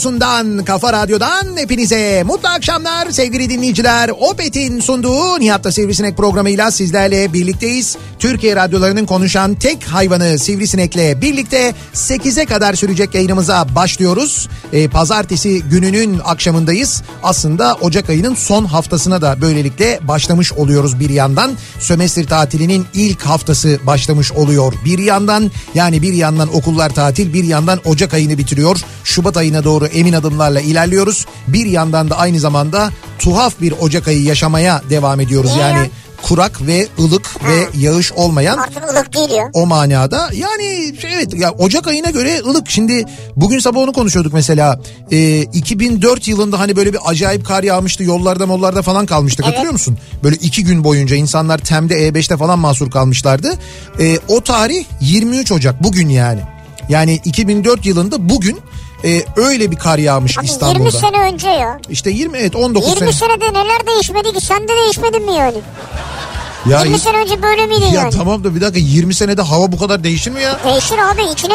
Radyosundan, 0.00 0.64
kafa 0.64 0.92
radyodan 0.92 1.56
hepinize 1.56 2.22
mutlu 2.22 2.48
akşamlar 2.48 3.10
sevgili 3.10 3.50
dinleyiciler. 3.50 4.10
Opet'in 4.20 4.80
sunduğu 4.80 5.40
Nihat'ta 5.40 5.72
Sivrisinek 5.72 6.16
programıyla 6.16 6.70
sizlerle 6.70 7.32
birlikteyiz. 7.32 7.96
Türkiye 8.18 8.56
radyolarının 8.56 9.06
konuşan 9.06 9.54
tek 9.54 9.84
hayvanı 9.84 10.38
Sivrisinek'le 10.38 11.20
birlikte 11.20 11.74
8'e 11.94 12.44
kadar 12.44 12.74
sürecek 12.74 13.14
yayınımıza 13.14 13.66
başlıyoruz. 13.74 14.48
Ee, 14.72 14.88
pazartesi 14.88 15.62
gününün 15.62 16.20
akşamındayız. 16.24 17.02
Aslında 17.22 17.74
Ocak 17.80 18.10
ayının 18.10 18.34
son 18.34 18.64
haftasına 18.64 19.22
da 19.22 19.40
böylelikle 19.40 20.00
başlamış 20.02 20.52
oluyoruz 20.52 21.00
bir 21.00 21.10
yandan. 21.10 21.52
Sömestr 21.78 22.24
tatilinin 22.24 22.86
ilk 22.94 23.22
haftası 23.22 23.78
başlamış 23.86 24.32
oluyor 24.32 24.72
bir 24.84 24.98
yandan. 24.98 25.50
Yani 25.74 26.02
bir 26.02 26.12
yandan 26.12 26.56
okullar 26.56 26.90
tatil 26.90 27.32
bir 27.32 27.44
yandan 27.44 27.80
Ocak 27.84 28.14
ayını 28.14 28.38
bitiriyor. 28.38 28.80
Şubat 29.04 29.36
ayına 29.36 29.64
doğru 29.64 29.86
emin 29.86 30.12
adımlarla 30.12 30.60
ilerliyoruz. 30.60 31.26
Bir 31.48 31.66
yandan 31.66 32.10
da 32.10 32.18
aynı 32.18 32.40
zamanda 32.40 32.90
tuhaf 33.18 33.60
bir 33.60 33.74
Ocak 33.80 34.08
ayı 34.08 34.22
yaşamaya 34.22 34.82
devam 34.90 35.20
ediyoruz. 35.20 35.50
Yani 35.58 35.78
ya? 35.78 35.86
Kurak 36.22 36.66
ve 36.66 36.86
ılık 36.98 37.44
ve 37.44 37.78
yağış 37.78 38.12
olmayan 38.12 38.58
Artık 38.58 38.90
ılık 38.90 39.14
değil 39.14 39.30
ya. 39.30 39.50
o 39.52 39.66
manada 39.66 40.28
yani 40.32 40.94
şey, 41.00 41.14
evet 41.14 41.34
ya 41.34 41.50
Ocak 41.50 41.86
ayına 41.86 42.10
göre 42.10 42.40
ılık 42.46 42.70
şimdi 42.70 43.04
bugün 43.36 43.58
sabah 43.58 43.80
onu 43.80 43.92
konuşuyorduk 43.92 44.32
mesela 44.32 44.80
Ee, 45.10 45.40
2004 45.42 46.28
yılında 46.28 46.58
hani 46.60 46.76
böyle 46.76 46.92
bir 46.92 46.98
acayip 47.06 47.46
kar 47.46 47.62
yağmıştı 47.62 48.04
yollarda 48.04 48.46
mollarda 48.46 48.82
falan 48.82 49.06
kalmıştık 49.06 49.44
Evet. 49.44 49.52
hatırlıyor 49.52 49.72
musun? 49.72 49.98
Böyle 50.22 50.36
iki 50.36 50.64
gün 50.64 50.84
boyunca 50.84 51.16
insanlar 51.16 51.58
Tem'de 51.58 52.08
E5'te 52.08 52.36
falan 52.36 52.58
mahsur 52.58 52.90
kalmışlardı. 52.90 53.52
Ee, 54.00 54.18
o 54.28 54.40
tarih 54.40 54.84
23 55.00 55.52
Ocak 55.52 55.82
bugün 55.82 56.08
yani 56.08 56.40
yani 56.88 57.20
2004 57.24 57.86
yılında 57.86 58.28
bugün 58.28 58.60
e, 59.04 59.22
öyle 59.36 59.70
bir 59.70 59.76
kar 59.76 59.98
yağmış 59.98 60.38
Abi 60.38 60.46
İstanbul'da. 60.46 60.78
20 60.78 60.92
sene 60.92 61.18
önce 61.32 61.48
ya. 61.48 61.78
İşte 61.90 62.10
20 62.10 62.38
evet 62.38 62.56
19 62.56 62.88
20 62.88 62.98
sene. 62.98 63.12
senede 63.12 63.50
neler 63.52 63.86
değişmedi 63.86 64.32
ki? 64.32 64.40
Sen 64.40 64.64
de 64.68 64.72
değişmedin 64.84 65.24
mi 65.26 65.32
yani? 65.34 65.56
Ya, 66.66 66.80
20 66.84 66.98
sene 66.98 67.16
önce 67.16 67.42
böyle 67.42 67.66
miydin 67.66 67.86
ya 67.86 67.92
yani? 68.02 68.10
tamam 68.14 68.44
da 68.44 68.54
bir 68.54 68.60
dakika 68.60 68.78
20 68.80 69.14
senede 69.14 69.42
hava 69.42 69.72
bu 69.72 69.78
kadar 69.78 70.04
değişir 70.04 70.30
mi 70.30 70.42
ya? 70.42 70.60
Değişir 70.64 70.98
abi 70.98 71.22
içine 71.32 71.54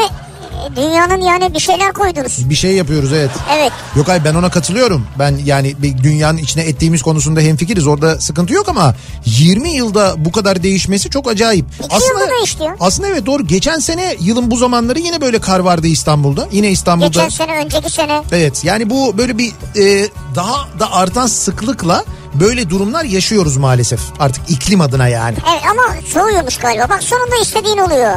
dünyanın 0.75 1.21
yani 1.21 1.53
bir 1.53 1.59
şeyler 1.59 1.93
koydunuz. 1.93 2.49
Bir 2.49 2.55
şey 2.55 2.71
yapıyoruz 2.71 3.13
evet. 3.13 3.31
Evet. 3.57 3.71
Yok 3.95 4.07
hayır 4.07 4.23
ben 4.25 4.35
ona 4.35 4.49
katılıyorum. 4.49 5.07
Ben 5.19 5.37
yani 5.45 5.75
bir 5.79 5.97
dünyanın 6.03 6.37
içine 6.37 6.63
ettiğimiz 6.63 7.01
konusunda 7.01 7.39
hemfikiriz. 7.39 7.87
Orada 7.87 8.21
sıkıntı 8.21 8.53
yok 8.53 8.69
ama 8.69 8.95
20 9.25 9.69
yılda 9.69 10.13
bu 10.17 10.31
kadar 10.31 10.63
değişmesi 10.63 11.09
çok 11.09 11.27
acayip. 11.27 11.65
İki 11.85 11.95
yılda 12.07 12.29
değişti 12.37 12.63
ya. 12.63 12.75
Aslında 12.79 13.07
evet 13.07 13.25
doğru. 13.25 13.47
Geçen 13.47 13.79
sene 13.79 14.15
yılın 14.19 14.51
bu 14.51 14.57
zamanları 14.57 14.99
yine 14.99 15.21
böyle 15.21 15.39
kar 15.39 15.59
vardı 15.59 15.87
İstanbul'da. 15.87 16.47
Yine 16.51 16.69
İstanbul'da. 16.71 17.07
Geçen 17.07 17.29
sene 17.29 17.57
önceki 17.65 17.89
sene. 17.89 18.21
Evet 18.31 18.63
yani 18.65 18.89
bu 18.89 19.17
böyle 19.17 19.37
bir 19.37 19.51
e, 19.75 20.09
daha 20.35 20.67
da 20.79 20.91
artan 20.91 21.27
sıklıkla 21.27 22.05
böyle 22.33 22.69
durumlar 22.69 23.03
yaşıyoruz 23.03 23.57
maalesef. 23.57 23.99
Artık 24.19 24.49
iklim 24.49 24.81
adına 24.81 25.07
yani. 25.07 25.37
Evet 25.53 25.63
ama 25.71 25.83
soğuyormuş 26.13 26.57
galiba. 26.57 26.89
Bak 26.89 27.03
sonunda 27.03 27.35
istediğin 27.41 27.77
oluyor. 27.77 28.13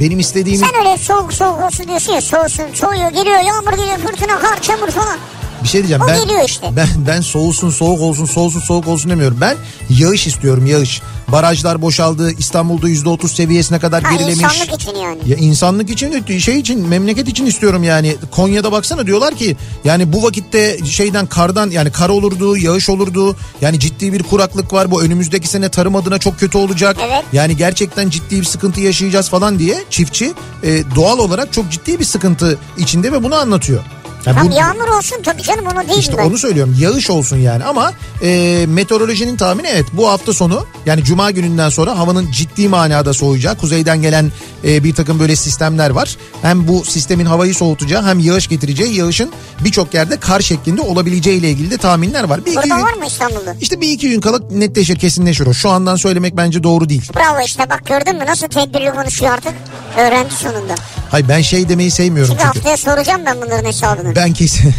Benim 0.00 0.18
istediğim 0.18 0.58
Sen 0.58 0.78
öyle 0.78 0.98
soğuk 0.98 1.32
soğuk 1.32 1.62
olsun 1.64 1.88
diyorsun 1.88 2.12
ya 2.12 2.20
soğusun 2.20 2.74
soğuyor 2.74 3.10
geliyor 3.10 3.40
yağmur 3.40 3.72
geliyor 3.72 3.98
fırtına 3.98 4.38
kar 4.38 4.60
çamur 4.62 4.88
falan. 4.90 5.18
Bir 5.62 5.68
şey 5.68 5.80
diyeceğim. 5.80 6.02
O 6.02 6.08
ben, 6.08 6.20
geliyor 6.20 6.42
işte. 6.46 6.66
Ben, 6.76 6.88
ben 7.06 7.20
soğusun 7.20 7.70
soğuk 7.70 8.00
olsun 8.00 8.24
soğusun 8.24 8.60
soğuk 8.60 8.88
olsun 8.88 9.10
demiyorum. 9.10 9.38
Ben 9.40 9.56
yağış 9.90 10.26
istiyorum 10.26 10.66
yağış. 10.66 11.02
Barajlar 11.28 11.82
boşaldı. 11.82 12.32
İstanbul'da 12.38 12.88
%30 12.88 13.28
seviyesine 13.28 13.78
kadar 13.78 14.02
Ha, 14.02 14.12
gerilemiş. 14.12 14.36
insanlık 14.36 14.74
için 14.82 14.94
yani. 14.94 15.18
Ya 15.26 15.36
insanlık 15.36 15.90
için 15.90 16.12
de 16.12 16.40
şey 16.40 16.58
için 16.58 16.88
memleket 16.88 17.28
için 17.28 17.46
istiyorum 17.46 17.84
yani. 17.84 18.16
Konya'da 18.30 18.72
baksana 18.72 19.06
diyorlar 19.06 19.34
ki 19.34 19.56
yani 19.84 20.12
bu 20.12 20.22
vakitte 20.22 20.78
şeyden 20.86 21.26
kardan 21.26 21.70
yani 21.70 21.90
kar 21.92 22.08
olurdu, 22.08 22.56
yağış 22.56 22.88
olurdu. 22.88 23.36
Yani 23.60 23.80
ciddi 23.80 24.12
bir 24.12 24.22
kuraklık 24.22 24.72
var. 24.72 24.90
Bu 24.90 25.02
önümüzdeki 25.02 25.48
sene 25.48 25.68
tarım 25.68 25.96
adına 25.96 26.18
çok 26.18 26.38
kötü 26.38 26.58
olacak. 26.58 26.96
Evet. 27.00 27.24
Yani 27.32 27.56
gerçekten 27.56 28.10
ciddi 28.10 28.40
bir 28.40 28.44
sıkıntı 28.44 28.80
yaşayacağız 28.80 29.28
falan 29.28 29.58
diye 29.58 29.84
çiftçi 29.90 30.32
e, 30.62 30.82
doğal 30.94 31.18
olarak 31.18 31.52
çok 31.52 31.70
ciddi 31.70 31.98
bir 31.98 32.04
sıkıntı 32.04 32.58
içinde 32.78 33.12
ve 33.12 33.22
bunu 33.22 33.34
anlatıyor. 33.34 33.80
Ya 34.26 34.34
Tam 34.34 34.50
bu- 34.50 34.54
yağmur 34.54 34.88
olsun 34.88 35.16
tabii 35.22 35.42
canım 35.42 35.66
onu 35.74 35.88
değil 35.88 35.98
işte 35.98 36.18
ben. 36.18 36.24
onu 36.24 36.38
söylüyorum 36.38 36.76
yağış 36.80 37.10
olsun 37.10 37.36
yani 37.36 37.64
ama 37.64 37.92
e, 38.22 38.64
meteorolojinin 38.68 39.36
tahmini 39.36 39.66
evet 39.66 39.86
bu 39.92 40.08
hafta 40.08 40.32
sonu 40.32 40.66
yani 40.86 41.04
cuma 41.04 41.30
gününden 41.30 41.68
sonra 41.68 41.98
havanın 41.98 42.30
ciddi 42.32 42.68
manada 42.68 43.12
soğuyacağı 43.14 43.56
kuzeyden 43.56 44.02
gelen 44.02 44.32
e, 44.64 44.84
bir 44.84 44.94
takım 44.94 45.20
böyle 45.20 45.36
sistemler 45.36 45.90
var. 45.90 46.16
Hem 46.42 46.68
bu 46.68 46.84
sistemin 46.84 47.26
havayı 47.26 47.54
soğutacağı 47.54 48.04
hem 48.06 48.18
yağış 48.18 48.48
getireceği 48.48 48.94
yağışın 48.96 49.30
birçok 49.64 49.94
yerde 49.94 50.16
kar 50.20 50.40
şeklinde 50.40 50.80
olabileceği 50.80 51.38
ile 51.38 51.50
ilgili 51.50 51.70
de 51.70 51.76
tahminler 51.78 52.24
var. 52.24 52.44
Bir 52.46 52.50
iki 52.52 52.56
Burada 52.56 52.74
gün, 52.76 52.82
var 52.84 52.92
mı 52.92 53.06
İstanbul'da? 53.06 53.54
işte 53.60 53.80
bir 53.80 53.88
iki 53.90 54.10
gün 54.10 54.20
kala 54.20 54.38
netleşir 54.50 54.96
kesinleşir 54.98 55.46
o. 55.46 55.54
Şu 55.54 55.70
andan 55.70 55.96
söylemek 55.96 56.36
bence 56.36 56.62
doğru 56.62 56.88
değil. 56.88 57.12
Bravo 57.16 57.40
işte 57.46 57.70
bak 57.70 57.86
gördün 57.86 58.16
mü 58.18 58.26
nasıl 58.26 58.46
tedbirli 58.48 58.90
konuşuyor 58.92 59.32
artık. 59.32 59.52
Öğrendi 59.98 60.34
sonunda. 60.34 60.74
Hayır 61.10 61.28
ben 61.28 61.40
şey 61.40 61.68
demeyi 61.68 61.90
sevmiyorum 61.90 62.34
Çünkü 62.38 62.52
çünkü. 62.54 62.58
haftaya 62.68 62.76
soracağım 62.76 63.20
ben 63.26 63.36
bunların 63.42 63.64
hesabını. 63.68 64.09
Ben 64.16 64.32
kesin 64.32 64.74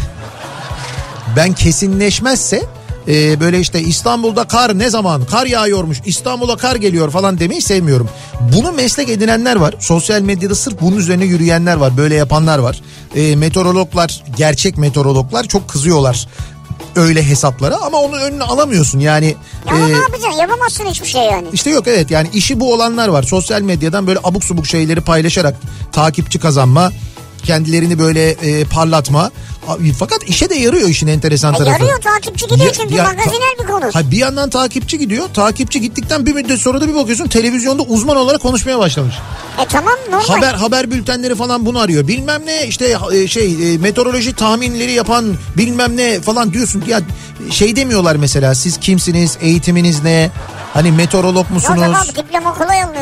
ben 1.36 1.52
kesinleşmezse 1.52 2.62
e, 3.08 3.40
böyle 3.40 3.60
işte 3.60 3.80
İstanbul'da 3.80 4.44
kar 4.44 4.78
ne 4.78 4.90
zaman 4.90 5.24
kar 5.24 5.46
yağıyormuş 5.46 5.98
İstanbul'a 6.04 6.56
kar 6.56 6.76
geliyor 6.76 7.10
falan 7.10 7.38
demeyi 7.40 7.62
sevmiyorum. 7.62 8.08
Bunu 8.56 8.72
meslek 8.72 9.08
edinenler 9.08 9.56
var. 9.56 9.74
Sosyal 9.80 10.20
medyada 10.20 10.54
sırf 10.54 10.80
bunun 10.80 10.96
üzerine 10.96 11.24
yürüyenler 11.24 11.76
var. 11.76 11.96
Böyle 11.96 12.14
yapanlar 12.14 12.58
var. 12.58 12.80
E, 13.14 13.36
meteorologlar 13.36 14.24
gerçek 14.36 14.78
meteorologlar 14.78 15.44
çok 15.44 15.68
kızıyorlar 15.68 16.26
öyle 16.96 17.22
hesaplara 17.22 17.76
ama 17.76 17.98
onun 17.98 18.20
önünü 18.20 18.42
alamıyorsun 18.42 18.98
yani. 18.98 19.36
Ya 19.66 19.74
ama 19.74 19.88
e, 19.88 19.92
ne 19.92 19.96
yapacaksın 19.96 20.40
yapamazsın 20.40 20.84
hiçbir 20.84 21.06
şey 21.06 21.22
yani. 21.22 21.46
işte 21.52 21.70
yok 21.70 21.88
evet 21.88 22.10
yani 22.10 22.28
işi 22.32 22.60
bu 22.60 22.72
olanlar 22.74 23.08
var. 23.08 23.22
Sosyal 23.22 23.60
medyadan 23.60 24.06
böyle 24.06 24.18
abuk 24.24 24.44
subuk 24.44 24.66
şeyleri 24.66 25.00
paylaşarak 25.00 25.54
takipçi 25.92 26.38
kazanma, 26.38 26.92
kendilerini 27.44 27.98
böyle 27.98 28.30
e, 28.30 28.64
parlatma. 28.64 29.30
Fakat 29.98 30.22
işe 30.28 30.50
de 30.50 30.54
yarıyor 30.54 30.88
işin 30.88 31.06
enteresan 31.06 31.54
E, 31.54 31.58
tarafı. 31.58 31.72
yarıyor 31.72 32.00
takipçi 32.00 32.46
gidiyor 32.46 32.66
Ya- 32.66 32.72
çünkü 32.72 32.94
ya- 32.94 33.04
magazinel 33.04 33.54
bir 33.62 33.66
konu. 33.66 33.84
Ha 33.92 34.10
bir 34.10 34.16
yandan 34.16 34.50
takipçi 34.50 34.98
gidiyor. 34.98 35.28
Takipçi 35.34 35.80
gittikten 35.80 36.26
bir 36.26 36.34
müddet 36.34 36.58
sonra 36.60 36.80
da 36.80 36.88
bir 36.88 36.94
bakıyorsun 36.94 37.26
televizyonda 37.28 37.82
uzman 37.82 38.16
olarak 38.16 38.42
konuşmaya 38.42 38.78
başlamış. 38.78 39.14
E 39.64 39.68
tamam 39.68 39.94
normal. 40.10 40.24
Haber 40.26 40.54
haber 40.54 40.90
bültenleri 40.90 41.34
falan 41.34 41.66
bunu 41.66 41.78
arıyor. 41.78 42.08
Bilmem 42.08 42.42
ne 42.46 42.66
işte 42.66 42.96
e, 43.12 43.28
şey 43.28 43.74
e, 43.74 43.78
meteoroloji 43.78 44.32
tahminleri 44.36 44.92
yapan 44.92 45.34
bilmem 45.56 45.96
ne 45.96 46.20
falan 46.20 46.52
diyorsun. 46.52 46.84
Ya 46.88 47.00
şey 47.50 47.76
demiyorlar 47.76 48.16
mesela 48.16 48.54
siz 48.54 48.78
kimsiniz, 48.80 49.38
eğitiminiz 49.40 50.02
ne? 50.04 50.30
Hani 50.74 50.92
meteorolog 50.92 51.50
musunuz? 51.50 51.82
abi 51.82 52.16
diploma 52.26 52.54
kolay 52.54 52.82
alınıyor. 52.82 53.01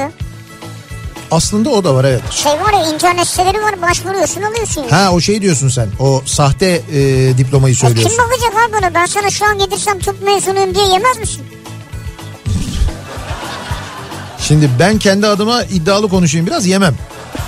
Aslında 1.30 1.70
o 1.70 1.84
da 1.84 1.94
var 1.94 2.04
evet. 2.04 2.22
Şey 2.30 2.52
var 2.52 2.72
ya 2.72 2.92
internet 2.94 3.26
siteleri 3.28 3.62
var 3.62 3.82
başvuruyorsun 3.82 4.42
alıyorsun. 4.42 4.84
Ha 4.90 5.10
o 5.12 5.20
şey 5.20 5.42
diyorsun 5.42 5.68
sen. 5.68 5.88
O 6.00 6.22
sahte 6.26 6.66
e, 6.92 6.98
diplomayı 7.38 7.74
E 7.74 7.78
kim 7.78 7.88
söylüyorsun. 7.88 8.18
bakacak 8.18 8.52
abi 8.68 8.72
buna? 8.78 8.94
Ben 8.94 9.06
sana 9.06 9.30
şu 9.30 9.46
an 9.46 9.58
getirsem 9.58 9.98
tıp 9.98 10.22
mezunuyum 10.22 10.74
diye 10.74 10.86
yemez 10.86 11.18
misin? 11.18 11.42
Şimdi 14.40 14.70
ben 14.78 14.98
kendi 14.98 15.26
adıma 15.26 15.62
iddialı 15.62 16.08
konuşayım 16.08 16.46
biraz 16.46 16.66
yemem. 16.66 16.94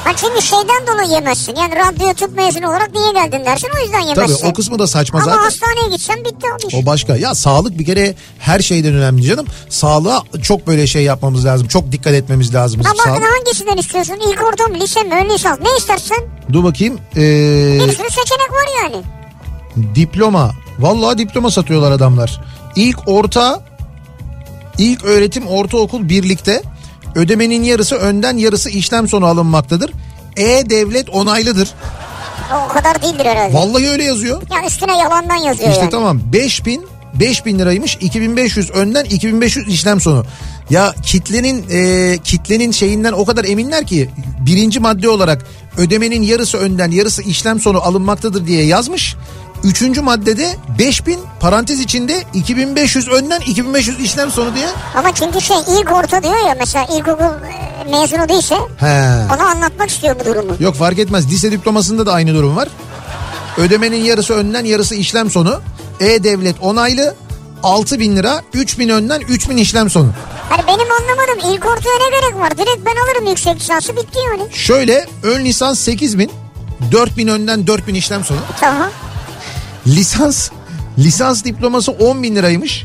Ha 0.05 0.13
çünkü 0.17 0.43
şeyden 0.43 0.87
dolayı 0.93 1.11
yemezsin. 1.11 1.55
Yani 1.57 1.75
radyo 1.77 2.15
tıp 2.15 2.37
mezunu 2.37 2.69
olarak 2.69 2.95
niye 2.95 3.13
geldin 3.13 3.45
dersin 3.45 3.69
o 3.77 3.83
yüzden 3.83 4.01
Tabii 4.01 4.09
yemezsin. 4.09 4.47
o 4.47 4.53
kısmı 4.53 4.79
da 4.79 4.87
saçma 4.87 5.19
Ama 5.19 5.31
zaten. 5.31 5.43
hastaneye 5.45 5.89
gitsen 5.97 6.17
bitti 6.25 6.47
o 6.65 6.69
iş. 6.69 6.75
O 6.75 6.87
başka. 6.87 7.17
Ya 7.17 7.35
sağlık 7.35 7.79
bir 7.79 7.85
kere 7.85 8.15
her 8.39 8.61
şeyden 8.61 8.95
önemli 8.95 9.23
canım. 9.23 9.47
Sağlığa 9.69 10.23
çok 10.43 10.67
böyle 10.67 10.87
şey 10.87 11.03
yapmamız 11.03 11.45
lazım. 11.45 11.69
Çok 11.69 11.93
dikkat 11.93 12.13
etmemiz 12.13 12.55
lazım. 12.55 12.81
Bakın 12.85 12.99
Sağlık- 13.05 13.23
hangisinden 13.39 13.77
istiyorsun? 13.77 14.17
İlk 14.31 14.43
orta 14.45 14.67
mı, 14.67 14.75
lise 14.81 15.03
mi, 15.03 15.15
ön 15.15 15.35
lisans? 15.35 15.59
Ne 15.61 15.69
istersen? 15.79 16.19
Dur 16.53 16.65
bakayım. 16.65 16.99
Ee, 17.17 17.79
Bir 17.81 17.93
sürü 17.93 18.09
seçenek 18.11 18.51
var 18.53 18.83
yani. 18.83 19.03
diploma. 19.95 20.51
Vallahi 20.79 21.19
diploma 21.19 21.51
satıyorlar 21.51 21.93
adamlar. 21.93 22.41
İlk 22.77 22.99
orta 23.09 23.63
ilk 24.79 25.05
öğretim 25.05 25.47
ortaokul 25.47 26.09
birlikte 26.09 26.63
ödemenin 27.15 27.63
yarısı 27.63 27.95
önden 27.95 28.37
yarısı 28.37 28.71
işlem 28.71 29.09
sonu 29.09 29.27
alınmaktadır. 29.27 29.91
E-Devlet 30.37 31.11
onaylıdır. 31.11 31.69
O, 32.67 32.69
kadar 32.73 33.03
değildir 33.03 33.25
herhalde. 33.25 33.55
Vallahi 33.55 33.89
öyle 33.91 34.05
yazıyor. 34.05 34.43
ya 34.51 34.67
üstüne 34.67 34.99
yalandan 34.99 35.37
yazıyor 35.37 35.69
İşte 35.71 35.81
yani. 35.81 35.91
tamam 35.91 36.21
5000 36.33 36.87
5000 37.15 37.59
liraymış 37.59 37.99
2500 38.01 38.71
önden 38.71 39.05
2500 39.05 39.69
işlem 39.69 40.01
sonu. 40.01 40.25
Ya 40.71 40.95
kitlenin 41.03 41.65
e, 41.71 42.19
kitlenin 42.25 42.71
şeyinden 42.71 43.13
o 43.13 43.25
kadar 43.25 43.45
eminler 43.45 43.87
ki 43.87 44.11
birinci 44.47 44.81
madde 44.81 45.09
olarak 45.09 45.47
ödemenin 45.77 46.23
yarısı 46.23 46.59
önden 46.59 46.91
yarısı 46.91 47.23
işlem 47.23 47.61
sonu 47.61 47.79
alınmaktadır 47.83 48.47
diye 48.47 48.65
yazmış. 48.65 49.17
Üçüncü 49.65 50.01
maddede 50.01 50.57
5000 50.79 51.21
parantez 51.41 51.81
içinde 51.81 52.25
2500 52.35 53.09
önden 53.09 53.41
2500 53.41 54.01
işlem 54.01 54.31
sonu 54.31 54.55
diye. 54.55 54.67
Ama 54.97 55.15
çünkü 55.15 55.41
şey 55.41 55.57
ilk 55.81 55.93
orta 55.93 56.23
diyor 56.23 56.49
ya 56.49 56.55
mesela 56.59 56.85
ilkokul 56.85 57.25
e, 57.25 57.91
mezunu 57.91 58.29
değilse 58.29 58.55
He. 58.77 59.13
ona 59.35 59.45
anlatmak 59.51 59.91
istiyor 59.91 60.17
bu 60.21 60.25
durumu. 60.25 60.57
Yok 60.61 60.75
fark 60.75 60.99
etmez 60.99 61.31
lise 61.33 61.53
diplomasında 61.53 62.07
da 62.07 62.13
aynı 62.13 62.35
durum 62.35 62.57
var. 62.57 62.69
Ödemenin 63.57 64.05
yarısı 64.05 64.35
önden 64.35 64.65
yarısı 64.65 64.95
işlem 64.95 65.31
sonu. 65.31 65.61
E-Devlet 66.01 66.57
onaylı 66.61 67.15
6000 67.63 68.17
lira 68.17 68.43
3000 68.53 68.89
önden 68.89 69.21
3000 69.21 69.57
işlem 69.57 69.91
sonu. 69.91 70.09
Hani 70.49 70.63
benim 70.67 70.93
anlamadım 70.93 71.51
ilk 71.55 71.67
ortaya 71.67 71.99
ne 72.05 72.21
gerek 72.21 72.35
var? 72.41 72.51
Direkt 72.59 72.87
ben 72.87 72.97
alırım 73.07 73.27
yüksek 73.27 73.57
lisansı 73.57 73.97
bitti 73.97 74.19
yani. 74.27 74.43
Şöyle 74.53 75.07
ön 75.23 75.45
lisans 75.45 75.79
8000 75.79 76.31
4000 76.93 77.29
önden 77.29 77.67
4000 77.67 77.95
işlem 77.95 78.25
sonu. 78.25 78.39
Tamam. 78.61 78.91
Lisans 79.87 80.51
lisans 80.99 81.45
diploması 81.45 81.93
10 81.93 82.23
bin 82.23 82.37
liraymış. 82.37 82.85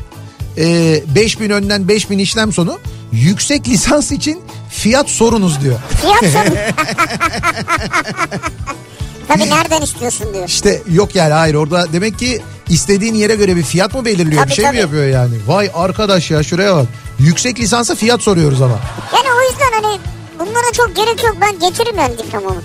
Ee, 0.58 1.02
5000 1.14 1.50
önden 1.50 1.88
5000 1.88 2.18
işlem 2.18 2.52
sonu. 2.52 2.78
Yüksek 3.12 3.68
lisans 3.68 4.12
için 4.12 4.40
fiyat 4.70 5.10
sorunuz 5.10 5.60
diyor. 5.60 5.78
Fiyat 6.00 6.32
sorun. 6.32 6.56
Tabii 9.28 9.50
nereden 9.50 9.82
istiyorsun 9.82 10.34
diyor. 10.34 10.48
İşte 10.48 10.82
yok 10.92 11.14
yani 11.14 11.32
hayır 11.32 11.54
orada 11.54 11.92
demek 11.92 12.18
ki 12.18 12.42
istediğin 12.68 13.14
yere 13.14 13.34
göre 13.36 13.56
bir 13.56 13.62
fiyat 13.62 13.94
mı 13.94 14.04
belirliyor? 14.04 14.42
Tabii, 14.42 14.50
bir 14.50 14.54
şey 14.54 14.64
tabii. 14.64 14.76
mi 14.76 14.80
yapıyor 14.80 15.06
yani? 15.06 15.34
Vay 15.46 15.70
arkadaş 15.74 16.30
ya 16.30 16.42
şuraya 16.42 16.76
bak. 16.76 16.86
Yüksek 17.18 17.60
lisansa 17.60 17.94
fiyat 17.94 18.22
soruyoruz 18.22 18.62
ama. 18.62 18.78
Yani 19.14 19.26
o 19.38 19.50
yüzden 19.50 19.82
hani 19.82 19.98
bunlara 20.38 20.72
çok 20.72 20.96
gerek 20.96 21.24
yok 21.24 21.36
ben 21.40 21.58
getiririm 21.58 21.98
yani 21.98 22.18
diplomamı. 22.18 22.62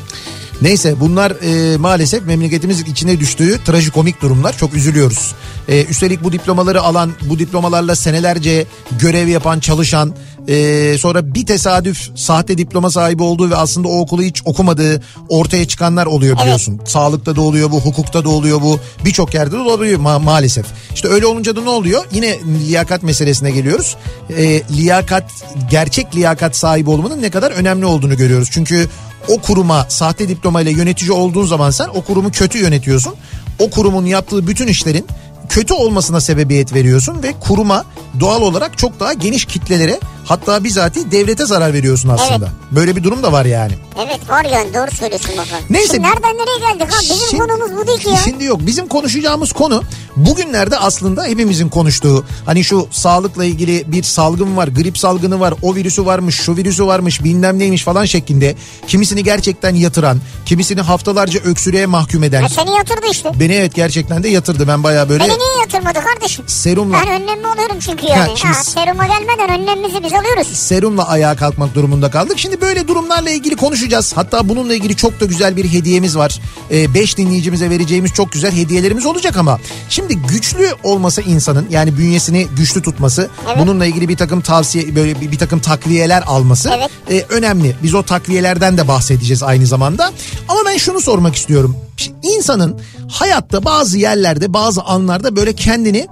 Neyse 0.63 0.99
bunlar 0.99 1.31
e, 1.31 1.77
maalesef 1.77 2.25
memleketimizin 2.25 2.85
içine 2.85 3.19
düştüğü 3.19 3.63
trajikomik 3.63 4.21
durumlar. 4.21 4.57
Çok 4.57 4.73
üzülüyoruz. 4.73 5.35
E, 5.69 5.83
üstelik 5.85 6.23
bu 6.23 6.31
diplomaları 6.31 6.81
alan, 6.81 7.11
bu 7.21 7.39
diplomalarla 7.39 7.95
senelerce 7.95 8.65
görev 8.99 9.27
yapan, 9.27 9.59
çalışan, 9.59 10.15
e, 10.47 10.97
sonra 10.99 11.33
bir 11.35 11.45
tesadüf 11.45 12.09
sahte 12.15 12.57
diploma 12.57 12.89
sahibi 12.89 13.23
olduğu 13.23 13.49
ve 13.49 13.55
aslında 13.55 13.87
o 13.87 13.99
okulu 13.99 14.21
hiç 14.21 14.41
okumadığı 14.45 15.01
ortaya 15.29 15.67
çıkanlar 15.67 16.05
oluyor 16.05 16.39
biliyorsun. 16.39 16.81
Sağlıkta 16.85 17.35
da 17.35 17.41
oluyor 17.41 17.71
bu, 17.71 17.79
hukukta 17.81 18.23
da 18.23 18.29
oluyor 18.29 18.61
bu, 18.61 18.79
birçok 19.05 19.33
yerde 19.33 19.55
de 19.55 19.59
oluyor 19.59 19.99
ma- 19.99 20.23
maalesef. 20.23 20.65
İşte 20.95 21.07
öyle 21.07 21.25
olunca 21.25 21.55
da 21.55 21.61
ne 21.61 21.69
oluyor? 21.69 22.03
Yine 22.11 22.39
liyakat 22.67 23.03
meselesine 23.03 23.51
geliyoruz. 23.51 23.95
E, 24.37 24.61
liyakat, 24.77 25.31
gerçek 25.71 26.15
liyakat 26.15 26.55
sahibi 26.55 26.89
olmanın 26.89 27.21
ne 27.21 27.29
kadar 27.29 27.51
önemli 27.51 27.85
olduğunu 27.85 28.17
görüyoruz. 28.17 28.49
Çünkü 28.51 28.89
o 29.27 29.41
kuruma 29.41 29.85
sahte 29.89 30.29
diplomayla 30.29 30.71
yönetici 30.71 31.11
olduğun 31.11 31.45
zaman 31.45 31.71
sen 31.71 31.87
o 31.87 32.01
kurumu 32.01 32.31
kötü 32.31 32.57
yönetiyorsun. 32.57 33.15
O 33.59 33.69
kurumun 33.69 34.05
yaptığı 34.05 34.47
bütün 34.47 34.67
işlerin 34.67 35.05
kötü 35.49 35.73
olmasına 35.73 36.21
sebebiyet 36.21 36.73
veriyorsun 36.73 37.23
ve 37.23 37.33
kuruma 37.39 37.85
doğal 38.19 38.41
olarak 38.41 38.77
çok 38.77 38.99
daha 38.99 39.13
geniş 39.13 39.45
kitlelere 39.45 39.99
hatta 40.25 40.63
bizatihi 40.63 41.11
devlete 41.11 41.45
zarar 41.45 41.73
veriyorsun 41.73 42.09
aslında. 42.09 42.49
Böyle 42.71 42.95
bir 42.95 43.03
durum 43.03 43.23
da 43.23 43.31
var 43.31 43.45
yani. 43.45 43.73
Evet 44.07 44.29
var 44.29 44.45
yani 44.45 44.73
doğru 44.73 44.95
söylüyorsun 44.95 45.29
bakalım. 45.31 45.63
Neyse. 45.69 45.87
Şimdi 45.93 46.07
nereden 46.07 46.33
nereye 46.37 46.73
geldik 46.73 46.93
ha? 46.93 46.99
Bizim 47.01 47.27
Şimdi- 47.29 47.43
konumuz 47.43 47.71
bu 47.77 47.87
değil 47.87 47.99
ki 47.99 48.09
ya. 48.09 48.17
Şimdi 48.17 48.43
yok 48.43 48.59
bizim 48.65 48.87
konuşacağımız 48.87 49.51
konu 49.53 49.83
bugünlerde 50.15 50.77
aslında 50.77 51.23
hepimizin 51.25 51.69
konuştuğu 51.69 52.25
hani 52.45 52.63
şu 52.63 52.87
sağlıkla 52.91 53.45
ilgili 53.45 53.83
bir 53.91 54.03
salgın 54.03 54.57
var 54.57 54.67
grip 54.67 54.97
salgını 54.97 55.39
var 55.39 55.53
o 55.61 55.75
virüsü 55.75 56.05
varmış 56.05 56.35
şu 56.35 56.55
virüsü 56.57 56.87
varmış 56.87 57.23
bilmem 57.23 57.59
neymiş 57.59 57.83
falan 57.83 58.05
şeklinde 58.05 58.55
kimisini 58.87 59.23
gerçekten 59.23 59.75
yatıran 59.75 60.21
kimisini 60.45 60.81
haftalarca 60.81 61.39
öksürüğe 61.39 61.85
mahkum 61.85 62.23
eden 62.23 62.41
Ha, 62.41 62.49
seni 62.49 62.75
yatırdı 62.75 63.05
işte. 63.11 63.29
beni 63.39 63.53
evet 63.53 63.75
gerçekten 63.75 64.23
de 64.23 64.29
yatırdı 64.29 64.67
ben 64.67 64.83
baya 64.83 65.09
böyle 65.09 65.23
Beni 65.33 65.39
niye 65.39 65.59
yatırmadı 65.61 65.99
kardeşim? 66.05 66.45
serumla 66.47 66.97
Ben 67.05 67.21
önlemli 67.21 67.47
oluyorum 67.47 67.77
çünkü 67.79 68.05
yani. 68.07 68.29
Ha, 68.29 68.35
şimdi- 68.35 68.53
Ha, 68.53 68.63
seruma 68.63 69.07
gelmeden 69.07 69.59
önlemimizi 69.61 70.03
biz 70.03 70.13
alıyoruz. 70.13 70.47
serumla 70.47 71.07
ayağa 71.07 71.35
kalkmak 71.35 71.75
durumunda 71.75 72.11
kaldık. 72.11 72.39
Şimdi 72.39 72.61
böyle 72.61 72.87
durumlarla 72.87 73.29
ilgili 73.29 73.55
konuşacağız. 73.55 74.13
Hatta 74.15 74.49
bununla 74.49 74.73
ilgili 74.73 74.95
çok 74.95 75.19
da 75.19 75.25
güzel 75.25 75.57
bir 75.57 75.71
hediyemiz 75.71 76.17
var. 76.17 76.39
5 76.71 77.17
dinleyicimize 77.17 77.69
vereceğimiz 77.69 78.13
çok 78.13 78.31
güzel 78.31 78.51
hediyelerimiz 78.55 79.05
olacak 79.05 79.37
ama 79.37 79.59
şimdi 79.89 80.15
güçlü 80.17 80.69
olması 80.83 81.21
insanın 81.21 81.67
yani 81.69 81.97
bünyesini 81.97 82.47
güçlü 82.57 82.81
tutması, 82.81 83.29
Evet. 83.47 83.57
bununla 83.59 83.85
ilgili 83.85 84.09
bir 84.09 84.17
takım 84.17 84.41
tavsiye 84.41 84.95
böyle 84.95 85.21
bir, 85.21 85.31
bir 85.31 85.37
takım 85.37 85.59
takviyeler 85.59 86.23
alması 86.27 86.71
Evet. 86.77 86.89
e, 87.11 87.33
önemli. 87.33 87.75
Biz 87.83 87.93
o 87.93 88.03
takviyelerden 88.03 88.77
de 88.77 88.87
bahsedeceğiz 88.87 89.43
aynı 89.43 89.65
zamanda. 89.67 90.11
Ama 90.49 90.59
ben 90.65 90.77
şunu 90.77 91.01
sormak 91.01 91.35
istiyorum. 91.35 91.75
İnsanın 92.23 92.79
hayatta 93.11 93.65
bazı 93.65 93.97
yerlerde, 93.97 94.53
bazı 94.53 94.81
anlarda 94.81 95.22
böyle 95.35 95.53
kendini 95.53 96.07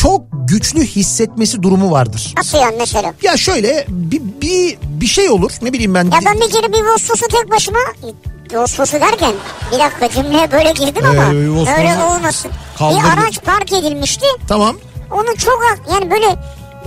çok 0.00 0.22
güçlü 0.32 0.80
hissetmesi 0.86 1.62
durumu 1.62 1.90
vardır. 1.90 2.34
Nasıl 2.36 2.58
yani 2.58 2.76
mesela? 2.78 3.14
Ya 3.22 3.36
şöyle 3.36 3.84
bir, 3.88 4.20
bir, 4.42 4.78
bir 4.82 5.06
şey 5.06 5.30
olur 5.30 5.52
ne 5.62 5.72
bileyim 5.72 5.94
ben. 5.94 6.04
Ya 6.04 6.18
ben 6.26 6.40
bir 6.40 6.50
kere 6.50 6.72
bir 6.72 6.82
Vosfos'u 6.94 7.28
tek 7.28 7.50
başıma 7.50 7.78
Vosfos'u 8.52 9.00
derken 9.00 9.32
bir 9.72 9.78
dakika 9.78 10.08
cümleye 10.22 10.52
böyle 10.52 10.72
girdim 10.72 11.04
ama 11.06 11.24
Ee, 11.34 11.50
Vosfos'u 11.50 11.78
öyle 11.80 12.04
olmasın. 12.04 12.50
kaldırdı. 12.78 13.00
Bir 13.04 13.22
araç 13.22 13.42
park 13.44 13.72
edilmişti. 13.72 14.26
Tamam 14.48 14.76
Onu 15.10 15.36
çok 15.38 15.62
yani 15.92 16.10
böyle 16.10 16.26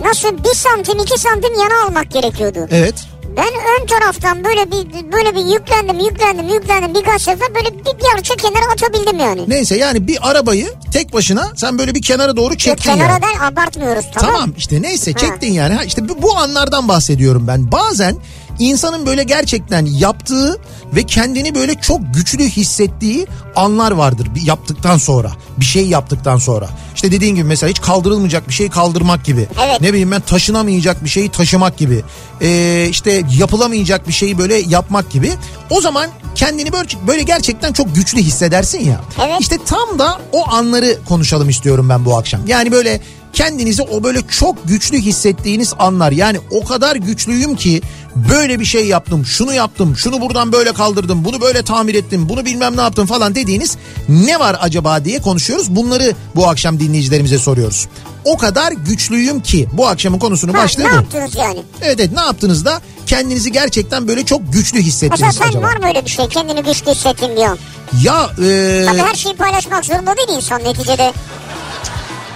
nasıl 0.05 0.37
bir 0.43 0.53
santim 0.55 0.99
iki 0.99 1.19
santim 1.19 1.53
yana 1.53 1.85
almak 1.87 2.11
gerekiyordu. 2.11 2.67
evet. 2.71 2.95
Ben 3.37 3.47
ön 3.81 3.85
taraftan 3.87 4.43
böyle 4.43 4.71
bir 4.71 5.11
böyle 5.11 5.35
bir 5.35 5.53
yüklendim 5.53 5.99
yüklendim 5.99 6.47
yüklendim 6.47 6.93
birkaç 6.95 7.21
sefer 7.21 7.55
böyle 7.55 7.77
bir, 7.79 7.85
bir 7.85 8.05
arça 8.15 8.35
kenara 8.35 8.71
atabildim 8.71 9.19
yani. 9.19 9.43
Neyse 9.47 9.77
yani 9.77 10.07
bir 10.07 10.29
arabayı 10.29 10.73
tek 10.93 11.13
başına 11.13 11.51
sen 11.55 11.79
böyle 11.79 11.95
bir 11.95 12.01
kenara 12.01 12.37
doğru 12.37 12.49
Yok, 12.53 12.59
çektin 12.59 12.93
kenara 12.93 13.11
yani. 13.11 13.21
der 13.21 13.47
abartmıyoruz 13.47 14.05
tamam. 14.13 14.31
Tamam 14.33 14.53
işte 14.57 14.81
neyse 14.81 15.11
Ha. 15.11 15.17
çektin 15.17 15.53
yani. 15.53 15.73
Ha, 15.73 15.83
işte 15.83 16.21
bu 16.21 16.37
anlardan 16.37 16.87
bahsediyorum 16.87 17.47
ben. 17.47 17.71
Bazen 17.71 18.15
insanın 18.59 19.05
böyle 19.05 19.23
gerçekten 19.23 19.85
yaptığı 19.85 20.59
ve 20.95 21.03
kendini 21.03 21.55
böyle 21.55 21.75
çok 21.75 22.13
güçlü 22.13 22.43
hissettiği 22.43 23.27
anlar 23.55 23.91
vardır 23.91 24.27
bir 24.35 24.41
yaptıktan 24.41 24.97
sonra. 24.97 25.31
Bir 25.57 25.65
şey 25.65 25.87
yaptıktan 25.87 26.37
sonra. 26.37 26.69
İşte 26.95 27.11
dediğin 27.11 27.35
gibi 27.35 27.43
mesela 27.43 27.69
hiç 27.69 27.81
kaldırılmayacak 27.81 28.47
bir 28.47 28.53
şey 28.53 28.69
kaldırmak 28.69 29.25
gibi. 29.25 29.47
Evet. 29.65 29.81
Ne 29.81 29.89
bileyim 29.89 30.11
ben 30.11 30.21
taşınamayacak 30.21 31.03
bir 31.03 31.09
şeyi 31.09 31.29
taşımak 31.29 31.77
gibi. 31.77 32.03
Ee, 32.41 32.87
işte 32.89 33.23
yapılamayacak 33.37 34.07
bir 34.07 34.13
şeyi 34.13 34.37
böyle 34.37 34.55
yapmak 34.55 35.09
gibi. 35.11 35.31
O 35.69 35.81
zaman 35.81 36.09
kendini 36.35 36.73
böyle, 36.73 36.87
böyle 37.07 37.23
gerçekten 37.23 37.73
çok 37.73 37.95
güçlü 37.95 38.21
hissedersin 38.21 38.79
ya. 38.79 39.01
Evet. 39.25 39.41
İşte 39.41 39.57
tam 39.65 39.99
da 39.99 40.21
o 40.31 40.51
anları 40.51 40.97
konuşalım 41.05 41.49
istiyorum 41.49 41.89
ben 41.89 42.05
bu 42.05 42.17
akşam. 42.17 42.47
Yani 42.47 42.71
böyle 42.71 43.01
kendinizi 43.35 43.81
o 43.81 44.03
böyle 44.03 44.21
çok 44.27 44.67
güçlü 44.67 44.97
hissettiğiniz 44.97 45.73
anlar. 45.79 46.11
Yani 46.11 46.37
o 46.51 46.63
kadar 46.65 46.95
güçlüyüm 46.95 47.55
ki 47.55 47.81
böyle 48.15 48.59
bir 48.59 48.65
şey 48.65 48.87
yaptım, 48.87 49.25
şunu 49.25 49.53
yaptım, 49.53 49.97
şunu 49.97 50.21
buradan 50.21 50.51
böyle 50.51 50.73
kaldırdım, 50.73 51.25
bunu 51.25 51.41
böyle 51.41 51.63
tamir 51.63 51.95
ettim, 51.95 52.29
bunu 52.29 52.45
bilmem 52.45 52.77
ne 52.77 52.81
yaptım 52.81 53.07
falan 53.07 53.35
dediğiniz 53.35 53.77
ne 54.09 54.39
var 54.39 54.57
acaba 54.61 55.05
diye 55.05 55.19
konuşuyoruz. 55.21 55.75
Bunları 55.75 56.15
bu 56.35 56.47
akşam 56.47 56.79
dinleyicilerimize 56.79 57.37
soruyoruz. 57.37 57.87
O 58.25 58.37
kadar 58.37 58.71
güçlüyüm 58.71 59.39
ki 59.41 59.67
bu 59.73 59.87
akşamın 59.87 60.19
konusunun 60.19 60.53
Ha, 60.53 60.63
başlığı 60.63 60.83
ne 60.83 60.91
bu. 60.91 60.95
yaptınız 60.95 61.35
yani? 61.35 61.59
Evet 61.81 61.99
evet 61.99 62.11
ne 62.11 62.21
yaptınız 62.21 62.65
da 62.65 62.81
kendinizi 63.05 63.51
gerçekten 63.51 64.07
böyle 64.07 64.25
çok 64.25 64.53
güçlü 64.53 64.77
Mesela 64.77 64.87
hissettiniz 64.87 65.35
sen 65.35 65.49
acaba? 65.49 65.67
var 65.67 65.75
mı 65.77 65.87
öyle 65.87 66.05
bir 66.05 66.09
şey? 66.09 66.27
Kendini 66.27 66.63
güçlü 66.63 66.91
hissettin 66.91 67.35
an. 67.35 67.57
Ya 68.03 68.23
e, 68.23 68.85
Tabii 68.87 68.99
her 69.01 69.15
şeyi 69.15 69.35
paylaşmak 69.35 69.85
zorunda 69.85 70.17
değil 70.17 70.37
insan 70.37 70.63
neticede. 70.63 71.13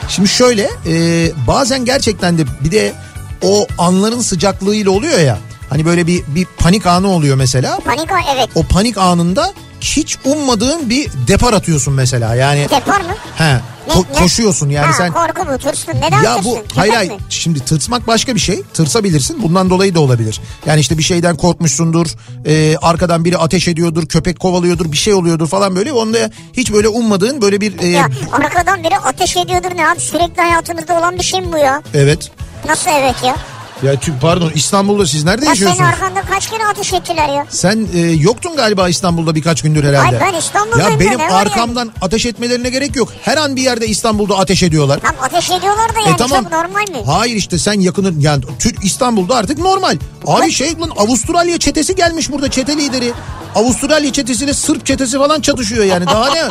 Şimdi 0.09 0.29
şöyle 0.29 0.69
e, 0.87 1.27
bazen 1.47 1.85
gerçekten 1.85 2.37
de 2.37 2.43
bir 2.63 2.71
de 2.71 2.93
o 3.41 3.67
anların 3.77 4.21
sıcaklığıyla 4.21 4.91
oluyor 4.91 5.19
ya. 5.19 5.37
Hani 5.69 5.85
böyle 5.85 6.07
bir 6.07 6.23
bir 6.27 6.45
panik 6.57 6.85
anı 6.85 7.07
oluyor 7.07 7.35
mesela. 7.35 7.79
Panik 7.79 8.09
evet. 8.35 8.49
O 8.55 8.63
panik 8.63 8.97
anında 8.97 9.53
hiç 9.81 10.17
ummadığın 10.25 10.89
bir 10.89 11.09
depar 11.27 11.53
atıyorsun 11.53 11.93
mesela. 11.93 12.35
Yani 12.35 12.67
Depar 12.69 13.01
mı? 13.01 13.07
he 13.37 13.59
ko- 13.87 14.05
ne? 14.15 14.19
koşuyorsun 14.19 14.69
yani 14.69 14.85
ha, 14.85 14.93
sen 14.93 15.11
korku 15.13 15.47
bu 15.53 15.57
tırsın. 15.57 15.93
Neden 16.01 16.23
ya 16.23 16.37
bu 16.43 16.55
Köpek 16.55 16.77
hayır 16.77 16.93
hayır 16.93 17.11
mi? 17.11 17.17
şimdi 17.29 17.59
tırsmak 17.65 18.07
başka 18.07 18.35
bir 18.35 18.39
şey. 18.39 18.61
Tırsabilirsin. 18.73 19.43
Bundan 19.43 19.69
dolayı 19.69 19.95
da 19.95 19.99
olabilir. 19.99 20.41
Yani 20.65 20.79
işte 20.81 20.97
bir 20.97 21.03
şeyden 21.03 21.35
korkmuşsundur. 21.37 22.07
e, 22.45 22.75
arkadan 22.81 23.25
biri 23.25 23.37
ateş 23.37 23.67
ediyordur. 23.67 24.05
Köpek 24.07 24.39
kovalıyordur. 24.39 24.91
Bir 24.91 24.97
şey 24.97 25.13
oluyordur 25.13 25.47
falan 25.47 25.75
böyle. 25.75 25.91
Onda 25.93 26.17
hiç 26.53 26.73
böyle 26.73 26.87
ummadığın 26.87 27.41
böyle 27.41 27.61
bir 27.61 27.79
e, 27.79 27.87
Ya 27.87 28.07
arkadan 28.31 28.83
biri 28.83 28.97
ateş 28.97 29.37
ediyordur 29.37 29.71
ne 29.75 29.87
abi 29.89 29.99
sürekli 29.99 30.41
hayatımızda 30.41 30.99
olan 30.99 31.15
bir 31.17 31.23
şey 31.23 31.41
mi 31.41 31.47
bu 31.53 31.57
ya? 31.57 31.81
evet. 31.93 32.31
Nasıl 32.67 32.91
evet 32.99 33.15
ya? 33.23 33.35
Ya 33.83 33.93
tü- 33.93 34.19
pardon 34.21 34.51
İstanbul'da 34.55 35.05
siz 35.07 35.23
nerede 35.23 35.45
Ya 35.45 35.55
senin 35.55 35.67
yaşıyorsunuz? 35.69 36.01
arkanda 36.01 36.21
kaç 36.21 36.49
kere 36.49 36.65
ateş 36.65 36.93
ettiler 36.93 37.29
ya? 37.29 37.45
Sen 37.49 37.87
e, 37.95 37.99
yoktun 37.99 38.55
galiba 38.55 38.89
İstanbul'da 38.89 39.35
birkaç 39.35 39.61
gündür 39.61 39.83
herhalde. 39.83 40.19
Ay 40.19 40.33
ben 40.33 40.39
İstanbul'dayım 40.39 40.91
Ya 40.91 40.99
benim 40.99 41.19
arkamdan 41.33 41.91
ateş 42.01 42.25
etmelerine 42.25 42.69
gerek 42.69 42.95
yok. 42.95 43.09
Her 43.21 43.37
an 43.37 43.55
bir 43.55 43.61
yerde 43.61 43.87
İstanbul'da 43.87 44.37
ateş 44.37 44.63
ediyorlar. 44.63 44.99
Tam 44.99 45.15
ateş 45.21 45.51
ediyorlar 45.51 45.95
da 45.95 45.99
yani 46.05 46.13
e 46.13 46.17
tamam. 46.17 46.43
çok 46.43 46.51
normal 46.51 46.89
mi? 46.99 47.05
Hayır 47.05 47.35
işte 47.35 47.57
sen 47.57 47.79
yakının 47.79 48.19
yani 48.19 48.43
Türk 48.59 48.85
İstanbul'da 48.85 49.35
artık 49.35 49.57
normal. 49.57 49.97
Abi 50.27 50.51
şey 50.51 50.79
lan 50.79 50.91
Avustralya 50.97 51.57
çetesi 51.57 51.95
gelmiş 51.95 52.31
burada 52.31 52.51
çete 52.51 52.77
lideri. 52.77 53.13
Avustralya 53.55 54.13
çetesiyle 54.13 54.53
Sırp 54.53 54.85
çetesi 54.85 55.17
falan 55.17 55.41
çatışıyor 55.41 55.83
yani 55.85 56.05
daha 56.07 56.33
ne? 56.33 56.41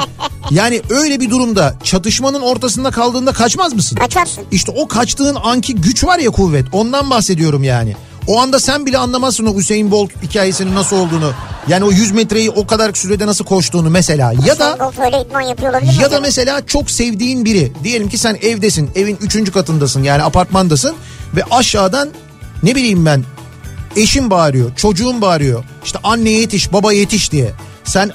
Yani 0.50 0.82
öyle 0.90 1.20
bir 1.20 1.30
durumda 1.30 1.74
çatışmanın 1.84 2.40
ortasında 2.40 2.90
kaldığında 2.90 3.32
kaçmaz 3.32 3.74
mısın? 3.74 3.96
Kaçarsın. 3.96 4.44
İşte 4.50 4.72
o 4.76 4.88
kaçtığın 4.88 5.34
anki 5.34 5.74
güç 5.74 6.04
var 6.04 6.18
ya 6.18 6.30
kuvvet 6.30 6.66
ondan 6.72 7.10
bahsediyorum 7.10 7.17
yani. 7.62 7.96
O 8.26 8.40
anda 8.40 8.60
sen 8.60 8.86
bile 8.86 8.98
anlamazsın 8.98 9.46
o 9.46 9.56
Hüseyin 9.56 9.90
Bolt 9.90 10.10
hikayesinin 10.22 10.74
nasıl 10.74 10.96
olduğunu. 10.96 11.32
Yani 11.68 11.84
o 11.84 11.90
100 11.90 12.12
metreyi 12.12 12.50
o 12.50 12.66
kadar 12.66 12.94
sürede 12.94 13.26
nasıl 13.26 13.44
koştuğunu 13.44 13.90
mesela. 13.90 14.32
Ya 14.46 14.58
da 14.58 14.76
ya 16.02 16.10
da 16.10 16.20
mesela 16.20 16.66
çok 16.66 16.90
sevdiğin 16.90 17.44
biri. 17.44 17.72
Diyelim 17.84 18.08
ki 18.08 18.18
sen 18.18 18.38
evdesin. 18.42 18.90
Evin 18.94 19.18
üçüncü 19.20 19.52
katındasın 19.52 20.02
yani 20.02 20.22
apartmandasın. 20.22 20.94
Ve 21.36 21.42
aşağıdan 21.50 22.08
ne 22.62 22.74
bileyim 22.74 23.06
ben 23.06 23.24
eşim 23.96 24.30
bağırıyor. 24.30 24.76
Çocuğum 24.76 25.20
bağırıyor. 25.20 25.64
İşte 25.84 25.98
anne 26.02 26.30
yetiş 26.30 26.72
baba 26.72 26.92
yetiş 26.92 27.32
diye. 27.32 27.52
Sen 27.84 28.10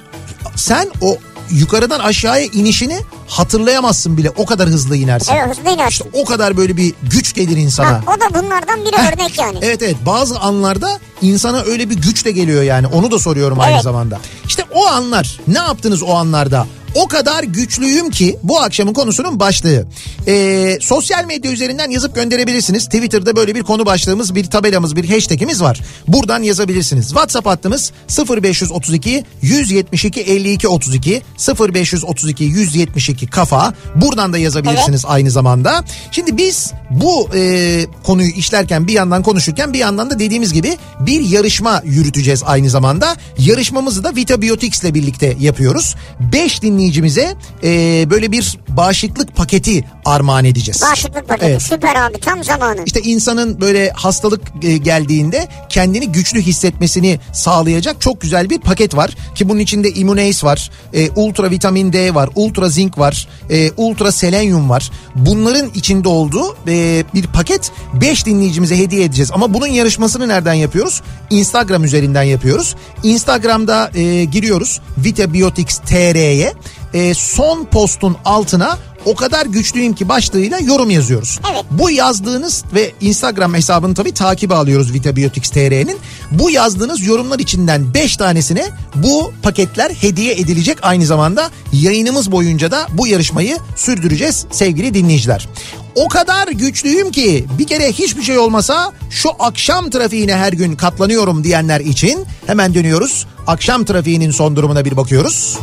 sen 0.55 0.89
o 1.01 1.17
yukarıdan 1.51 1.99
aşağıya 1.99 2.45
inişini 2.45 2.99
hatırlayamazsın 3.33 4.17
bile. 4.17 4.29
O 4.29 4.45
kadar 4.45 4.69
hızlı 4.69 4.95
inersin. 4.95 5.33
Evet 5.33 5.57
hızlı 5.57 5.69
inersin. 5.69 6.07
O 6.13 6.25
kadar 6.25 6.57
böyle 6.57 6.77
bir 6.77 6.93
güç 7.03 7.33
gelir 7.33 7.57
insana. 7.57 7.87
Ha, 7.89 8.01
o 8.07 8.19
da 8.19 8.43
bunlardan 8.43 8.77
Heh, 8.77 9.13
örnek 9.13 9.37
yani. 9.39 9.57
Evet 9.61 9.81
evet 9.81 9.95
bazı 10.05 10.39
anlarda 10.39 10.99
insana 11.21 11.61
öyle 11.61 11.89
bir 11.89 11.95
güç 11.95 12.25
de 12.25 12.31
geliyor 12.31 12.63
yani 12.63 12.87
onu 12.87 13.11
da 13.11 13.19
soruyorum 13.19 13.59
aynı 13.59 13.73
Evet. 13.73 13.83
zamanda. 13.83 14.19
İşte 14.45 14.63
o 14.73 14.87
anlar 14.87 15.39
ne 15.47 15.57
yaptınız 15.57 16.03
o 16.03 16.13
anlarda? 16.13 16.67
O 16.95 17.07
kadar 17.07 17.43
güçlüyüm 17.43 18.09
ki 18.09 18.37
bu 18.43 18.59
akşamın 18.59 18.93
konusunun 18.93 19.39
başlığı. 19.39 19.85
Ee, 20.27 20.77
sosyal 20.81 21.25
medya 21.25 21.51
üzerinden 21.51 21.89
yazıp 21.89 22.15
gönderebilirsiniz. 22.15 22.85
Twitter'da 22.85 23.35
böyle 23.35 23.55
bir 23.55 23.63
konu 23.63 23.85
başlığımız, 23.85 24.35
bir 24.35 24.45
tabelamız, 24.45 24.95
bir 24.95 25.09
hashtagimiz 25.09 25.61
var. 25.61 25.81
Buradan 26.07 26.43
yazabilirsiniz. 26.43 27.07
WhatsApp 27.07 27.47
hattımız 27.47 27.91
0532 28.29 29.23
172 29.41 30.21
52 30.21 30.67
32 30.67 31.21
0532 31.59 32.43
172 32.43 33.27
kafa. 33.27 33.73
Buradan 33.95 34.33
da 34.33 34.37
yazabilirsiniz 34.37 35.05
aynı 35.07 35.31
zamanda. 35.31 35.83
Şimdi 36.11 36.37
biz 36.37 36.73
bu 36.89 37.29
e, 37.35 37.85
konuyu 38.03 38.29
işlerken 38.29 38.87
bir 38.87 38.93
yandan 38.93 39.23
konuşurken 39.23 39.73
bir 39.73 39.79
yandan 39.79 40.09
da 40.09 40.19
dediğimiz 40.19 40.53
gibi 40.53 40.77
bir 40.99 41.21
yarışma 41.21 41.81
yürüteceğiz 41.85 42.43
aynı 42.45 42.69
zamanda. 42.69 43.15
Yarışmamızı 43.37 44.03
da 44.03 44.15
Vitabiotics 44.15 44.83
ile 44.83 44.93
birlikte 44.93 45.37
yapıyoruz. 45.39 45.95
5 46.33 46.63
dinleyicimize 46.83 47.35
e, 47.63 47.69
böyle 48.09 48.31
bir 48.31 48.57
bağışıklık 48.69 49.35
paketi 49.35 49.83
armağan 50.05 50.45
edeceğiz. 50.45 50.81
Bağışıklık 50.81 51.27
paketi 51.27 51.45
Evet. 51.51 51.61
süper 51.61 51.95
abi 51.95 52.19
tam 52.19 52.43
zamanı. 52.43 52.83
İşte 52.85 53.01
insanın 53.01 53.61
böyle 53.61 53.89
hastalık 53.89 54.41
e, 54.61 54.77
geldiğinde 54.77 55.47
kendini 55.69 56.11
güçlü 56.11 56.41
hissetmesini 56.41 57.19
sağlayacak 57.33 58.01
çok 58.01 58.21
güzel 58.21 58.49
bir 58.49 58.59
paket 58.59 58.95
var. 58.95 59.15
Ki 59.35 59.49
bunun 59.49 59.59
içinde 59.59 59.89
Immunace 59.91 60.47
var, 60.47 60.71
e, 60.93 61.09
ultra 61.09 61.49
vitamin 61.51 61.93
D 61.93 62.15
var, 62.15 62.29
ultra 62.35 62.69
zinc 62.69 62.97
var, 62.97 63.27
e, 63.49 63.71
ultra 63.77 64.11
selenyum 64.11 64.69
var. 64.69 64.91
Bunların 65.15 65.71
içinde 65.75 66.09
olduğu 66.09 66.55
e, 66.67 67.03
bir 67.13 67.27
paket 67.27 67.71
5 67.93 68.25
dinleyicimize 68.25 68.77
hediye 68.77 69.03
edeceğiz. 69.03 69.31
Ama 69.33 69.53
bunun 69.53 69.67
yarışmasını 69.67 70.27
nereden 70.27 70.53
yapıyoruz? 70.53 71.01
Instagram 71.29 71.83
üzerinden 71.83 72.23
yapıyoruz. 72.23 72.75
Instagram'da 73.03 73.91
e, 73.95 74.23
giriyoruz 74.23 74.81
Vitabiotics 74.97 75.77
TR'ye. 75.77 76.53
E, 76.93 77.13
son 77.13 77.65
postun 77.65 78.17
altına 78.25 78.77
o 79.05 79.15
kadar 79.15 79.45
güçlüyüm 79.45 79.93
ki 79.93 80.09
başlığıyla 80.09 80.59
yorum 80.59 80.89
yazıyoruz. 80.89 81.39
Evet. 81.51 81.65
Bu 81.71 81.91
yazdığınız 81.91 82.63
ve 82.73 82.91
Instagram 83.01 83.53
hesabını 83.53 83.93
tabii 83.93 84.13
takibe 84.13 84.55
alıyoruz 84.55 84.93
Vitabiotics 84.93 85.49
TR'nin. 85.49 85.97
Bu 86.31 86.49
yazdığınız 86.49 87.05
yorumlar 87.05 87.39
içinden 87.39 87.93
5 87.93 88.17
tanesine 88.17 88.69
bu 88.95 89.33
paketler 89.43 89.91
hediye 89.91 90.33
edilecek 90.33 90.77
aynı 90.81 91.05
zamanda 91.05 91.49
yayınımız 91.73 92.31
boyunca 92.31 92.71
da 92.71 92.87
bu 92.93 93.07
yarışmayı 93.07 93.57
sürdüreceğiz 93.75 94.45
sevgili 94.51 94.93
dinleyiciler. 94.93 95.47
O 95.95 96.07
kadar 96.07 96.47
güçlüyüm 96.47 97.11
ki 97.11 97.45
bir 97.59 97.67
kere 97.67 97.91
hiçbir 97.91 98.23
şey 98.23 98.37
olmasa 98.37 98.91
şu 99.09 99.29
akşam 99.39 99.89
trafiğine 99.89 100.35
her 100.35 100.53
gün 100.53 100.75
katlanıyorum 100.75 101.43
diyenler 101.43 101.79
için 101.79 102.25
hemen 102.47 102.73
dönüyoruz. 102.73 103.25
Akşam 103.47 103.85
trafiğinin 103.85 104.31
son 104.31 104.55
durumuna 104.55 104.85
bir 104.85 104.97
bakıyoruz. 104.97 105.57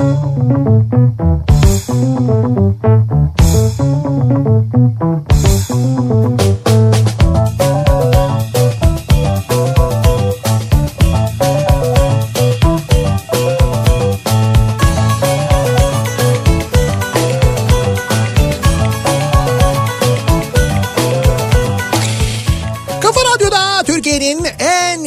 Kafa 0.00 0.30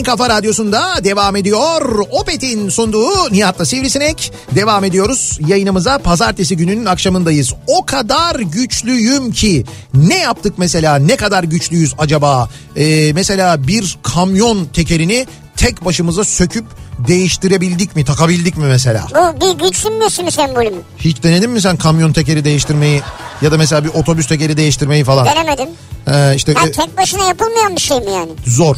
kafa 0.03 0.29
radyosunda 0.29 1.03
devam 1.03 1.35
ediyor. 1.35 2.05
Opet'in 2.11 2.69
sunduğu 2.69 3.31
Nihat'la 3.31 3.65
Sivrisinek. 3.65 4.31
Devam 4.55 4.83
ediyoruz 4.83 5.39
yayınımıza 5.47 5.97
pazartesi 5.97 6.57
gününün 6.57 6.85
akşamındayız. 6.85 7.53
O 7.67 7.85
kadar 7.85 8.35
güçlüyüm 8.39 9.31
ki 9.31 9.65
ne 9.93 10.17
yaptık 10.17 10.53
mesela 10.57 10.95
ne 10.95 11.15
kadar 11.15 11.43
güçlüyüz 11.43 11.93
acaba? 11.97 12.49
Ee, 12.75 13.13
mesela 13.13 13.67
bir 13.67 13.97
kamyon 14.03 14.65
tekerini 14.65 15.25
tek 15.57 15.85
başımıza 15.85 16.23
söküp 16.23 16.65
değiştirebildik 17.07 17.95
mi 17.95 18.05
takabildik 18.05 18.57
mi 18.57 18.65
mesela? 18.65 19.07
Bu 19.15 19.41
bir 19.41 19.65
güçsünmesi 19.65 20.23
mi 20.23 20.31
sembolü 20.31 20.69
mü? 20.69 20.81
Hiç 20.97 21.23
denedin 21.23 21.49
mi 21.49 21.61
sen 21.61 21.77
kamyon 21.77 22.13
tekeri 22.13 22.45
değiştirmeyi 22.45 23.01
ya 23.41 23.51
da 23.51 23.57
mesela 23.57 23.83
bir 23.83 23.89
otobüs 23.89 24.27
tekeri 24.27 24.57
değiştirmeyi 24.57 25.03
falan? 25.03 25.25
Denemedim. 25.25 25.69
Ee, 26.07 26.35
işte 26.35 26.51
Ya 26.51 26.67
e, 26.67 26.71
tek 26.71 26.97
başına 26.97 27.23
yapılmayan 27.25 27.75
bir 27.75 27.81
şey 27.81 27.99
mi 27.99 28.11
yani? 28.11 28.31
zor. 28.47 28.75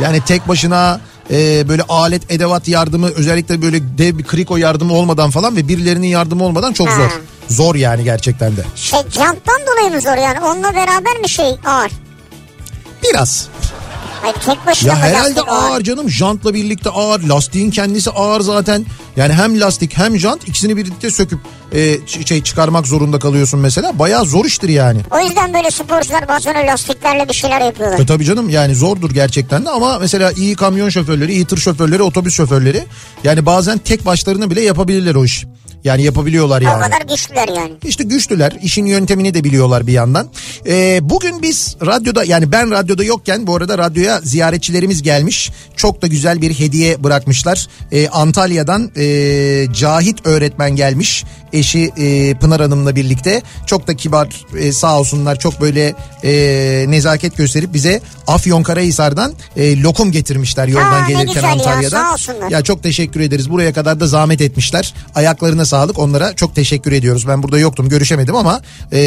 Yani 0.00 0.20
tek 0.26 0.48
başına 0.48 1.00
e, 1.30 1.68
böyle 1.68 1.82
alet 1.82 2.32
edevat 2.32 2.68
yardımı 2.68 3.10
özellikle 3.10 3.62
böyle 3.62 3.98
dev 3.98 4.18
bir 4.18 4.24
kriko 4.24 4.56
yardımı 4.56 4.92
olmadan 4.94 5.30
falan 5.30 5.56
ve 5.56 5.68
birilerinin 5.68 6.06
yardımı 6.06 6.44
olmadan 6.44 6.72
çok 6.72 6.88
zor. 6.90 7.08
Ha. 7.08 7.10
Zor 7.50 7.74
yani 7.74 8.04
gerçekten 8.04 8.56
de. 8.56 8.64
Şey 8.74 9.00
janttan 9.10 9.60
dolayı 9.66 9.94
mı 9.94 10.00
zor 10.00 10.16
yani? 10.16 10.40
Onunla 10.40 10.74
beraber 10.74 11.20
mi 11.20 11.28
şey 11.28 11.56
ağır? 11.66 11.90
Biraz. 13.02 13.48
Hayır 14.22 14.36
tek 14.46 14.66
başına 14.66 14.92
Ya 14.92 14.98
herhalde 14.98 15.34
lastik 15.34 15.48
ağır 15.48 15.80
canım. 15.80 16.10
Jantla 16.10 16.54
birlikte 16.54 16.90
ağır. 16.90 17.22
Lastiğin 17.22 17.70
kendisi 17.70 18.10
ağır 18.10 18.40
zaten. 18.40 18.86
Yani 19.16 19.32
hem 19.32 19.60
lastik 19.60 19.98
hem 19.98 20.18
jant 20.18 20.48
ikisini 20.48 20.76
birlikte 20.76 21.10
söküp 21.10 21.38
e, 21.72 21.96
şey 22.26 22.42
çıkarmak 22.42 22.86
zorunda 22.86 23.18
kalıyorsun 23.18 23.60
mesela. 23.60 23.98
Bayağı 23.98 24.24
zor 24.24 24.44
iştir 24.44 24.68
yani. 24.68 25.00
O 25.10 25.20
yüzden 25.20 25.54
böyle 25.54 25.70
sporcular 25.70 26.28
bazen 26.28 26.66
lastiklerle 26.66 27.28
bir 27.28 27.34
şeyler 27.34 27.60
yapıyorlar. 27.60 27.98
E 27.98 28.06
tabii 28.06 28.24
canım 28.24 28.48
yani 28.48 28.74
zordur 28.74 29.10
gerçekten 29.10 29.64
de 29.64 29.70
ama 29.70 29.98
mesela 29.98 30.32
iyi 30.32 30.56
kamyon 30.56 30.88
şoförleri, 30.88 31.32
iyi 31.32 31.44
tır 31.44 31.56
şoförleri, 31.58 32.02
otobüs 32.02 32.34
şoförleri 32.34 32.84
yani 33.24 33.46
bazen 33.46 33.78
tek 33.78 34.06
başlarına 34.06 34.50
bile 34.50 34.60
yapabilirler 34.60 35.14
o 35.14 35.24
iş. 35.24 35.44
Yani 35.86 36.02
yapabiliyorlar 36.02 36.62
O 36.62 36.64
yani. 36.64 36.82
kadar 36.82 37.00
güçlüler 37.10 37.48
yani. 37.48 37.72
İşte 37.84 38.04
güçlüler 38.04 38.52
işin 38.62 38.86
yöntemini 38.86 39.34
de 39.34 39.44
biliyorlar 39.44 39.86
bir 39.86 39.92
yandan. 39.92 40.28
Ee, 40.66 40.98
bugün 41.02 41.42
biz 41.42 41.76
radyoda 41.86 42.24
yani 42.24 42.52
ben 42.52 42.70
radyoda 42.70 43.04
yokken 43.04 43.46
bu 43.46 43.56
arada 43.56 43.78
radyoya 43.78 44.20
ziyaretçilerimiz 44.20 45.02
gelmiş. 45.02 45.50
Çok 45.76 46.02
da 46.02 46.06
güzel 46.06 46.42
bir 46.42 46.54
hediye 46.54 47.04
bırakmışlar. 47.04 47.66
Ee, 47.92 48.08
Antalya'dan 48.08 48.90
e, 48.96 49.66
Cahit 49.72 50.26
öğretmen 50.26 50.76
gelmiş. 50.76 51.24
Eşi 51.56 51.92
e, 51.96 52.34
Pınar 52.34 52.60
Hanım'la 52.60 52.96
birlikte. 52.96 53.42
Çok 53.66 53.86
da 53.86 53.96
kibar 53.96 54.28
e, 54.58 54.72
sağ 54.72 54.98
olsunlar 55.00 55.38
çok 55.38 55.60
böyle 55.60 55.94
e, 56.24 56.32
nezaket 56.88 57.36
gösterip 57.36 57.74
bize 57.74 58.00
Afyonkarahisar'dan 58.26 59.32
e, 59.56 59.82
lokum 59.82 60.12
getirmişler 60.12 60.68
yoldan 60.68 61.02
Aa, 61.02 61.08
gelirken 61.08 61.54
güzel 61.80 61.92
ya. 61.92 62.48
Ya 62.50 62.62
çok 62.62 62.82
teşekkür 62.82 63.20
ederiz. 63.20 63.50
Buraya 63.50 63.72
kadar 63.72 64.00
da 64.00 64.06
zahmet 64.06 64.40
etmişler. 64.40 64.94
Ayaklarına 65.14 65.64
sağlık. 65.64 65.98
Onlara 65.98 66.36
çok 66.36 66.54
teşekkür 66.54 66.92
ediyoruz. 66.92 67.28
Ben 67.28 67.42
burada 67.42 67.58
yoktum, 67.58 67.88
görüşemedim 67.88 68.36
ama 68.36 68.60
e, 68.92 68.98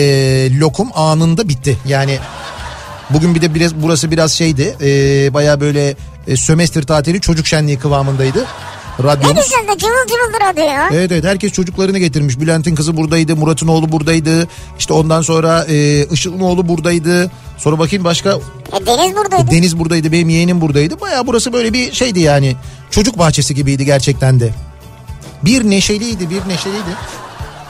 lokum 0.60 0.88
anında 0.96 1.50
bitti. 1.50 1.78
Yani 1.86 2.18
bugün 3.10 3.36
bir 3.36 3.42
de 3.42 3.56
biraz 3.56 3.76
burası 3.76 4.12
biraz 4.12 4.32
şeydi. 4.32 4.76
E, 4.82 5.34
Baya 5.34 5.62
böyle 5.62 5.96
e, 6.28 6.36
sömestr 6.36 6.82
tatili 6.82 7.22
çocuk 7.22 7.48
şenliği 7.48 7.80
kıvamındaydı. 7.80 8.46
Ne 9.00 9.06
Radyomuz. 9.06 9.44
güzel 9.44 9.74
de 9.74 9.78
cıvıl 9.78 10.08
cıvıldır 10.08 10.42
adı 10.54 10.60
ya. 10.60 10.90
Evet 10.94 11.12
evet 11.12 11.24
herkes 11.24 11.52
çocuklarını 11.52 12.00
getirmiş. 12.00 12.40
Bülent'in 12.40 12.76
kızı 12.76 12.98
buradaydı, 12.98 13.36
Murat'ın 13.36 13.68
oğlu 13.68 13.92
buradaydı. 13.92 14.48
İşte 14.80 14.94
ondan 14.94 15.22
sonra 15.22 15.66
e, 15.70 16.06
Işıl'ın 16.06 16.40
oğlu 16.40 16.68
buradaydı. 16.68 17.32
Sonra 17.58 17.80
bakayım 17.80 18.04
başka 18.06 18.30
E, 18.32 18.86
Deniz 18.86 19.16
buradaydı. 19.16 19.52
Deniz 19.52 19.80
buradaydı, 19.80 20.12
benim 20.12 20.30
yeğenim 20.30 20.62
buradaydı. 20.62 21.02
Baya 21.02 21.28
burası 21.28 21.54
böyle 21.54 21.74
bir 21.74 21.94
şeydi 21.94 22.20
yani. 22.20 22.56
Çocuk 22.92 23.18
bahçesi 23.18 23.56
gibiydi 23.56 23.86
gerçekten 23.86 24.40
de. 24.40 24.54
Bir 25.46 25.64
neşeliydi, 25.70 26.30
bir 26.30 26.50
neşeliydi. 26.50 26.90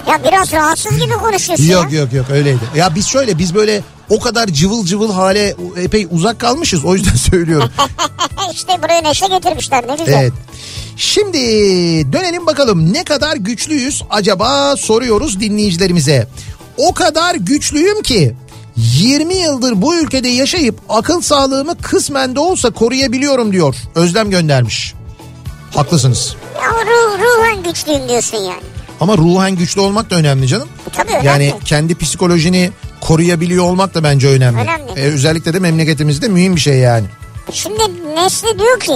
Ya 0.07 0.19
biraz 0.24 0.51
rahatsız 0.53 1.00
gibi 1.00 1.13
konuşuyorsun 1.13 1.65
Yok 1.65 1.91
ya. 1.91 2.00
yok 2.00 2.13
yok 2.13 2.25
öyleydi. 2.29 2.59
Ya 2.75 2.95
biz 2.95 3.07
şöyle 3.07 3.38
biz 3.38 3.55
böyle 3.55 3.81
o 4.09 4.19
kadar 4.19 4.48
cıvıl 4.48 4.86
cıvıl 4.86 5.13
hale 5.13 5.55
epey 5.77 6.07
uzak 6.12 6.39
kalmışız. 6.39 6.86
O 6.86 6.95
yüzden 6.95 7.15
söylüyorum. 7.31 7.69
işte 8.53 8.74
buraya 8.83 9.01
neşe 9.01 9.27
getirmişler 9.27 9.88
ne 9.88 9.95
güzel. 9.95 10.13
Evet. 10.21 10.33
Şimdi 10.98 11.38
dönelim 12.13 12.46
bakalım 12.46 12.93
ne 12.93 13.03
kadar 13.03 13.36
güçlüyüz 13.36 14.03
acaba 14.10 14.75
soruyoruz 14.77 15.39
dinleyicilerimize. 15.39 16.27
O 16.77 16.93
kadar 16.93 17.36
güçlüyüm 17.36 18.01
ki 18.01 18.36
20 18.75 19.36
yıldır 19.36 19.81
bu 19.81 19.96
ülkede 19.96 20.27
yaşayıp 20.29 20.75
akıl 20.89 21.22
sağlığımı 21.22 21.77
kısmen 21.77 22.36
de 22.36 22.39
olsa 22.39 22.69
koruyabiliyorum 22.69 23.51
diyor. 23.53 23.75
Özlem 23.96 24.29
göndermiş. 24.29 24.93
Haklısınız. 25.75 26.36
Ya 26.55 26.69
ruh, 26.72 27.19
ruhen 27.19 27.63
güçlüyüm 27.63 28.10
diyorsun 28.10 28.38
yani. 28.38 28.62
Ama 29.00 29.17
ruhen 29.17 29.55
güçlü 29.55 29.81
olmak 29.81 30.10
da 30.10 30.15
önemli 30.15 30.48
canım. 30.48 30.69
Tabii 30.93 31.12
önemli. 31.12 31.27
Yani 31.27 31.53
kendi 31.65 31.96
psikolojini 31.96 32.72
koruyabiliyor 33.01 33.63
olmak 33.63 33.96
da 33.96 34.03
bence 34.03 34.27
önemli. 34.27 34.62
Önemli. 34.62 34.91
Ee, 34.96 35.03
özellikle 35.03 35.53
de 35.53 35.60
memleketimizde 35.60 36.27
mühim 36.27 36.55
bir 36.55 36.62
şey 36.62 36.77
yani. 36.77 37.05
Şimdi 37.53 37.79
Nesli 38.15 38.60
diyor 38.60 38.79
ki 38.79 38.93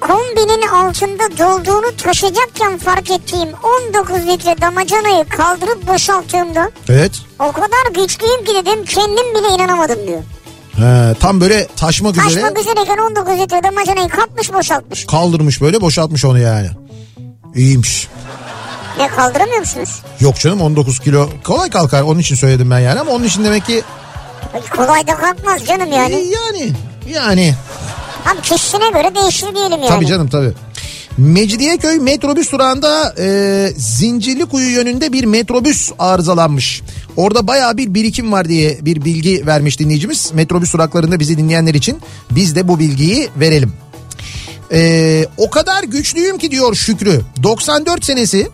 kombinin 0.00 0.66
altında 0.68 1.38
dolduğunu 1.38 1.96
taşıyacakken 1.96 2.78
fark 2.78 3.10
ettiğim 3.10 3.48
19 3.88 4.16
litre 4.26 4.60
damacanayı 4.60 5.24
kaldırıp 5.24 5.86
boşalttığımda 5.86 6.70
Evet. 6.88 7.12
o 7.38 7.52
kadar 7.52 8.02
güçlüyüm 8.02 8.44
ki 8.44 8.54
dedim 8.54 8.84
kendim 8.84 9.34
bile 9.34 9.48
inanamadım 9.54 10.06
diyor. 10.06 10.22
He, 10.76 11.14
tam 11.20 11.40
böyle 11.40 11.66
taşmak 11.66 12.16
üzere 12.16 12.24
Taşmak 12.42 12.58
üzereyken 12.58 12.98
19 12.98 13.38
litre 13.38 13.62
damacanayı 13.62 14.08
kapmış 14.08 14.52
boşaltmış. 14.52 15.06
kaldırmış 15.06 15.60
böyle 15.60 15.80
boşaltmış 15.80 16.24
onu 16.24 16.38
yani. 16.38 16.68
İyiymiş. 17.54 18.08
Ne 18.98 19.08
kaldıramıyor 19.08 19.58
musunuz? 19.58 20.02
Yok 20.20 20.38
canım 20.40 20.60
19 20.60 21.00
kilo 21.00 21.28
kolay 21.44 21.70
kalkar 21.70 22.02
onun 22.02 22.18
için 22.20 22.34
söyledim 22.34 22.70
ben 22.70 22.78
yani 22.78 23.00
ama 23.00 23.10
onun 23.12 23.24
için 23.24 23.44
demek 23.44 23.66
ki 23.66 23.82
Kolay 24.76 25.06
da 25.06 25.16
kalkmaz 25.16 25.64
canım 25.66 25.92
e, 25.92 25.96
yani. 25.96 26.14
yani 26.14 26.72
yani 27.08 27.54
Tam 28.26 28.40
kişisine 28.40 28.90
göre 28.90 29.14
değişir 29.14 29.54
diyelim 29.54 29.78
yani. 29.78 29.88
tabii 29.88 30.06
canım 30.06 30.28
tabii. 30.28 30.52
Mecidiyeköy 31.18 31.98
metrobüs 31.98 32.52
durağında 32.52 33.14
e, 33.18 33.72
Zincirlikuyu 33.76 34.70
yönünde 34.70 35.12
bir 35.12 35.24
metrobüs 35.24 35.92
arızalanmış. 35.98 36.82
Orada 37.16 37.46
bayağı 37.46 37.76
bir 37.76 37.94
birikim 37.94 38.32
var 38.32 38.48
diye 38.48 38.78
bir 38.82 39.04
bilgi 39.04 39.46
vermiş 39.46 39.78
dinleyicimiz. 39.78 40.30
Metrobüs 40.34 40.72
duraklarında 40.72 41.20
bizi 41.20 41.38
dinleyenler 41.38 41.74
için 41.74 41.98
biz 42.30 42.56
de 42.56 42.68
bu 42.68 42.78
bilgiyi 42.78 43.28
verelim. 43.36 43.72
E, 44.72 45.26
o 45.36 45.50
kadar 45.50 45.84
güçlüyüm 45.84 46.38
ki 46.38 46.50
diyor 46.50 46.74
Şükrü. 46.74 47.20
94 47.42 48.04
senesi 48.04 48.48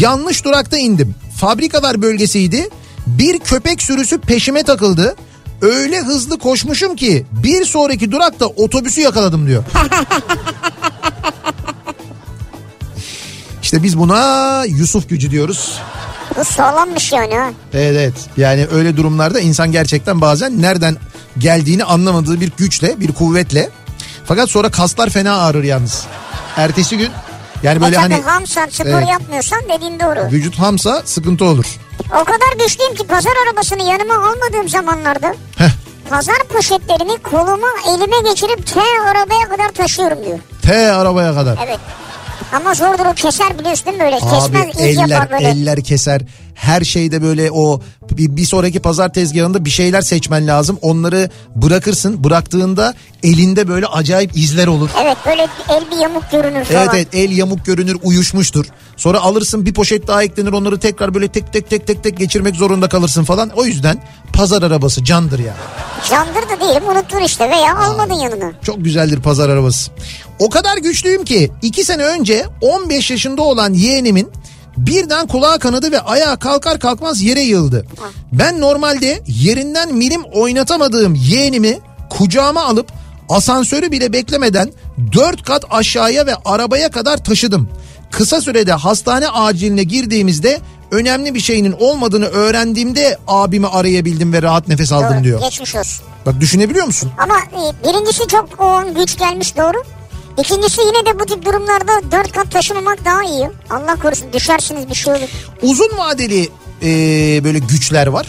yanlış 0.00 0.44
durakta 0.44 0.76
indim. 0.78 1.14
Fabrikalar 1.36 2.02
bölgesiydi. 2.02 2.68
Bir 3.06 3.38
köpek 3.38 3.82
sürüsü 3.82 4.18
peşime 4.18 4.62
takıldı. 4.62 5.16
Öyle 5.64 6.00
hızlı 6.00 6.38
koşmuşum 6.38 6.96
ki 6.96 7.26
bir 7.32 7.64
sonraki 7.64 8.12
durakta 8.12 8.46
otobüsü 8.46 9.00
yakaladım 9.00 9.46
diyor. 9.46 9.64
İşte 13.62 13.82
biz 13.82 13.98
buna 13.98 14.64
Yusuf 14.64 15.08
gücü 15.08 15.30
diyoruz. 15.30 15.78
Bu 16.38 16.44
sağlammış 16.44 17.12
yani 17.12 17.34
ha. 17.34 17.50
Evet 17.74 17.96
evet. 17.96 18.14
Yani 18.36 18.66
öyle 18.72 18.96
durumlarda 18.96 19.40
insan 19.40 19.72
gerçekten 19.72 20.20
bazen 20.20 20.62
nereden 20.62 20.96
geldiğini 21.38 21.84
anlamadığı 21.84 22.40
bir 22.40 22.52
güçle, 22.56 23.00
bir 23.00 23.12
kuvvetle. 23.12 23.70
Fakat 24.24 24.50
sonra 24.50 24.70
kaslar 24.70 25.10
fena 25.10 25.36
ağrır 25.36 25.64
yalnız. 25.64 26.04
Ertesi 26.56 26.98
gün 26.98 27.10
yani 27.62 27.80
böyle 27.80 27.96
e 27.96 27.98
hani 27.98 28.14
hamsan 28.14 28.68
spor 28.68 28.86
Evet. 28.86 29.08
yapmıyorsan 29.08 29.60
dediğin 29.74 30.00
doğru. 30.00 30.32
vücut 30.32 30.58
hamsa 30.58 31.02
sıkıntı 31.04 31.44
olur. 31.44 31.66
O 32.20 32.24
kadar 32.24 32.64
güçlüyüm 32.64 32.94
ki 32.94 33.06
pazar 33.06 33.32
arabasını 33.46 33.82
yanıma 33.82 34.14
almadığım 34.14 34.68
zamanlarda 34.68 35.34
Heh. 35.58 35.70
pazar 36.10 36.38
poşetlerini 36.48 37.18
koluma 37.22 37.68
elime 37.88 38.30
geçirip 38.30 38.66
T 38.66 38.80
arabaya 39.10 39.48
kadar 39.48 39.68
taşıyorum 39.68 40.24
diyor. 40.24 40.38
T 40.62 40.92
arabaya 40.92 41.34
kadar. 41.34 41.58
Evet. 41.66 41.78
Ama 42.52 42.74
zordur 42.74 43.06
o 43.06 43.14
keser 43.14 43.58
biliyorsun 43.58 43.86
değil 43.86 43.96
mi 43.96 44.04
böyle? 44.04 44.16
Abi 44.16 44.30
Kesmez 44.30 44.80
eller 44.80 45.40
eller 45.40 45.84
keser. 45.84 46.20
Her 46.54 46.80
şeyde 46.80 47.22
böyle 47.22 47.50
o 47.50 47.80
bir, 48.10 48.36
bir 48.36 48.44
sonraki 48.44 48.80
pazar 48.80 49.12
tezgahında 49.12 49.64
bir 49.64 49.70
şeyler 49.70 50.00
seçmen 50.00 50.46
lazım. 50.46 50.78
Onları 50.82 51.30
bırakırsın. 51.56 52.24
Bıraktığında 52.24 52.94
elinde 53.22 53.68
böyle 53.68 53.86
acayip 53.86 54.36
izler 54.36 54.66
olur. 54.66 54.90
Evet 55.02 55.16
böyle 55.26 55.46
el 55.68 55.84
bir 55.90 55.96
yamuk 55.96 56.30
görünür 56.30 56.64
falan. 56.64 56.82
Evet 56.82 56.90
evet 56.94 57.08
el 57.12 57.36
yamuk 57.36 57.66
görünür 57.66 57.96
uyuşmuştur. 58.02 58.66
Sonra 58.96 59.20
alırsın 59.20 59.66
bir 59.66 59.74
poşet 59.74 60.06
daha 60.06 60.22
eklenir 60.22 60.52
onları 60.52 60.78
tekrar 60.78 61.14
böyle 61.14 61.28
tek 61.28 61.52
tek 61.52 61.70
tek 61.70 61.86
tek 61.86 62.02
tek 62.02 62.16
geçirmek 62.18 62.54
zorunda 62.56 62.88
kalırsın 62.88 63.24
falan. 63.24 63.50
O 63.56 63.64
yüzden 63.64 64.02
pazar 64.32 64.62
arabası 64.62 65.04
candır 65.04 65.38
ya. 65.38 65.54
Candır 66.10 66.42
da 66.48 66.60
değilim 66.60 66.88
unuttun 66.88 67.20
işte 67.20 67.50
veya 67.50 67.76
almadın 67.78 68.14
yanına. 68.14 68.52
Çok 68.62 68.84
güzeldir 68.84 69.20
pazar 69.20 69.48
arabası. 69.48 69.90
O 70.38 70.50
kadar 70.50 70.76
güçlüyüm 70.76 71.24
ki 71.24 71.50
iki 71.62 71.84
sene 71.84 72.04
önce 72.04 72.46
15 72.60 73.10
yaşında 73.10 73.42
olan 73.42 73.72
yeğenimin 73.72 74.30
birden 74.76 75.26
kulağı 75.26 75.58
kanadı 75.58 75.92
ve 75.92 76.00
ayağa 76.00 76.36
kalkar 76.36 76.78
kalkmaz 76.78 77.22
yere 77.22 77.40
yığıldı. 77.40 77.86
Ben 78.32 78.60
normalde 78.60 79.22
yerinden 79.26 79.94
milim 79.94 80.22
oynatamadığım 80.32 81.14
yeğenimi 81.14 81.78
kucağıma 82.10 82.64
alıp 82.64 82.92
asansörü 83.28 83.90
bile 83.90 84.12
beklemeden 84.12 84.72
4 85.12 85.42
kat 85.42 85.64
aşağıya 85.70 86.26
ve 86.26 86.34
arabaya 86.44 86.90
kadar 86.90 87.16
taşıdım. 87.16 87.68
Kısa 88.10 88.40
sürede 88.40 88.72
hastane 88.72 89.28
aciline 89.28 89.82
girdiğimizde 89.82 90.60
önemli 90.90 91.34
bir 91.34 91.40
şeyinin 91.40 91.72
olmadığını 91.72 92.26
öğrendiğimde 92.26 93.18
abimi 93.28 93.66
arayabildim 93.66 94.32
ve 94.32 94.42
rahat 94.42 94.68
nefes 94.68 94.92
aldım 94.92 95.14
Doğru, 95.14 95.24
diyor. 95.24 95.40
Geçmiş 95.40 95.74
olsun. 95.74 96.04
Bak 96.26 96.40
düşünebiliyor 96.40 96.86
musun? 96.86 97.10
Ama 97.18 97.34
e, 97.38 97.84
birincisi 97.84 98.26
çok 98.28 98.60
o 98.60 98.94
güç 98.94 99.18
gelmiş 99.18 99.56
doğru. 99.56 99.82
İkincisi 100.38 100.80
yine 100.80 101.06
de 101.14 101.20
bu 101.20 101.26
tip 101.26 101.44
durumlarda 101.44 102.12
dört 102.12 102.32
kat 102.32 102.50
taşımamak 102.50 103.04
daha 103.04 103.24
iyi. 103.24 103.50
Allah 103.70 103.96
korusun 104.02 104.32
düşersiniz 104.32 104.88
bir 104.88 104.94
şey 104.94 105.14
olur. 105.14 105.28
uzun 105.62 105.98
vadeli 105.98 106.48
e, 106.82 106.88
böyle 107.44 107.58
güçler 107.58 108.06
var. 108.06 108.26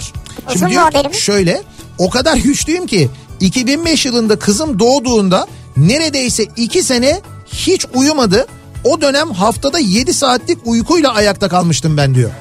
Uzun 0.55 0.69
diyor 0.69 0.91
ki, 0.91 0.97
vadeli 0.97 1.07
mi? 1.07 1.15
şöyle 1.15 1.61
o 1.97 2.09
kadar 2.09 2.35
güçlüyüm 2.37 2.87
ki 2.87 3.09
2005 3.39 4.05
yılında 4.05 4.39
kızım 4.39 4.79
doğduğunda 4.79 5.47
neredeyse 5.77 6.43
2 6.55 6.83
sene 6.83 7.21
hiç 7.47 7.85
uyumadı. 7.93 8.47
O 8.83 9.01
dönem 9.01 9.31
haftada 9.31 9.79
7 9.79 10.13
saatlik 10.13 10.57
uykuyla 10.65 11.13
ayakta 11.13 11.49
kalmıştım 11.49 11.97
ben 11.97 12.15
diyor. 12.15 12.31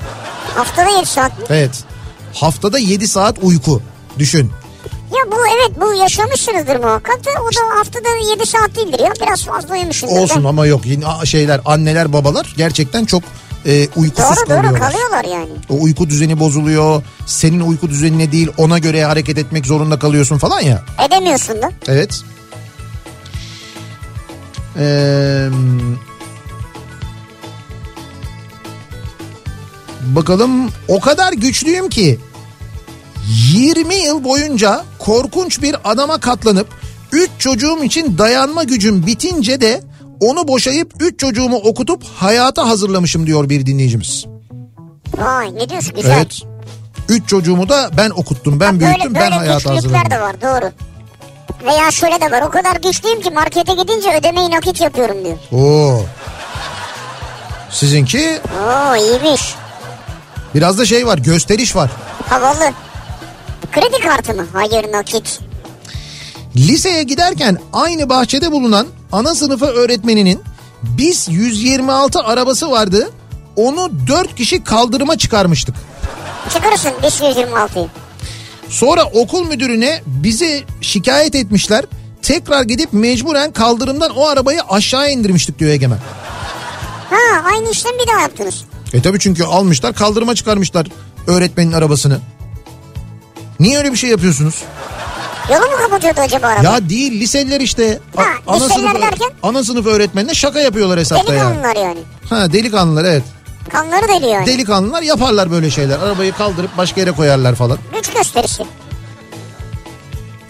Haftada 0.55 0.91
7 0.91 1.07
saat 1.07 1.39
mi? 1.39 1.45
Evet. 1.51 1.85
Haftada 2.35 2.79
7 2.79 3.09
saat 3.09 3.37
uyku. 3.43 3.83
Düşün. 4.19 4.51
Ya 5.15 5.33
bu 5.33 5.37
evet 5.47 5.81
bu 5.81 5.95
yaşamışsınızdır 5.95 6.77
muhakkak 6.77 7.25
da 7.25 7.31
o 7.31 7.47
da 7.55 7.79
haftada 7.79 8.09
7 8.33 8.47
saat 8.47 8.77
değildir 8.77 8.99
ya 9.01 9.13
biraz 9.23 9.45
fazla 9.45 9.75
uyumuşsundur. 9.75 10.17
Olsun 10.17 10.45
da. 10.45 10.49
ama 10.49 10.67
yok 10.67 10.87
yine 10.87 11.05
şeyler 11.25 11.61
anneler 11.65 12.13
babalar 12.13 12.55
gerçekten 12.57 13.05
çok 13.05 13.23
e, 13.67 13.89
uykusuz 13.97 14.37
Doğru 14.37 14.37
doğru 14.51 14.57
kalıyorlar. 14.57 14.81
kalıyorlar 14.81 15.25
yani. 15.25 15.51
O 15.71 15.83
uyku 15.83 16.11
düzeni 16.11 16.41
bozuluyor. 16.41 17.03
Senin 17.27 17.61
uyku 17.61 17.89
düzenine 17.91 18.33
değil 18.33 18.49
ona 18.59 18.79
göre 18.79 19.05
hareket 19.05 19.39
etmek 19.39 19.67
zorunda 19.67 19.99
kalıyorsun 19.99 20.39
falan 20.39 20.61
ya. 20.61 20.83
Edemiyorsun 21.09 21.63
da. 21.63 21.73
Evet. 21.89 22.23
Ee, 24.79 25.49
bakalım 30.03 30.71
o 30.89 31.01
kadar 31.01 31.33
güçlüyüm 31.33 31.89
ki 31.89 32.21
20 33.29 33.95
yıl 33.95 34.25
boyunca 34.25 34.85
korkunç 34.99 35.63
bir 35.63 35.77
adama 35.85 36.19
katlanıp 36.21 36.69
3 37.13 37.31
çocuğum 37.39 37.85
için 37.85 38.19
dayanma 38.19 38.63
gücüm 38.65 39.07
bitince 39.07 39.61
de 39.61 39.83
onu 40.21 40.49
boşayıp 40.49 40.93
3 41.01 41.19
çocuğumu 41.21 41.57
okutup 41.57 42.05
hayata 42.17 42.69
hazırlamışım 42.69 43.27
diyor 43.27 43.49
bir 43.49 43.67
dinleyicimiz. 43.67 44.25
Vay 45.19 45.55
ne 45.55 45.69
diyorsun 45.69 45.95
güzel. 45.97 46.17
Evet. 46.17 46.41
3 47.09 47.29
çocuğumu 47.29 47.69
da 47.69 47.91
ben 47.97 48.11
okuttum, 48.11 48.61
ben 48.61 48.81
Böyle, 48.81 48.91
büyüttüm, 48.93 49.15
ben 49.15 49.23
böyle 49.23 49.35
hayata 49.35 49.75
güçlükler 49.75 49.75
hazırladım. 49.99 50.11
de 50.11 50.21
var 50.21 50.41
doğru. 50.43 50.71
Veya 51.67 51.91
şöyle 51.91 52.21
de 52.21 52.31
var 52.31 52.43
o 52.43 52.51
kadar 52.51 52.77
güçlüyüm 52.77 53.21
ki 53.21 53.31
markete 53.31 53.73
gidince 53.75 54.17
ödemeyi 54.21 54.51
nakit 54.51 54.81
yapıyorum 54.81 55.17
diyor. 55.25 55.37
Oo. 55.53 56.03
Sizinki 57.71 58.41
Oo 58.67 58.97
iyiymiş. 58.97 59.55
biraz 60.55 60.79
da 60.79 60.87
şey 60.87 61.07
var, 61.07 61.19
gösteriş 61.19 61.77
var. 61.77 61.91
Havalı. 62.29 62.73
Kredi 63.73 64.01
kartı 64.01 64.35
mı? 64.35 64.47
Hayır 64.53 64.93
nakit. 64.93 65.41
Liseye 66.57 67.03
giderken 67.03 67.59
aynı 67.73 68.09
bahçede 68.09 68.53
bulunan 68.53 68.87
ana 69.13 69.35
sınıfı 69.35 69.67
öğretmeninin 69.67 70.43
biz 70.83 71.29
126 71.31 72.21
arabası 72.21 72.71
vardı. 72.71 73.11
Onu 73.57 73.91
4 74.09 74.35
kişi 74.37 74.65
kaldırıma 74.65 75.19
çıkarmıştık. 75.19 75.75
Çıkarırsın 76.55 76.91
526'yı. 77.03 77.87
Sonra 78.69 79.05
okul 79.05 79.47
müdürüne 79.47 80.03
bizi 80.07 80.65
şikayet 80.81 81.35
etmişler. 81.35 81.85
Tekrar 82.23 82.63
gidip 82.63 82.93
mecburen 82.93 83.53
kaldırımdan 83.53 84.11
o 84.11 84.27
arabayı 84.27 84.61
aşağı 84.63 85.11
indirmiştik 85.11 85.59
diyor 85.59 85.71
Egemen. 85.71 85.99
Ha 87.11 87.43
aynı 87.53 87.71
işlemi 87.71 87.99
bir 87.99 88.07
daha 88.13 88.21
yaptınız. 88.21 88.65
E 88.93 89.03
tabi 89.03 89.19
çünkü 89.19 89.45
almışlar 89.45 89.95
kaldırıma 89.95 90.35
çıkarmışlar 90.35 90.87
öğretmenin 91.27 91.73
arabasını. 91.73 92.19
Niye 93.61 93.79
öyle 93.79 93.93
bir 93.93 93.97
şey 93.97 94.11
yapıyorsunuz? 94.11 94.63
Yolu 95.51 95.61
mu 95.71 95.77
kapatıyordu 95.83 96.21
acaba 96.21 96.47
araba? 96.47 96.63
Ya 96.65 96.89
değil 96.89 97.21
liseliler 97.21 97.61
işte. 97.61 97.99
A- 98.17 98.21
Ha, 98.23 98.27
ana, 98.47 98.65
liseliler 98.65 98.89
sınıf, 98.91 99.03
derken? 99.03 99.31
ana 99.43 99.65
sınıf 99.65 99.87
öğretmenine 99.87 100.35
şaka 100.35 100.61
yapıyorlar 100.61 100.99
hesapta. 101.01 101.33
Delikanlılar 101.33 101.77
yani. 101.77 101.99
Ha 102.31 102.53
delikanlılar 102.53 103.05
evet. 103.05 103.23
Kanları 103.73 104.09
deli 104.09 104.27
yani. 104.27 104.47
Delikanlılar 104.47 105.03
yaparlar 105.03 105.51
böyle 105.51 105.71
şeyler. 105.71 105.99
Arabayı 105.99 106.33
kaldırıp 106.33 106.77
başka 106.77 107.01
yere 107.01 107.13
koyarlar 107.13 107.55
falan. 107.55 107.79
Güç 107.95 108.13
gösterisi. 108.13 108.65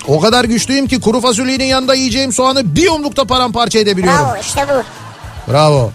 O 0.09 0.21
kadar 0.21 0.45
güçlüyüm 0.45 0.87
ki 0.87 1.01
kuru 1.01 1.21
fasulyenin 1.21 1.65
yanında 1.65 1.95
yiyeceğim 1.95 2.33
soğanı 2.33 2.75
bir 2.77 2.83
yumrukta 2.83 3.25
paramparça 3.25 3.79
edebiliyorum. 3.79 4.21
Bravo 4.27 4.37
işte 4.41 4.67
bu. 4.69 5.53
Bravo. 5.53 5.91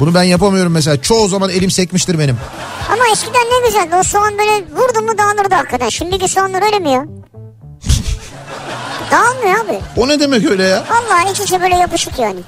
Bunu 0.00 0.14
ben 0.14 0.22
yapamıyorum 0.22 0.72
mesela. 0.72 1.02
Çoğu 1.02 1.28
zaman 1.28 1.50
elim 1.50 1.70
sekmiştir 1.70 2.18
benim. 2.18 2.36
Ama 2.92 3.02
eskiden 3.12 3.40
ne 3.42 3.66
güzeldi 3.66 3.94
o 4.00 4.02
soğan 4.02 4.38
böyle 4.38 4.52
vurdu 4.52 5.02
mu 5.02 5.18
dağılırdı 5.18 5.54
hakikaten. 5.54 5.88
Şimdiki 5.88 6.28
soğanlar 6.28 6.62
öyle 6.62 6.78
mi 6.78 6.90
ya? 6.90 7.04
Dağılmıyor 9.10 9.64
abi. 9.64 9.78
O 9.96 10.08
ne 10.08 10.20
demek 10.20 10.44
öyle 10.50 10.64
ya? 10.64 10.84
Vallahi 10.90 11.32
iç 11.32 11.40
içe 11.40 11.60
böyle 11.60 11.74
yapışık 11.76 12.18
yani. 12.18 12.40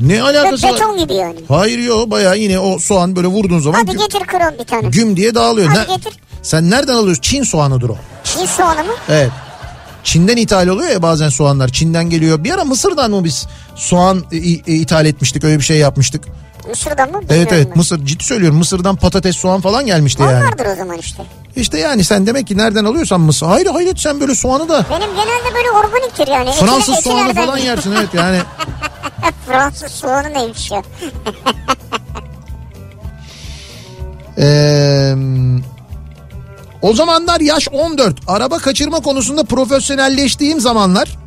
Ne 0.00 0.22
alakası 0.22 0.66
var? 0.66 0.72
beton 0.74 0.98
gibi 0.98 1.14
yani. 1.14 1.36
Hayır 1.48 1.78
yo 1.78 2.10
baya 2.10 2.34
yine 2.34 2.58
o 2.58 2.78
soğan 2.78 3.16
böyle 3.16 3.26
vurduğun 3.28 3.58
zaman 3.58 3.78
Hadi 3.78 3.96
getir 3.96 4.20
krom 4.26 4.58
bir 4.58 4.64
tane. 4.64 4.88
güm 4.88 5.16
diye 5.16 5.34
dağılıyor. 5.34 5.68
Hadi 5.68 5.90
Ne- 5.92 5.96
getir. 5.96 6.12
Sen 6.42 6.70
nereden 6.70 6.94
alıyorsun? 6.94 7.22
Çin 7.22 7.42
soğanıdır 7.42 7.88
o. 7.88 7.96
Çin 8.24 8.46
soğanı 8.46 8.84
mı? 8.84 8.92
Evet. 9.08 9.30
Çin'den 10.04 10.36
ithal 10.36 10.66
oluyor 10.68 10.90
ya 10.90 11.02
bazen 11.02 11.28
soğanlar. 11.28 11.68
Çin'den 11.68 12.10
geliyor. 12.10 12.44
Bir 12.44 12.50
ara 12.54 12.64
Mısır'dan 12.64 13.10
mı 13.10 13.24
biz 13.24 13.46
soğan 13.74 14.24
i- 14.32 14.36
i- 14.36 14.80
ithal 14.80 15.06
etmiştik 15.06 15.44
öyle 15.44 15.58
bir 15.58 15.64
şey 15.64 15.78
yapmıştık. 15.78 16.24
Mısır'dan 16.68 17.10
mı? 17.10 17.18
Evet 17.18 17.30
Bilmiyorum 17.30 17.52
evet 17.56 17.66
ben. 17.70 17.78
Mısır 17.78 18.04
ciddi 18.06 18.24
söylüyorum 18.24 18.58
Mısır'dan 18.58 18.96
patates 18.96 19.36
soğan 19.36 19.60
falan 19.60 19.86
gelmişti 19.86 20.22
yani. 20.22 20.36
Onlardır 20.44 20.66
o 20.66 20.76
zaman 20.76 20.98
işte. 20.98 21.22
İşte 21.56 21.78
yani 21.78 22.04
sen 22.04 22.26
demek 22.26 22.46
ki 22.46 22.56
nereden 22.56 22.84
alıyorsan 22.84 23.20
Mısır. 23.20 23.46
Hayır 23.46 23.66
hayret 23.66 24.00
sen 24.00 24.20
böyle 24.20 24.34
soğanı 24.34 24.68
da 24.68 24.84
Benim 24.90 25.10
genelde 25.10 25.54
böyle 25.54 25.70
organiktir 25.70 26.28
yani. 26.28 26.52
Fransız 26.52 26.94
Etiler- 26.94 27.02
soğanı 27.02 27.34
falan 27.34 27.58
yersin 27.58 27.92
evet 27.92 28.14
yani. 28.14 28.38
Fransız 29.46 29.92
soğanı 29.92 30.34
neymiş 30.34 30.70
ya? 30.70 30.82
Ee, 34.40 35.14
o 36.82 36.92
zamanlar 36.94 37.40
yaş 37.40 37.68
14. 37.72 38.16
Araba 38.26 38.58
kaçırma 38.58 39.00
konusunda 39.00 39.44
profesyonelleştiğim 39.44 40.60
zamanlar 40.60 41.18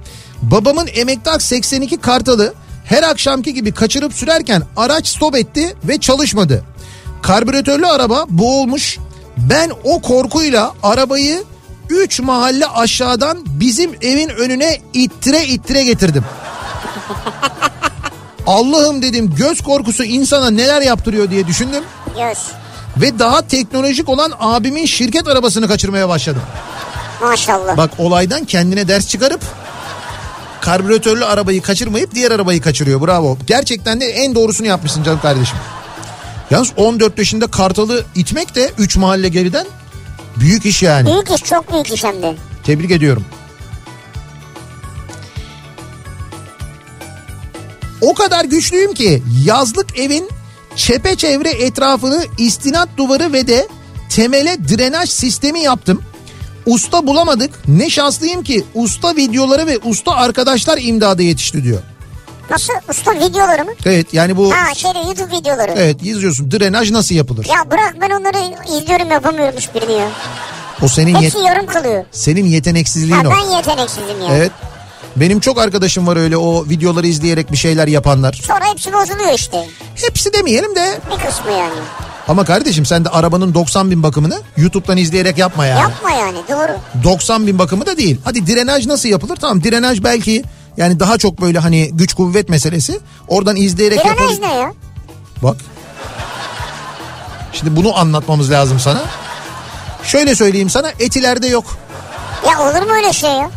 babamın 0.41 0.87
emektar 0.95 1.39
82 1.39 1.97
kartalı 1.97 2.53
her 2.91 3.03
akşamki 3.03 3.53
gibi 3.53 3.71
kaçırıp 3.71 4.13
sürerken 4.13 4.63
araç 4.77 5.07
stop 5.07 5.35
etti 5.35 5.75
ve 5.83 5.97
çalışmadı. 5.97 6.63
Karbüratörlü 7.21 7.87
araba 7.87 8.25
boğulmuş. 8.29 8.97
Ben 9.37 9.71
o 9.83 10.01
korkuyla 10.01 10.73
arabayı 10.83 11.43
3 11.89 12.19
mahalle 12.19 12.67
aşağıdan 12.67 13.37
bizim 13.45 13.91
evin 14.01 14.29
önüne 14.29 14.77
ittire 14.93 15.45
ittire 15.45 15.83
getirdim. 15.83 16.25
Allah'ım 18.47 19.01
dedim 19.01 19.35
göz 19.37 19.61
korkusu 19.61 20.03
insana 20.03 20.49
neler 20.49 20.81
yaptırıyor 20.81 21.31
diye 21.31 21.47
düşündüm. 21.47 21.83
Göz. 22.07 22.37
Ve 22.97 23.19
daha 23.19 23.47
teknolojik 23.47 24.09
olan 24.09 24.31
abimin 24.39 24.85
şirket 24.85 25.27
arabasını 25.27 25.67
kaçırmaya 25.67 26.09
başladım. 26.09 26.41
Maşallah. 27.21 27.77
Bak 27.77 27.91
olaydan 27.97 28.45
kendine 28.45 28.87
ders 28.87 29.07
çıkarıp 29.07 29.41
karbüratörlü 30.61 31.25
arabayı 31.25 31.61
kaçırmayıp 31.61 32.15
diğer 32.15 32.31
arabayı 32.31 32.61
kaçırıyor. 32.61 33.01
Bravo. 33.01 33.37
Gerçekten 33.47 34.01
de 34.01 34.05
en 34.05 34.35
doğrusunu 34.35 34.67
yapmışsın 34.67 35.03
canım 35.03 35.19
kardeşim. 35.21 35.57
Yalnız 36.51 36.71
14 36.77 37.17
yaşında 37.17 37.47
Kartal'ı 37.47 38.05
itmek 38.15 38.55
de 38.55 38.71
3 38.77 38.97
mahalle 38.97 39.29
geriden 39.29 39.67
büyük 40.37 40.65
iş 40.65 40.83
yani. 40.83 41.05
Büyük 41.07 41.31
iş 41.31 41.43
çok 41.43 41.73
büyük 41.73 41.93
iş 41.93 42.03
hem 42.03 42.21
de. 42.21 42.35
Tebrik 42.63 42.91
ediyorum. 42.91 43.25
O 48.01 48.13
kadar 48.13 48.45
güçlüyüm 48.45 48.93
ki 48.93 49.23
yazlık 49.45 49.99
evin 49.99 50.29
çepeçevre 50.75 51.49
etrafını 51.49 52.25
istinat 52.37 52.89
duvarı 52.97 53.33
ve 53.33 53.47
de 53.47 53.67
temele 54.09 54.57
drenaj 54.69 55.09
sistemi 55.09 55.59
yaptım. 55.59 56.01
Usta 56.65 57.07
bulamadık. 57.07 57.51
Ne 57.67 57.89
şanslıyım 57.89 58.43
ki 58.43 58.63
usta 58.75 59.15
videoları 59.15 59.67
ve 59.67 59.77
usta 59.83 60.11
arkadaşlar 60.11 60.77
imdada 60.81 61.21
yetişti 61.21 61.63
diyor. 61.63 61.81
Nasıl? 62.49 62.73
Usta 62.89 63.11
videoları 63.15 63.65
mı? 63.65 63.71
Evet 63.85 64.13
yani 64.13 64.37
bu 64.37 64.53
Ha 64.53 64.75
şeyde 64.75 64.99
YouTube 64.99 65.37
videoları. 65.37 65.71
evet 65.77 66.03
izliyorsun 66.03 66.51
drenaj 66.51 66.91
nasıl 66.91 67.15
yapılır? 67.15 67.45
Ya 67.45 67.71
bırak 67.71 67.95
ben 68.01 68.09
onları 68.09 68.37
izliyorum 68.77 69.11
yapamıyorum 69.11 69.55
hiçbirini 69.57 69.91
ya. 69.93 70.07
O 70.83 70.87
senin 70.87 71.15
yet- 71.15 71.21
Hepsi 71.21 71.37
yarım 71.39 71.65
kalıyor. 71.65 72.05
senin 72.11 72.45
yeteneksizliğin 72.45 73.23
Ha, 73.23 73.27
o. 73.27 73.31
ben 73.31 73.55
yeteneksizim 73.57 74.21
ya. 74.29 74.35
Evet. 74.37 74.51
Benim 75.15 75.39
çok 75.39 75.57
arkadaşım 75.59 76.07
var 76.07 76.17
öyle 76.17 76.37
o 76.37 76.65
videoları 76.69 77.07
izleyerek 77.07 77.51
bir 77.51 77.57
şeyler 77.57 77.87
yapanlar. 77.87 78.33
Sonra 78.47 78.65
hepsi 78.71 78.93
bozuluyor 78.93 79.33
işte. 79.33 79.67
Hepsi 79.95 80.33
demeyelim 80.33 80.75
de 80.75 80.99
Bir 81.11 81.25
kısmı 81.27 81.51
yani. 81.51 81.73
Ama 82.27 82.45
kardeşim 82.45 82.85
sen 82.85 83.05
de 83.05 83.09
arabanın 83.09 83.53
90 83.53 83.91
bin 83.91 84.03
bakımını 84.03 84.41
YouTube'dan 84.57 84.97
izleyerek 84.97 85.37
yapma 85.37 85.65
yani. 85.65 85.79
Yapma 85.79 86.11
yani 86.11 86.37
doğru. 86.49 87.03
90 87.03 87.47
bin 87.47 87.59
bakımı 87.59 87.85
da 87.85 87.97
değil. 87.97 88.17
Hadi 88.23 88.47
drenaj 88.47 88.87
nasıl 88.87 89.09
yapılır? 89.09 89.35
Tamam 89.35 89.63
drenaj 89.63 90.03
belki 90.03 90.43
yani 90.77 90.99
daha 90.99 91.17
çok 91.17 91.41
böyle 91.41 91.59
hani 91.59 91.89
güç 91.93 92.13
kuvvet 92.13 92.49
meselesi. 92.49 92.99
Oradan 93.27 93.55
izleyerek 93.55 93.99
Drenaj 94.05 94.19
yapılır. 94.19 94.41
ne 94.41 94.53
ya? 94.53 94.73
Bak. 95.43 95.55
Şimdi 97.53 97.75
bunu 97.75 97.97
anlatmamız 97.99 98.51
lazım 98.51 98.79
sana. 98.79 99.01
Şöyle 100.03 100.35
söyleyeyim 100.35 100.69
sana 100.69 100.89
etilerde 100.99 101.47
yok. 101.47 101.65
Ya 102.47 102.59
olur 102.61 102.81
mu 102.87 102.93
öyle 102.93 103.13
şey 103.13 103.29
ya? 103.31 103.49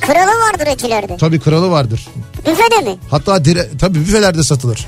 Kralı 0.00 0.30
vardır 0.50 0.66
etilerde. 0.66 1.16
Tabii 1.16 1.40
kralı 1.40 1.70
vardır. 1.70 2.08
Büfede 2.46 2.90
mi? 2.90 2.96
Hatta 3.10 3.44
dire, 3.44 3.68
tabii 3.80 4.00
büfelerde 4.00 4.42
satılır. 4.42 4.86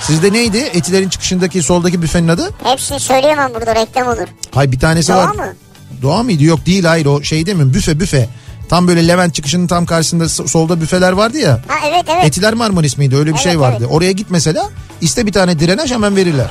Sizde 0.00 0.32
neydi? 0.32 0.58
Etilerin 0.58 1.08
çıkışındaki 1.08 1.62
soldaki 1.62 2.02
büfenin 2.02 2.28
adı? 2.28 2.50
Hepsini 2.64 3.00
söyleyemem 3.00 3.54
burada 3.54 3.74
reklam 3.74 4.08
olur. 4.08 4.26
Hay 4.54 4.72
bir 4.72 4.78
tanesi 4.78 5.12
Doğa 5.12 5.16
var. 5.28 5.34
mı? 5.34 5.54
Doğa 6.02 6.22
mıydı? 6.22 6.44
Yok 6.44 6.66
değil 6.66 6.84
hayır 6.84 7.06
o 7.06 7.22
şey 7.22 7.46
değil 7.46 7.56
mi? 7.58 7.74
Büfe 7.74 8.00
büfe. 8.00 8.28
Tam 8.68 8.88
böyle 8.88 9.08
Levent 9.08 9.34
çıkışının 9.34 9.66
tam 9.66 9.86
karşısında 9.86 10.24
so- 10.24 10.48
solda 10.48 10.80
büfeler 10.80 11.12
vardı 11.12 11.38
ya. 11.38 11.52
Ha 11.68 11.74
evet 11.88 12.04
evet. 12.08 12.24
Etiler 12.24 12.54
Marmaris 12.54 12.98
miydi? 12.98 13.16
Öyle 13.16 13.26
bir 13.30 13.34
Evet, 13.34 13.42
şey 13.44 13.60
vardı. 13.60 13.76
evet. 13.80 13.90
Oraya 13.92 14.12
git 14.12 14.26
mesela. 14.30 14.70
iste 15.00 15.26
bir 15.26 15.32
tane 15.32 15.60
drenaj 15.60 15.90
hemen 15.90 16.16
verirler. 16.16 16.50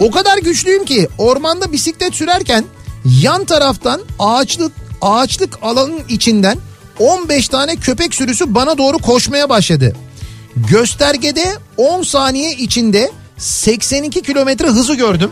o 0.00 0.10
kadar 0.10 0.38
güçlüyüm 0.38 0.84
ki 0.84 1.08
ormanda 1.18 1.72
bisiklet 1.72 2.14
sürerken 2.14 2.64
Yan 3.04 3.44
taraftan 3.44 4.00
ağaçlık 4.18 4.72
ağaçlık 5.02 5.58
alanın 5.62 6.00
içinden 6.08 6.58
15 6.98 7.48
tane 7.48 7.76
köpek 7.76 8.14
sürüsü 8.14 8.54
bana 8.54 8.78
doğru 8.78 8.98
koşmaya 8.98 9.48
başladı. 9.48 9.96
Göstergede 10.56 11.44
10 11.76 12.02
saniye 12.02 12.52
içinde 12.52 13.10
82 13.38 14.22
kilometre 14.22 14.66
hızı 14.66 14.94
gördüm. 14.94 15.30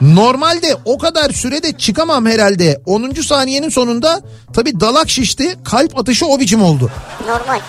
Normalde 0.00 0.76
o 0.84 0.98
kadar 0.98 1.30
sürede 1.30 1.72
çıkamam 1.72 2.26
herhalde. 2.26 2.80
10. 2.86 3.10
saniyenin 3.12 3.68
sonunda 3.68 4.20
tabi 4.54 4.80
dalak 4.80 5.10
şişti. 5.10 5.56
Kalp 5.64 5.98
atışı 5.98 6.26
o 6.26 6.40
biçim 6.40 6.62
oldu. 6.62 6.90
Normal. 7.26 7.60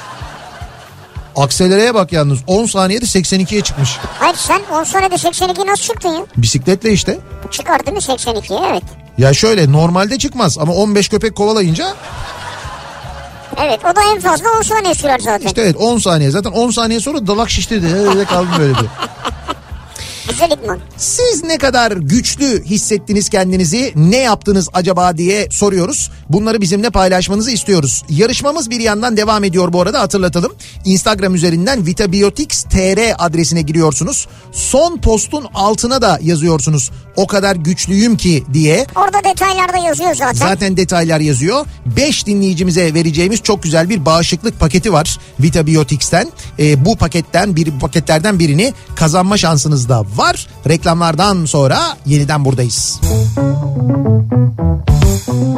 Akselereye 1.36 1.94
bak 1.94 2.12
yalnız 2.14 2.40
10 2.48 2.66
saniyede 2.66 3.06
82'ye 3.06 3.62
çıkmış. 3.62 3.98
Hayır 4.20 4.36
sen 4.36 4.62
10 4.72 4.84
saniyede 4.84 5.18
82 5.18 5.68
nasıl 5.68 5.84
çıktın 5.84 6.10
ya? 6.10 6.26
Bisikletle 6.38 6.92
işte. 6.92 7.20
Çıkar 7.52 7.86
değil 7.86 7.98
mi 7.98 8.02
82'ye 8.04 8.60
evet. 8.72 8.84
Ya 9.20 9.34
şöyle 9.34 9.72
normalde 9.72 10.18
çıkmaz 10.18 10.58
ama 10.58 10.74
15 10.74 11.10
köpek 11.10 11.36
kovalayınca 11.36 11.94
Evet 13.58 13.80
o 13.86 13.96
da 13.96 14.02
en 14.16 14.20
fazla 14.20 14.46
10 14.58 14.62
saniye 14.62 14.94
sürer 14.96 15.20
zaten. 15.20 15.48
işte 15.48 15.62
evet 15.62 15.76
10 15.78 15.98
saniye. 15.98 16.32
Zaten 16.32 16.52
10 16.52 16.72
saniye 16.72 17.00
sonra 17.00 17.28
dalak 17.28 17.50
şişti 17.50 17.84
de 17.84 17.94
öyle 17.96 18.26
kaldım 18.26 18.52
böyle 18.60 18.74
bir. 18.74 18.86
Güzel 20.30 20.52
idman. 20.52 20.80
Siz 20.98 21.44
ne 21.44 21.58
kadar 21.58 21.92
güçlü 21.92 22.66
hissettiniz 22.66 23.30
kendinizi, 23.30 23.94
ne 23.96 24.18
yaptınız 24.18 24.70
acaba 24.74 25.18
diye 25.18 25.48
soruyoruz. 25.52 26.12
Bunları 26.30 26.62
bizimle 26.62 26.90
paylaşmanızı 26.90 27.52
istiyoruz. 27.52 28.04
Yarışmamız 28.10 28.70
bir 28.70 28.80
yandan 28.80 29.18
devam 29.18 29.44
ediyor 29.44 29.74
bu 29.74 29.82
arada 29.82 30.00
hatırlatalım. 30.00 30.52
Instagram 30.86 31.36
üzerinden 31.36 31.86
vitabiotics.tr 31.86 33.16
adresine 33.18 33.62
giriyorsunuz. 33.62 34.28
Son 34.52 34.98
postun 34.98 35.46
altına 35.54 36.02
da 36.02 36.20
yazıyorsunuz. 36.22 36.92
O 37.16 37.28
kadar 37.28 37.56
güçlüyüm 37.56 38.18
ki 38.18 38.44
diye. 38.54 38.86
Orada 38.96 39.24
detaylarda 39.24 39.78
yazıyor 39.78 40.16
zaten. 40.16 40.34
Zaten 40.34 40.78
detaylar 40.78 41.20
yazıyor. 41.20 41.66
5 41.86 42.26
dinleyicimize 42.26 42.94
vereceğimiz 42.94 43.42
çok 43.42 43.64
güzel 43.64 43.90
bir 43.90 44.06
bağışıklık 44.06 44.60
paketi 44.60 44.94
var 44.94 45.18
Vitabiotics'ten. 45.40 46.32
Ee, 46.60 46.86
bu 46.86 46.96
paketten 46.96 47.56
bir 47.56 47.72
paketlerden 47.80 48.40
birini 48.40 48.74
kazanma 48.96 49.38
şansınız 49.38 49.90
da 49.90 50.06
var. 50.16 50.48
Reklamlardan 50.68 51.46
sonra 51.46 51.98
yeniden 52.06 52.46
buradayız. 52.46 53.00
Kafa 55.26 55.50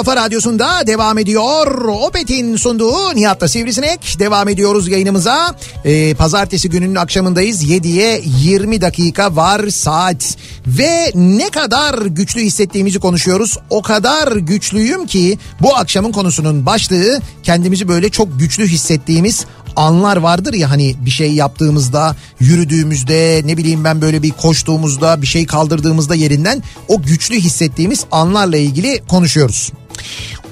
kafa 0.00 0.16
radyosunda 0.16 0.86
devam 0.86 1.18
ediyor. 1.18 1.84
Opet'in 1.88 2.56
sunduğu 2.56 3.14
Nihat'ta 3.14 3.48
Sivrisinek. 3.48 4.16
Devam 4.18 4.48
ediyoruz 4.48 4.88
yayınımıza. 4.88 5.54
Ee, 5.84 6.14
pazartesi 6.14 6.70
gününün 6.70 6.94
akşamındayız. 6.94 7.64
7'ye 7.64 8.22
20 8.24 8.80
dakika 8.80 9.36
var 9.36 9.68
saat. 9.68 10.36
Ve 10.66 11.12
ne 11.14 11.50
kadar 11.50 12.06
güçlü 12.06 12.40
hissettiğimizi 12.40 12.98
konuşuyoruz. 12.98 13.58
O 13.70 13.82
kadar 13.82 14.36
güçlüyüm 14.36 15.06
ki 15.06 15.38
bu 15.60 15.76
akşamın 15.76 16.12
konusunun 16.12 16.66
başlığı 16.66 17.20
kendimizi 17.42 17.88
böyle 17.88 18.08
çok 18.08 18.40
güçlü 18.40 18.66
hissettiğimiz 18.66 19.46
anlar 19.76 20.16
vardır 20.16 20.54
ya 20.54 20.70
hani 20.70 20.94
bir 21.04 21.10
şey 21.10 21.34
yaptığımızda, 21.34 22.16
yürüdüğümüzde, 22.40 23.42
ne 23.44 23.56
bileyim 23.56 23.84
ben 23.84 24.00
böyle 24.00 24.22
bir 24.22 24.30
koştuğumuzda, 24.30 25.22
bir 25.22 25.26
şey 25.26 25.46
kaldırdığımızda 25.46 26.14
yerinden 26.14 26.62
o 26.88 27.02
güçlü 27.02 27.34
hissettiğimiz 27.34 28.04
anlarla 28.12 28.56
ilgili 28.56 29.02
konuşuyoruz. 29.08 29.72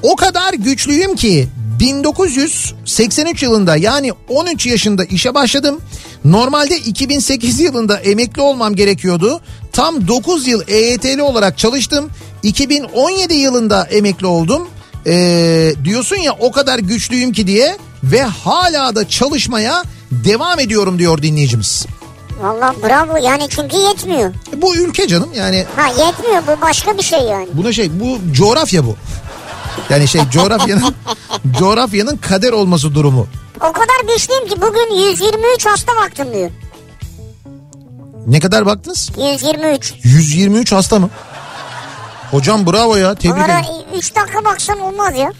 O 0.03 0.17
kadar 0.17 0.55
güçlüyüm 0.55 1.17
ki 1.17 1.49
1983 1.81 3.43
yılında 3.43 3.77
yani 3.77 4.13
13 4.29 4.67
yaşında 4.67 5.05
işe 5.05 5.35
başladım. 5.35 5.81
Normalde 6.25 6.77
2008 6.77 7.61
yılında 7.61 7.97
emekli 7.99 8.43
olmam 8.43 8.75
gerekiyordu. 8.75 9.41
Tam 9.73 10.09
9 10.09 10.47
yıl 10.47 10.63
EYT'li 10.69 11.23
olarak 11.23 11.59
çalıştım. 11.59 12.11
2017 12.43 13.35
yılında 13.35 13.85
emekli 13.85 14.27
oldum. 14.27 14.69
Ee, 15.07 15.73
diyorsun 15.85 16.17
ya 16.17 16.33
o 16.41 16.53
kadar 16.53 16.79
güçlüyüm 16.79 17.33
ki 17.33 17.47
diye 17.47 17.77
ve 18.05 18.23
hala 18.23 18.95
da 18.97 19.09
çalışmaya 19.09 19.83
devam 20.11 20.61
ediyorum 20.61 20.99
diyor 20.99 21.23
dinleyicimiz. 21.23 21.87
Valla 22.41 22.75
bravo 22.83 23.17
yani 23.17 23.47
çünkü 23.49 23.77
yetmiyor. 23.77 24.33
Bu 24.57 24.77
ülke 24.77 25.09
canım 25.09 25.31
yani 25.37 25.67
Ha 25.77 25.89
yetmiyor 26.07 26.43
bu 26.47 26.61
başka 26.63 26.99
bir 26.99 27.03
şey 27.03 27.21
yani. 27.21 27.49
buna 27.53 27.73
şey 27.73 28.01
bu 28.01 28.19
coğrafya 28.33 28.87
bu. 28.87 28.97
Yani 29.91 30.09
şey 30.09 30.21
coğrafyanın 30.31 30.95
coğrafyanın 31.59 32.17
kader 32.17 32.53
olması 32.53 32.95
durumu. 32.95 33.27
O 33.57 33.73
kadar 33.73 34.15
güçlüyüm 34.15 34.49
ki 34.49 34.61
bugün 34.61 35.09
123 35.11 35.67
hasta 35.67 35.97
baktım 35.97 36.35
diyor. 36.35 36.51
Ne 38.27 38.41
kadar 38.41 38.67
baktınız? 38.67 39.11
123. 39.33 39.95
123 40.05 40.73
hasta 40.73 40.99
mı? 40.99 41.11
Hocam 42.31 42.67
bravo 42.67 42.97
ya 42.97 43.15
tebrik 43.15 43.45
ederim. 43.45 43.65
3 43.97 44.17
dakika 44.17 44.45
baksan 44.45 44.81
olmaz 44.81 45.17
ya. 45.17 45.33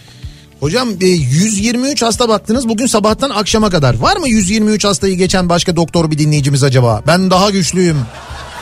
Hocam 0.61 0.89
e, 1.01 1.07
123 1.07 2.03
hasta 2.03 2.29
baktınız 2.29 2.69
bugün 2.69 2.87
sabahtan 2.87 3.31
akşama 3.31 3.71
kadar. 3.71 3.99
Var 3.99 4.17
mı 4.17 4.29
123 4.29 4.85
hastayı 4.85 5.17
geçen 5.17 5.49
başka 5.49 5.77
doktor 5.77 6.11
bir 6.11 6.19
dinleyicimiz 6.19 6.65
acaba? 6.65 7.03
Ben 7.07 7.31
daha 7.31 7.51
güçlüyüm. 7.51 7.99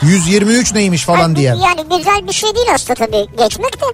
123 0.03 0.75
neymiş 0.75 1.05
falan 1.05 1.19
Yani, 1.21 1.37
diye. 1.37 1.47
yani 1.47 1.99
güzel 1.99 2.29
bir 2.29 2.33
şey 2.33 2.55
değil 2.55 2.67
aslında 2.75 2.95
tabii 2.95 3.27
geçmek 3.39 3.81
de. 3.81 3.85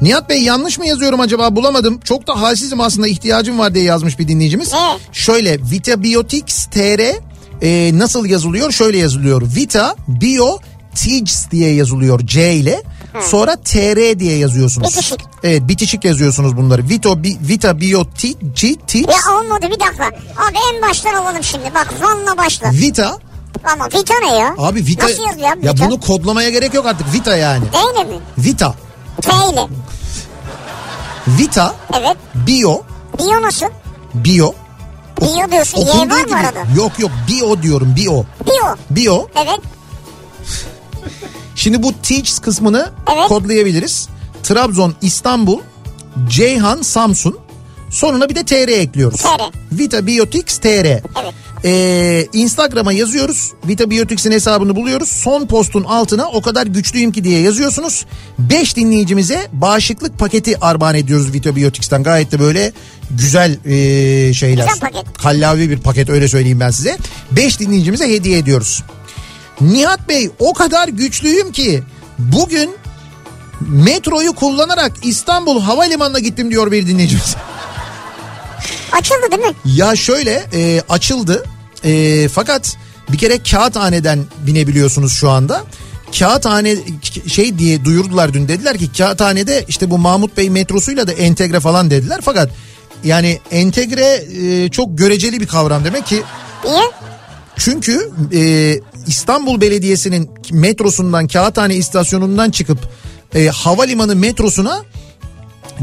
Nihat 0.00 0.28
Bey 0.28 0.42
yanlış 0.42 0.78
mı 0.78 0.86
yazıyorum 0.86 1.20
acaba 1.20 1.56
bulamadım. 1.56 2.00
Çok 2.04 2.26
da 2.26 2.40
halsizim 2.40 2.80
aslında 2.80 3.08
ihtiyacım 3.08 3.58
var 3.58 3.74
diye 3.74 3.84
yazmış 3.84 4.18
bir 4.18 4.28
dinleyicimiz. 4.28 4.72
Ne? 4.72 4.98
Şöyle 5.12 5.58
Vitabiotics 5.70 6.64
TR 6.66 7.00
e, 7.62 7.98
nasıl 7.98 8.26
yazılıyor? 8.26 8.72
Şöyle 8.72 8.98
yazılıyor. 8.98 9.42
Vita 9.56 9.96
Bio 10.08 10.58
Tics 10.94 11.50
diye 11.50 11.74
yazılıyor 11.74 12.20
C 12.26 12.52
ile. 12.54 12.82
Sonra 13.20 13.56
TR 13.56 14.18
diye 14.18 14.36
yazıyorsunuz. 14.38 14.88
Bitişik. 14.88 15.20
Evet 15.42 15.68
bitişik 15.68 16.04
yazıyorsunuz 16.04 16.56
bunları. 16.56 16.88
Vito, 16.88 17.22
bi, 17.22 17.36
Vita 17.48 17.80
Bio 17.80 18.04
Ti- 18.04 18.36
Ci- 18.54 18.78
Tics. 18.86 19.08
Ya 19.08 19.36
olmadı 19.38 19.66
bir 19.66 19.80
dakika. 19.80 20.04
Abi 20.36 20.56
en 20.74 20.82
baştan 20.82 21.14
alalım 21.14 21.42
şimdi. 21.44 21.64
Bak 21.74 21.94
Van'la 22.02 22.38
başla. 22.38 22.70
Vita. 22.72 23.18
Ama 23.64 23.86
Vita 23.86 24.14
ne 24.22 24.34
ya? 24.34 24.54
Abi 24.58 24.86
Vita. 24.86 25.04
Nasıl 25.06 25.22
yazıyor 25.22 25.48
Ya 25.62 25.72
Vita? 25.74 25.86
bunu 25.86 26.00
kodlamaya 26.00 26.50
gerek 26.50 26.74
yok 26.74 26.86
artık. 26.86 27.12
Vita 27.14 27.36
yani. 27.36 27.64
D 27.64 27.76
ile 27.94 28.04
mi? 28.04 28.20
Vita. 28.38 28.74
T 29.22 29.30
ile. 29.52 29.68
Vita 31.28 31.74
Evet. 31.98 32.16
Bio 32.34 32.82
Bio 33.18 33.42
nasıl? 33.42 33.66
Bio. 34.14 34.54
Bio 35.20 35.50
diyorsun. 35.50 35.78
Y 35.80 35.86
var 35.86 36.04
mı 36.20 36.24
gibi. 36.26 36.34
arada? 36.34 36.58
Yok 36.76 36.92
yok 36.98 37.10
bio 37.28 37.62
diyorum 37.62 37.94
bio. 37.96 38.24
Bio. 38.46 38.76
Bio. 38.90 39.26
Evet. 39.36 39.60
Şimdi 41.54 41.82
bu 41.82 41.92
teach 42.02 42.40
kısmını 42.40 42.90
Evet. 43.16 43.28
kodlayabiliriz. 43.28 44.08
Trabzon, 44.42 44.94
İstanbul, 45.02 45.58
Ceyhan, 46.28 46.82
Samsun. 46.82 47.38
Sonuna 47.90 48.28
bir 48.28 48.34
de 48.34 48.44
TR 48.44 48.68
ekliyoruz. 48.68 49.20
TR. 49.22 49.42
Vita 49.72 50.06
Biotics 50.06 50.58
TR. 50.58 50.66
Evet. 50.66 51.02
Ee, 51.64 52.26
Instagram'a 52.32 52.92
yazıyoruz. 52.92 53.52
Vita 53.68 53.90
Biotics'in 53.90 54.32
hesabını 54.32 54.76
buluyoruz. 54.76 55.08
Son 55.08 55.46
postun 55.46 55.84
altına 55.84 56.28
o 56.28 56.42
kadar 56.42 56.66
güçlüyüm 56.66 57.12
ki 57.12 57.24
diye 57.24 57.40
yazıyorsunuz. 57.40 58.06
5 58.38 58.76
dinleyicimize 58.76 59.48
bağışıklık 59.52 60.18
paketi 60.18 60.60
armağan 60.60 60.94
ediyoruz 60.94 61.32
Vita 61.32 61.56
Biotics'ten. 61.56 62.02
Gayet 62.02 62.32
de 62.32 62.40
böyle 62.40 62.72
güzel 63.10 63.58
ee, 63.64 64.34
şeyler. 64.34 64.66
Güzel 64.66 64.80
paket. 64.80 65.18
Kallavi 65.18 65.70
bir 65.70 65.78
paket 65.78 66.10
öyle 66.10 66.28
söyleyeyim 66.28 66.60
ben 66.60 66.70
size. 66.70 66.98
5 67.30 67.60
dinleyicimize 67.60 68.08
hediye 68.08 68.38
ediyoruz. 68.38 68.82
Nihat 69.60 70.08
Bey 70.08 70.30
o 70.38 70.52
kadar 70.52 70.88
güçlüyüm 70.88 71.52
ki 71.52 71.82
bugün 72.18 72.70
metroyu 73.60 74.32
kullanarak 74.32 74.92
İstanbul 75.02 75.60
Havalimanı'na 75.60 76.18
gittim 76.18 76.50
diyor 76.50 76.72
bir 76.72 76.86
dinleyicimiz. 76.86 77.36
Açıldı 78.92 79.30
değil 79.30 79.42
mi? 79.42 79.54
Ya 79.64 79.96
şöyle 79.96 80.44
e, 80.54 80.82
açıldı 80.88 81.44
E, 81.84 82.28
fakat 82.28 82.76
bir 83.12 83.18
kere 83.18 83.42
kağıthaneden 83.42 84.24
binebiliyorsunuz 84.46 85.12
şu 85.12 85.30
anda. 85.30 85.64
Kağıthane 86.18 86.76
şey 87.26 87.58
diye 87.58 87.84
duyurdular 87.84 88.34
dün 88.34 88.48
dediler 88.48 88.78
ki 88.78 88.92
kağıthanede 88.92 89.64
işte 89.68 89.90
bu 89.90 89.98
Mahmut 89.98 90.36
Bey 90.36 90.50
metrosuyla 90.50 91.06
da 91.06 91.12
entegre 91.12 91.60
falan 91.60 91.90
dediler. 91.90 92.20
Fakat 92.24 92.50
yani 93.04 93.40
entegre 93.50 94.24
e, 94.42 94.68
çok 94.68 94.98
göreceli 94.98 95.40
bir 95.40 95.46
kavram 95.46 95.84
demek 95.84 96.06
ki 96.06 96.22
Niye? 96.64 96.82
çünkü 97.56 98.10
e, 98.32 98.80
İstanbul 99.06 99.60
Belediyesi'nin 99.60 100.30
metrosundan 100.50 101.28
Kağıthane 101.28 101.74
istasyonundan 101.74 102.50
çıkıp 102.50 102.78
e, 103.34 103.46
havalimanı 103.46 104.16
metrosuna 104.16 104.82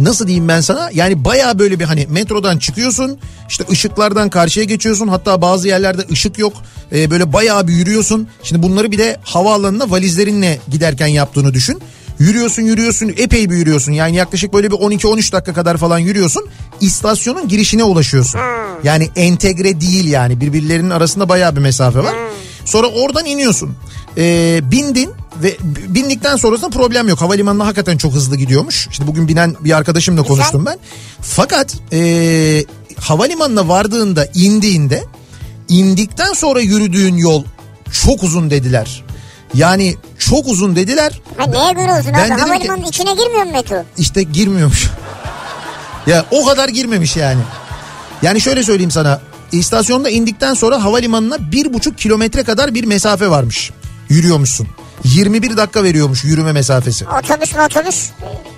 nasıl 0.04 0.28
diyeyim 0.28 0.48
ben 0.48 0.62
sana? 0.62 0.90
Yani 0.94 1.26
baya 1.26 1.60
böyle 1.60 1.80
bir 1.80 1.86
hani 1.86 2.08
metrodan 2.10 2.58
çıkıyorsun 2.58 3.18
işte 3.50 3.64
ışıklardan 3.72 4.30
karşıya 4.30 4.66
geçiyorsun. 4.66 5.08
Hatta 5.08 5.42
bazı 5.42 5.68
yerlerde 5.68 6.02
ışık 6.12 6.40
yok. 6.40 6.54
Ee, 6.92 7.12
böyle 7.12 7.34
baya 7.34 7.68
bir 7.68 7.74
yürüyorsun. 7.74 8.28
Şimdi 8.44 8.64
bunları 8.64 8.92
bir 8.92 8.98
de 8.98 9.18
havaalanına 9.24 9.92
valizlerinle 9.92 10.60
giderken 10.68 11.08
yaptığını 11.08 11.54
düşün. 11.54 11.82
Yürüyorsun 12.20 12.62
yürüyorsun 12.62 13.14
epey 13.18 13.50
bir 13.50 13.56
yürüyorsun. 13.56 13.92
Yani 13.92 14.16
yaklaşık 14.16 14.54
böyle 14.54 14.72
bir 14.72 14.76
12-13 14.76 15.32
dakika 15.32 15.54
kadar 15.54 15.78
falan 15.78 16.00
yürüyorsun. 16.00 16.46
İstasyonun 16.82 17.48
girişine 17.48 17.84
ulaşıyorsun. 17.84 18.40
Yani 18.84 19.10
entegre 19.16 19.82
değil 19.82 20.06
yani. 20.08 20.42
Birbirlerinin 20.42 20.90
arasında 20.90 21.30
baya 21.30 21.56
bir 21.56 21.62
mesafe 21.62 22.00
var. 22.00 22.16
Sonra 22.66 22.88
oradan 22.88 23.26
iniyorsun 23.26 23.76
Ee, 24.18 24.60
bindin 24.72 25.12
ve 25.44 25.58
bindikten 25.88 26.36
sonrasında 26.36 26.70
problem 26.70 27.08
yok. 27.08 27.22
Havalimanına 27.22 27.66
hakikaten 27.66 27.98
çok 27.98 28.14
hızlı 28.14 28.36
gidiyormuş. 28.38 28.88
İşte 28.92 29.08
bugün 29.08 29.28
binen 29.28 29.56
bir 29.60 29.78
arkadaşımla 29.78 30.24
konuştum 30.24 30.66
ben. 30.66 30.78
Fakat 31.22 31.76
ee, 31.94 32.66
havalimanına 33.00 33.68
vardığında 33.68 34.28
indiğinde 34.34 35.04
indikten 35.68 36.34
sonra 36.34 36.62
yürüdüğün 36.62 37.16
yol 37.18 37.44
çok 38.04 38.24
uzun 38.24 38.50
dediler. 38.50 39.04
Yani 39.54 39.96
çok 40.18 40.48
uzun 40.48 40.76
dediler. 40.76 41.22
Ha 41.38 41.46
neye 41.46 41.72
göre 41.72 42.00
uzun 42.00 42.14
Ben 42.14 42.20
abi? 42.20 42.26
dedim 42.26 42.36
ki- 42.36 42.42
Havalimanının 42.42 42.86
içine 42.86 43.12
girmiyor 43.14 43.44
mu 43.44 43.52
metro? 43.52 43.84
İşte 43.98 44.24
girmiyormuş. 44.24 44.90
ya 46.08 46.26
o 46.32 46.46
kadar 46.46 46.70
girmemiş 46.70 47.16
yani. 47.18 47.42
Yani 48.22 48.42
şöyle 48.42 48.64
söyleyeyim 48.64 48.92
sana. 48.92 49.22
İstasyonda 49.52 50.10
indikten 50.10 50.54
sonra 50.54 50.84
havalimanına 50.84 51.52
bir 51.52 51.74
buçuk 51.74 51.98
kilometre 51.98 52.44
kadar 52.44 52.74
bir 52.74 52.84
mesafe 52.84 53.30
varmış. 53.30 53.72
Yürüyormuşsun. 54.10 54.68
21 55.04 55.58
dakika 55.58 55.84
veriyormuş 55.84 56.24
yürüme 56.24 56.52
mesafesi. 56.52 57.06
Otobüs 57.08 57.56
mü 57.56 57.62
otobüs? 57.62 58.10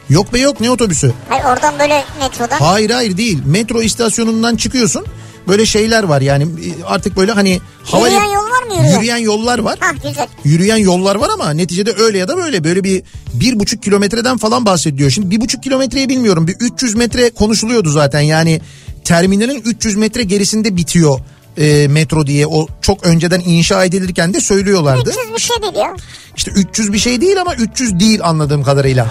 Yok 0.10 0.34
be 0.34 0.40
yok 0.40 0.62
ne 0.62 0.72
otobüsü? 0.72 1.14
Hayır 1.30 1.44
oradan 1.44 1.80
böyle 1.80 2.04
metrodan. 2.20 2.60
Hayır 2.60 2.90
hayır 2.90 3.18
değil. 3.18 3.40
Metro 3.46 3.82
istasyonundan 3.82 4.56
çıkıyorsun. 4.56 5.06
Böyle 5.48 5.66
şeyler 5.66 6.04
var 6.04 6.22
yani 6.22 6.48
artık 6.86 7.18
böyle 7.18 7.32
hani 7.32 7.62
Yürüyen 7.94 8.24
yol 8.24 8.44
var 8.44 8.64
mı 8.64 8.74
yürüyen? 8.76 8.96
Yürüyen 8.96 9.18
yollar 9.18 9.60
var. 9.60 9.78
Hah 9.80 9.94
güzel. 9.94 10.28
Yürüyen 10.44 10.78
yollar 10.78 11.16
var 11.16 11.30
ama 11.34 11.54
neticede 11.54 11.94
öyle 11.94 12.18
ya 12.18 12.28
da 12.28 12.38
böyle 12.38 12.64
böyle 12.64 12.84
bir 12.84 13.04
bir 13.34 13.60
buçuk 13.60 13.84
kilometreden 13.84 14.38
falan 14.38 14.66
bahsediyor. 14.66 15.10
Şimdi 15.10 15.32
bir 15.32 15.42
buçuk 15.42 15.64
kilometreyi 15.64 16.10
bilmiyorum 16.10 16.48
bir 16.48 16.56
300 16.60 16.96
metre 16.96 17.30
konuşuluyordu 17.30 17.90
zaten 17.90 18.22
yani 18.22 18.62
terminalin 19.06 19.62
300 19.66 19.96
metre 19.96 20.24
gerisinde 20.24 20.76
bitiyor 20.78 21.20
e, 21.58 21.88
metro 21.88 22.28
diye 22.28 22.48
o 22.48 22.68
çok 22.82 23.06
önceden 23.06 23.42
inşa 23.46 23.86
edilirken 23.86 24.34
de 24.34 24.42
söylüyorlardı. 24.42 25.10
300 25.10 25.34
bir 25.36 25.40
şey 25.42 25.62
değil 25.62 25.76
ya. 25.76 25.94
İşte 26.38 26.52
300 26.52 26.94
bir 26.94 27.00
şey 27.00 27.22
değil 27.22 27.42
ama 27.42 27.56
300 27.56 28.00
değil 28.00 28.20
anladığım 28.24 28.64
kadarıyla. 28.64 29.08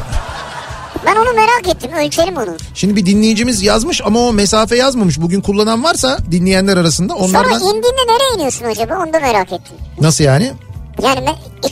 Ben 1.07 1.17
onu 1.17 1.33
merak 1.33 1.69
ettim. 1.69 1.91
Ölçelim 1.93 2.37
onu. 2.37 2.57
Şimdi 2.75 2.97
bir 2.97 3.07
dinleyicimiz 3.07 3.63
yazmış 3.63 4.01
ama 4.05 4.21
o 4.21 4.33
mesafe 4.33 4.77
yazmamış. 4.77 5.21
Bugün 5.21 5.41
kullanan 5.41 5.85
varsa 5.85 6.19
dinleyenler 6.31 6.77
arasında 6.77 7.13
Sonra 7.13 7.25
onlardan 7.25 7.61
indiğinde 7.63 7.87
nereye 8.09 8.35
iniyorsun 8.37 8.65
acaba? 8.65 8.99
Onu 8.99 9.13
da 9.13 9.21
merak 9.21 9.53
ettim. 9.53 9.77
nasıl 10.01 10.25
yani? 10.25 10.53
Yani 11.05 11.29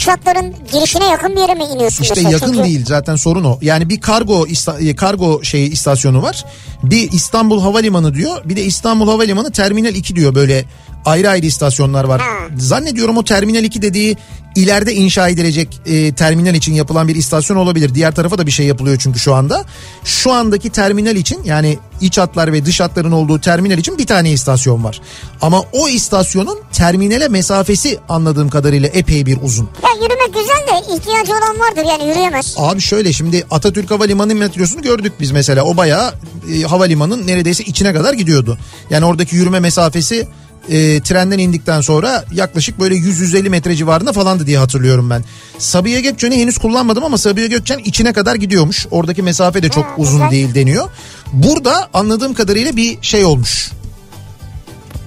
hatların 0.09 0.55
girişine 0.73 1.07
yakın 1.07 1.37
bir 1.37 1.41
yere 1.41 1.55
mi 1.55 1.65
iniyorsun 1.65 2.03
İşte 2.03 2.15
mesela? 2.17 2.31
yakın 2.31 2.47
Çünkü 2.53 2.65
değil 2.65 2.85
zaten 2.87 3.17
sorun 3.17 3.45
o. 3.45 3.59
Yani 3.63 3.89
bir 3.89 4.01
kargo 4.01 4.47
ista- 4.47 4.89
e, 4.89 4.97
kargo 4.97 5.45
şey 5.45 5.67
istasyonu 5.67 6.23
var. 6.23 6.45
Bir 6.83 7.13
İstanbul 7.13 7.61
Havalimanı 7.63 8.15
diyor. 8.15 8.41
Bir 8.45 8.57
de 8.57 8.65
İstanbul 8.65 9.09
Havalimanı 9.09 9.53
Terminal 9.53 9.95
2 9.95 10.17
diyor 10.17 10.35
böyle 10.35 10.65
ayrı 11.05 11.31
ayrı 11.31 11.47
istasyonlar 11.47 12.05
var. 12.05 12.21
Ha. 12.21 12.27
Zannediyorum 12.57 13.17
o 13.17 13.25
Terminal 13.25 13.65
2 13.65 13.83
dediği 13.83 14.17
ileride 14.59 14.95
inşa 14.95 15.29
edilecek 15.29 15.81
e, 15.87 16.13
terminal 16.13 16.55
için 16.55 16.75
yapılan 16.75 17.09
bir 17.09 17.17
istasyon 17.17 17.57
olabilir. 17.57 17.95
Diğer 17.95 18.15
tarafa 18.15 18.39
da 18.39 18.47
bir 18.47 18.51
şey 18.51 18.67
yapılıyor 18.67 18.97
çünkü 19.01 19.19
şu 19.19 19.35
anda. 19.35 19.65
Şu 20.05 20.33
andaki 20.33 20.71
terminal 20.71 21.17
için 21.17 21.41
yani 21.45 21.79
iç 22.01 22.19
hatlar 22.19 22.53
ve 22.53 22.65
dış 22.65 22.81
hatların 22.81 23.13
olduğu 23.13 23.41
terminal 23.41 23.79
için 23.79 23.99
bir 23.99 24.07
tane 24.07 24.33
istasyon 24.33 24.85
var. 24.85 25.01
Ama 25.43 25.63
o 25.73 25.89
istasyonun 25.89 26.59
terminale 26.73 27.29
mesafesi 27.29 27.99
anladığım 28.09 28.49
kadarıyla 28.49 28.89
epey 28.89 29.27
bir 29.27 29.39
uzun. 29.43 29.69
Ya 29.83 29.89
yürümek 29.95 30.35
güzel 30.35 30.67
de 30.67 30.97
ihtiyacı 30.97 31.33
olan 31.33 31.61
vardır 31.61 31.85
yani 31.91 32.11
yürüyemez. 32.11 32.55
Abi 32.57 32.81
şöyle 32.81 33.13
şimdi 33.13 33.47
Atatürk 33.51 33.91
Havalimanı 33.91 34.35
metrosunu 34.35 34.83
gördük 34.83 35.13
biz 35.21 35.31
mesela. 35.31 35.65
O 35.65 35.77
bayağı 35.77 36.15
e, 36.55 36.63
havalimanın 36.63 37.27
neredeyse 37.27 37.65
içine 37.65 37.93
kadar 37.95 38.13
gidiyordu. 38.13 38.59
Yani 38.91 39.05
oradaki 39.05 39.37
yürüme 39.37 39.61
mesafesi 39.61 40.29
e, 40.71 41.01
trenden 41.01 41.39
indikten 41.39 41.81
sonra 41.81 42.25
yaklaşık 42.33 42.81
böyle 42.81 42.95
100-150 42.95 43.49
metre 43.49 43.77
civarında 43.77 44.13
falandı 44.13 44.47
diye 44.47 44.59
hatırlıyorum 44.59 45.11
ben. 45.11 45.25
Sabiha 45.59 46.01
Gökçen'i 46.01 46.37
henüz 46.41 46.59
kullanmadım 46.59 47.05
ama 47.05 47.19
Sabiha 47.19 47.47
Gökçen 47.47 47.79
içine 47.79 48.13
kadar 48.13 48.35
gidiyormuş. 48.35 48.87
Oradaki 48.91 49.23
mesafe 49.23 49.63
de 49.63 49.69
çok 49.69 49.85
Ha, 49.85 49.95
uzun 49.97 50.19
güzel. 50.19 50.31
değil 50.31 50.55
deniyor. 50.55 50.89
Burada 51.33 51.89
anladığım 51.95 52.35
kadarıyla 52.35 52.77
bir 52.77 52.99
şey 53.03 53.25
olmuş. 53.25 53.71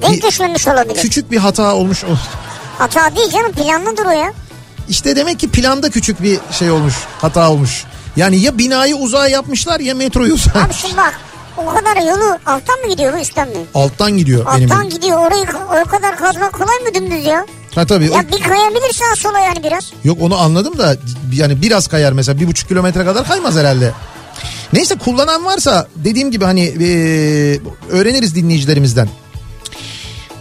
Denk 0.02 0.24
düşmemiş 0.24 0.67
olabilir. 0.67 1.02
Küçük 1.02 1.32
bir 1.32 1.38
hata 1.38 1.76
olmuş. 1.76 2.04
Hata 2.78 3.15
değil 3.15 3.30
canım 3.32 3.52
planlıdır 3.52 4.06
o 4.06 4.10
ya. 4.12 4.34
İşte 4.89 5.15
demek 5.15 5.39
ki 5.39 5.50
planda 5.50 5.89
küçük 5.89 6.24
bir 6.24 6.39
şey 6.52 6.71
olmuş. 6.71 6.93
Hata 7.21 7.50
olmuş. 7.52 7.84
Yani 8.15 8.39
ya 8.39 8.58
binayı 8.58 8.95
uzağa 8.95 9.28
yapmışlar 9.28 9.80
ya 9.80 9.95
metroyu 9.95 10.34
uzağa. 10.34 10.60
Abi 10.65 10.74
şimdi 10.74 10.97
bak 10.97 11.13
o 11.67 11.76
kadar 11.76 11.95
yolu 12.02 12.38
alttan 12.45 12.80
mı 12.80 12.89
gidiyor 12.89 13.13
bu 13.13 13.17
üstten 13.17 13.47
mi? 13.50 13.56
Alttan 13.74 14.17
gidiyor 14.17 14.45
benim. 14.58 14.71
Alttan 14.71 14.89
gidiyor 14.89 15.19
orayı 15.28 15.45
o 15.86 15.89
kadar 15.89 16.15
kazmak 16.17 16.54
kolay 16.54 16.76
mı 16.80 16.93
dümdüz 16.95 17.26
ya? 17.26 17.45
Ha 17.76 17.86
tabii. 17.86 18.12
o- 18.12 18.15
Ya 18.15 18.24
bir 18.32 18.39
kayabilir 18.43 18.93
sağa 18.93 19.15
sola 19.15 19.39
yani 19.39 19.63
biraz. 19.63 19.91
Yok 20.04 20.17
onu 20.21 20.38
anladım 20.38 20.78
da 20.78 20.95
yani 21.34 21.62
biraz 21.62 21.88
kayar 21.88 22.12
mesela 22.13 22.39
bir 22.39 22.47
buçuk 22.47 22.69
kilometre 22.69 23.06
kadar 23.06 23.28
kaymaz 23.28 23.56
herhalde. 23.56 23.91
Neyse 24.74 24.95
kullanan 24.95 25.45
varsa 25.45 25.88
dediğim 25.95 26.32
gibi 26.32 26.45
hani 26.45 26.62
e, 26.65 26.86
öğreniriz 27.89 28.36
dinleyicilerimizden. 28.36 29.10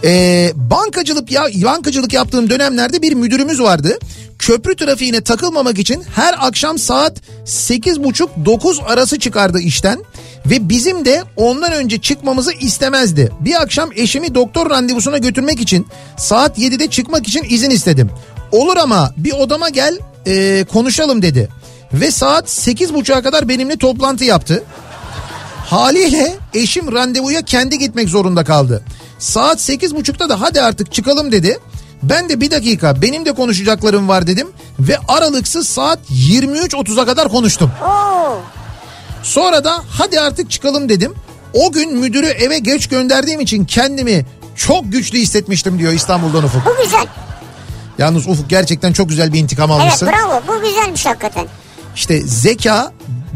E, 0.03 0.51
bankacılık 0.55 1.31
ya 1.31 1.43
bankacılık 1.63 2.13
yaptığım 2.13 2.49
dönemlerde 2.49 3.01
bir 3.01 3.13
müdürümüz 3.13 3.61
vardı. 3.61 3.97
Köprü 4.39 4.75
trafiğine 4.75 5.21
takılmamak 5.21 5.79
için 5.79 6.03
her 6.15 6.35
akşam 6.39 6.77
saat 6.77 7.13
8.30-9 7.45 8.83
arası 8.83 9.19
çıkardı 9.19 9.59
işten 9.59 10.03
ve 10.45 10.69
bizim 10.69 11.05
de 11.05 11.23
ondan 11.35 11.71
önce 11.71 12.01
çıkmamızı 12.01 12.51
istemezdi. 12.51 13.31
Bir 13.39 13.61
akşam 13.61 13.89
eşimi 13.95 14.35
doktor 14.35 14.69
randevusuna 14.69 15.17
götürmek 15.17 15.59
için 15.59 15.87
saat 16.17 16.59
7'de 16.59 16.87
çıkmak 16.87 17.27
için 17.27 17.45
izin 17.49 17.69
istedim. 17.69 18.09
Olur 18.51 18.77
ama 18.77 19.13
bir 19.17 19.31
odama 19.31 19.69
gel 19.69 19.97
e, 20.27 20.65
konuşalım 20.73 21.21
dedi. 21.21 21.49
Ve 21.93 22.11
saat 22.11 22.47
8.30'a 22.47 23.21
kadar 23.21 23.49
benimle 23.49 23.77
toplantı 23.77 24.25
yaptı. 24.25 24.63
Haliyle 25.65 26.35
eşim 26.53 26.93
randevuya 26.93 27.41
kendi 27.41 27.79
gitmek 27.79 28.09
zorunda 28.09 28.43
kaldı. 28.43 28.83
Saat 29.19 29.59
8.30'da 29.59 30.29
da 30.29 30.41
hadi 30.41 30.61
artık 30.61 30.93
çıkalım 30.93 31.31
dedi. 31.31 31.59
Ben 32.03 32.29
de 32.29 32.41
bir 32.41 32.51
dakika 32.51 33.01
benim 33.01 33.25
de 33.25 33.31
konuşacaklarım 33.31 34.07
var 34.07 34.27
dedim 34.27 34.47
ve 34.79 34.97
aralıksız 35.07 35.67
saat 35.67 35.99
23.30'a 36.11 37.05
kadar 37.05 37.29
konuştum. 37.29 37.71
Oo. 37.83 38.37
Sonra 39.23 39.63
da 39.63 39.83
hadi 39.89 40.19
artık 40.19 40.51
çıkalım 40.51 40.89
dedim. 40.89 41.13
O 41.53 41.71
gün 41.71 41.97
müdürü 41.97 42.25
eve 42.27 42.59
geç 42.59 42.87
gönderdiğim 42.89 43.39
için 43.39 43.65
kendimi 43.65 44.25
çok 44.55 44.91
güçlü 44.91 45.17
hissetmiştim 45.17 45.79
diyor 45.79 45.93
İstanbul'dan 45.93 46.43
Ufuk. 46.43 46.61
Bu 46.65 46.83
güzel. 46.83 47.05
Yalnız 47.97 48.27
Ufuk 48.27 48.49
gerçekten 48.49 48.93
çok 48.93 49.09
güzel 49.09 49.33
bir 49.33 49.39
intikam 49.39 49.71
Evet 49.71 49.81
almışsın. 49.81 50.07
bravo 50.07 50.41
bu 50.47 50.61
güzelmiş 50.61 51.05
hakikaten. 51.05 51.47
İşte 51.95 52.21
zeka 52.21 52.91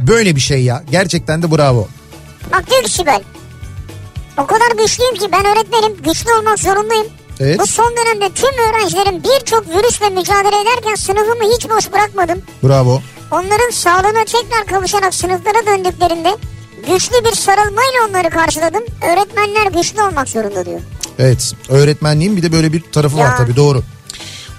böyle 0.07 0.35
bir 0.35 0.41
şey 0.41 0.63
ya. 0.63 0.83
Gerçekten 0.91 1.41
de 1.41 1.51
bravo. 1.51 1.87
Bak 2.51 2.69
diyor 2.69 2.83
ki 2.83 2.91
Sibel. 2.91 3.21
O 4.37 4.45
kadar 4.45 4.71
güçlüyüm 4.83 5.15
ki 5.15 5.27
ben 5.31 5.45
öğretmenim 5.45 5.97
güçlü 6.03 6.33
olmak 6.33 6.59
zorundayım. 6.59 7.07
Evet. 7.39 7.59
Bu 7.59 7.67
son 7.67 7.93
dönemde 7.97 8.33
tüm 8.33 8.49
öğrencilerin 8.49 9.23
birçok 9.23 9.69
virüsle 9.69 10.09
mücadele 10.09 10.61
ederken 10.61 10.95
sınıfımı 10.95 11.53
hiç 11.55 11.69
boş 11.69 11.91
bırakmadım. 11.91 12.41
Bravo. 12.63 13.01
Onların 13.31 13.69
sağlığına 13.71 14.25
tekrar 14.25 14.65
kavuşarak 14.65 15.13
sınıflara 15.13 15.65
döndüklerinde 15.65 16.37
güçlü 16.89 17.15
bir 17.25 17.35
sarılmayla 17.35 17.99
onları 18.09 18.29
karşıladım. 18.29 18.83
Öğretmenler 19.11 19.71
güçlü 19.71 20.01
olmak 20.01 20.29
zorunda 20.29 20.65
diyor. 20.65 20.79
Evet 21.19 21.53
öğretmenliğin 21.69 22.37
bir 22.37 22.41
de 22.43 22.51
böyle 22.51 22.73
bir 22.73 22.81
tarafı 22.91 23.17
var 23.17 23.21
Ya. 23.29 23.37
tabii 23.37 23.55
doğru. 23.55 23.83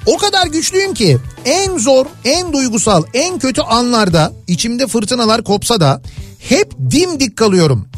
O 0.07 0.17
kadar 0.19 0.47
güçlüyüm 0.47 0.95
ki 0.95 1.19
en 1.45 1.79
zor, 1.79 2.07
en 2.25 2.53
duygusal, 2.53 3.03
en 3.15 3.39
kötü 3.39 3.61
anlarda 3.63 4.33
içimde 4.47 4.87
fırtınalar 4.87 5.45
kopsa 5.45 5.81
da 5.81 6.03
hep 6.39 6.73
dimdik 6.91 7.37
kalıyorum. 7.37 7.89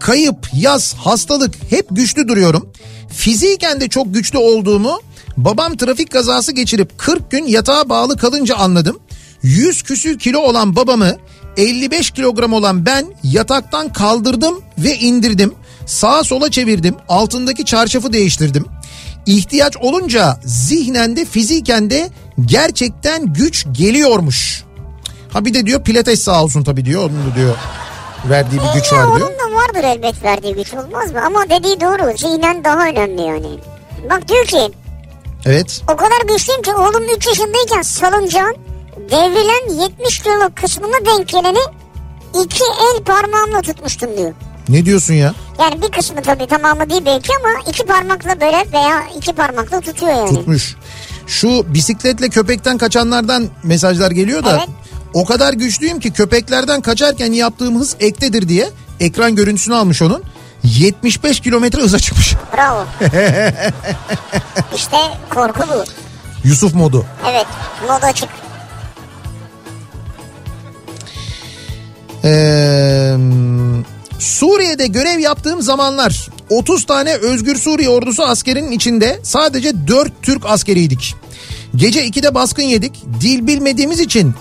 Kayıp, 0.00 0.36
yaz, 0.52 0.94
hastalık 0.94 1.54
hep 1.70 1.86
güçlü 1.90 2.28
duruyorum. 2.28 2.72
Fiziken 3.12 3.80
de 3.80 3.88
çok 3.88 4.14
güçlü 4.14 4.38
olduğumu 4.38 5.00
babam 5.36 5.76
trafik 5.76 6.10
kazası 6.12 6.52
geçirip 6.52 6.98
40 6.98 7.30
gün 7.30 7.46
yatağa 7.46 7.88
bağlı 7.88 8.16
kalınca 8.16 8.56
anladım. 8.56 8.98
100 9.46 9.82
küsür 9.82 10.18
kilo 10.18 10.38
olan 10.38 10.76
babamı 10.76 11.16
55 11.56 12.10
kilogram 12.10 12.52
olan 12.52 12.86
ben 12.86 13.06
yataktan 13.22 13.92
kaldırdım 13.92 14.60
ve 14.78 14.94
indirdim. 14.96 15.54
Sağa 15.86 16.24
sola 16.24 16.50
çevirdim. 16.50 16.94
Altındaki 17.08 17.64
çarşafı 17.64 18.12
değiştirdim. 18.12 18.64
İhtiyaç 19.26 19.76
olunca 19.76 20.40
zihnen 20.44 21.16
de 21.16 21.24
fiziken 21.24 21.90
de 21.90 22.10
gerçekten 22.46 23.32
güç 23.32 23.66
geliyormuş. 23.72 24.64
Ha 25.32 25.44
bir 25.44 25.54
de 25.54 25.66
diyor 25.66 25.82
pilates 25.84 26.22
sağ 26.22 26.44
olsun 26.44 26.64
tabii 26.64 26.84
diyor. 26.84 27.02
Onu 27.10 27.32
da 27.32 27.36
diyor 27.36 27.54
verdiği 28.30 28.56
bir 28.60 28.80
güç 28.80 28.92
E, 28.92 28.96
var 28.96 29.16
diyor. 29.16 29.30
Onun 29.30 29.52
da 29.52 29.56
vardır 29.56 29.84
elbet 29.84 30.22
verdiği 30.24 30.54
güç 30.54 30.74
olmaz 30.74 31.12
mı? 31.12 31.20
Ama 31.26 31.44
dediği 31.50 31.80
doğru. 31.80 32.18
Zihnen 32.18 32.64
daha 32.64 32.86
önemli 32.88 33.22
yani. 33.22 33.58
Bak 34.10 34.28
diyor 34.28 34.44
ki 34.46 34.70
Evet. 35.44 35.82
o 35.92 35.96
kadar 35.96 36.20
güçlüyüm 36.28 36.62
ki 36.62 36.74
oğlum 36.74 37.04
3 37.16 37.26
yaşındayken 37.26 37.82
salıncağın 37.82 38.65
devrilen 39.10 39.82
70 39.82 40.18
kiloluk 40.18 40.56
kısmına 40.56 41.06
denk 41.06 41.28
geleni 41.28 41.58
iki 42.44 42.64
el 42.64 43.04
parmağımla 43.04 43.60
tutmuştum 43.62 44.16
diyor. 44.18 44.32
Ne 44.68 44.84
diyorsun 44.84 45.14
ya? 45.14 45.34
Yani 45.60 45.82
bir 45.82 45.88
kısmı 45.92 46.22
tabii 46.22 46.46
tamamı 46.46 46.90
değil 46.90 47.02
belki 47.06 47.28
ama 47.40 47.48
iki 47.70 47.86
parmakla 47.86 48.40
böyle 48.40 48.64
veya 48.72 49.02
iki 49.16 49.32
parmakla 49.32 49.80
tutuyor 49.80 50.12
yani. 50.12 50.28
Tutmuş. 50.34 50.76
Şu 51.26 51.74
bisikletle 51.74 52.28
köpekten 52.28 52.78
kaçanlardan 52.78 53.48
mesajlar 53.62 54.10
geliyor 54.10 54.44
da 54.44 54.50
Evet. 54.56 54.68
o 55.14 55.24
kadar 55.24 55.52
güçlüyüm 55.52 56.00
ki 56.00 56.12
köpeklerden 56.12 56.80
kaçarken 56.80 57.32
yaptığım 57.32 57.80
hız 57.80 57.96
ektedir 58.00 58.48
diye 58.48 58.70
ekran 59.00 59.36
görüntüsünü 59.36 59.74
almış 59.74 60.02
onun. 60.02 60.22
75 60.64 61.40
kilometre 61.40 61.82
hıza 61.82 61.98
çıkmış. 61.98 62.34
Bravo. 62.56 62.84
işte 64.76 64.96
korku 65.34 65.60
bu. 65.68 65.84
Yusuf 66.48 66.74
modu. 66.74 67.04
Evet 67.30 67.46
mod 67.88 68.02
açık. 68.02 68.28
Ee, 72.26 73.16
Suriye'de 74.18 74.86
görev 74.86 75.18
yaptığım 75.18 75.62
zamanlar 75.62 76.28
30 76.50 76.86
tane 76.86 77.14
Özgür 77.14 77.56
Suriye 77.56 77.88
ordusu 77.88 78.22
askerinin 78.22 78.70
içinde 78.70 79.20
sadece 79.22 79.86
4 79.88 80.12
Türk 80.22 80.46
askeriydik. 80.46 81.14
Gece 81.76 82.06
2'de 82.06 82.34
baskın 82.34 82.62
yedik. 82.62 83.02
Dil 83.20 83.46
bilmediğimiz 83.46 84.00
için 84.00 84.34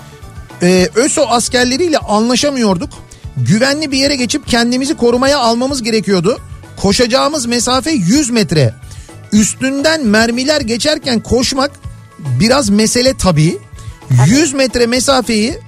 e, 0.61 0.89
ÖSO 0.95 1.21
askerleriyle 1.21 1.97
anlaşamıyorduk. 1.97 2.89
Güvenli 3.37 3.91
bir 3.91 3.97
yere 3.97 4.15
geçip 4.15 4.47
kendimizi 4.47 4.97
korumaya 4.97 5.39
almamız 5.39 5.83
gerekiyordu. 5.83 6.39
Koşacağımız 6.81 7.45
mesafe 7.45 7.91
100 7.91 8.29
metre. 8.29 8.73
Üstünden 9.31 10.05
mermiler 10.05 10.61
geçerken 10.61 11.19
koşmak 11.19 11.71
biraz 12.39 12.69
mesele 12.69 13.17
tabii. 13.17 13.57
100 14.27 14.53
metre 14.53 14.87
mesafeyi 14.87 15.59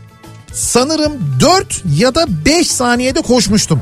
sanırım 0.58 1.14
4 1.40 1.82
ya 1.98 2.16
da 2.16 2.26
5 2.46 2.72
saniyede 2.72 3.22
koşmuştum. 3.22 3.82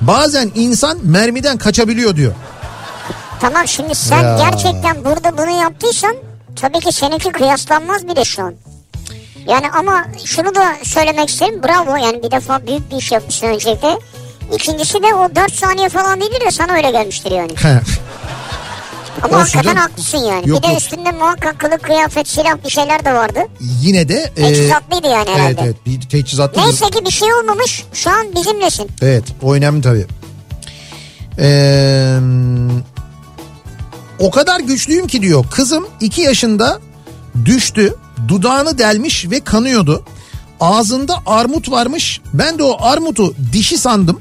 Bazen 0.00 0.50
insan 0.54 0.98
mermiden 1.02 1.58
kaçabiliyor 1.58 2.16
diyor. 2.16 2.32
Tamam 3.40 3.68
şimdi 3.68 3.94
sen 3.94 4.22
Ya. 4.22 4.38
gerçekten 4.50 5.04
burada 5.04 5.38
bunu 5.38 5.60
yaptıysan 5.62 6.16
tabii 6.56 6.80
ki 6.80 6.92
seninki 6.92 7.32
kıyaslanmaz 7.32 8.08
bile 8.08 8.24
şu 8.24 8.42
an. 8.42 8.54
Yani 9.48 9.70
ama 9.70 10.04
şunu 10.24 10.54
da 10.54 10.74
söylemek 10.84 11.28
isterim 11.30 11.62
bravo 11.62 11.96
yani 11.96 12.22
bir 12.22 12.30
defa 12.30 12.66
büyük 12.66 12.90
bir 12.90 12.96
iş 12.96 13.12
yapmışsın 13.12 13.46
öncelikle. 13.46 13.98
İkincisi 14.54 15.02
de 15.02 15.14
o 15.14 15.34
4 15.36 15.52
saniye 15.52 15.88
falan 15.88 16.20
değildir 16.20 16.40
de 16.46 16.50
sana 16.50 16.72
öyle 16.72 16.90
gelmiştir 16.90 17.30
yani. 17.30 17.52
Ama 19.22 19.26
Olsun 19.36 19.38
hakikaten 19.38 19.62
canım. 19.64 19.76
haklısın 19.78 20.18
yani. 20.18 20.48
Yok, 20.48 20.58
bir 20.62 20.68
de 20.68 20.72
yok. 20.72 20.80
üstünde 20.80 21.10
muhakkak 21.12 21.58
kılık 21.58 21.82
kıyafet 21.82 22.28
silah 22.28 22.64
bir 22.64 22.70
şeyler 22.70 23.04
de 23.04 23.14
vardı. 23.14 23.38
Yine 23.60 24.08
de... 24.08 24.32
e, 24.36 24.42
Teçhizatlıydı 24.42 25.06
yani 25.06 25.28
herhalde. 25.30 25.44
Evet 25.48 25.58
evet 25.64 25.76
bir 25.86 26.00
teçhizatlı. 26.00 26.62
Neyse 26.62 26.84
ki 26.90 27.04
bir 27.04 27.10
şey 27.10 27.34
olmamış 27.34 27.84
şu 27.92 28.10
an 28.10 28.26
bizimlesin. 28.36 28.88
Evet 29.02 29.24
o 29.42 29.54
önemli 29.54 29.82
tabii. 29.82 30.06
Ee, 31.40 32.18
o 34.18 34.30
kadar 34.30 34.60
güçlüyüm 34.60 35.06
ki 35.06 35.22
diyor 35.22 35.44
kızım 35.50 35.86
2 36.00 36.20
yaşında 36.20 36.80
düştü 37.44 37.94
dudağını 38.28 38.78
delmiş 38.78 39.30
ve 39.30 39.40
kanıyordu. 39.40 40.04
Ağzında 40.60 41.14
armut 41.26 41.70
varmış 41.70 42.20
ben 42.34 42.58
de 42.58 42.62
o 42.62 42.76
armutu 42.80 43.34
dişi 43.52 43.78
sandım. 43.78 44.20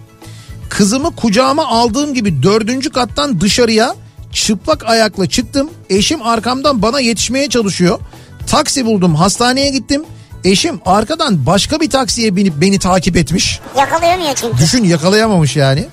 Kızımı 0.70 1.16
kucağıma 1.16 1.68
aldığım 1.68 2.14
gibi 2.14 2.44
dördüncü 2.44 2.90
kattan 2.90 3.42
dışarıya 3.42 3.96
çıplak 4.34 4.86
ayakla 4.90 5.30
çıktım. 5.30 5.70
Eşim 5.90 6.22
arkamdan 6.22 6.82
bana 6.82 7.00
yetişmeye 7.00 7.50
çalışıyor. 7.50 8.00
Taksi 8.48 8.86
buldum 8.86 9.16
hastaneye 9.16 9.70
gittim. 9.70 10.04
Eşim 10.44 10.80
arkadan 10.86 11.46
başka 11.46 11.80
bir 11.80 11.90
taksiye 11.90 12.36
binip 12.36 12.54
beni 12.62 12.80
takip 12.80 13.18
etmiş. 13.18 13.60
Yakalayamıyor 13.78 14.36
çünkü. 14.36 14.58
Düşün 14.58 14.84
yakalayamamış 14.84 15.56
yani. 15.56 15.86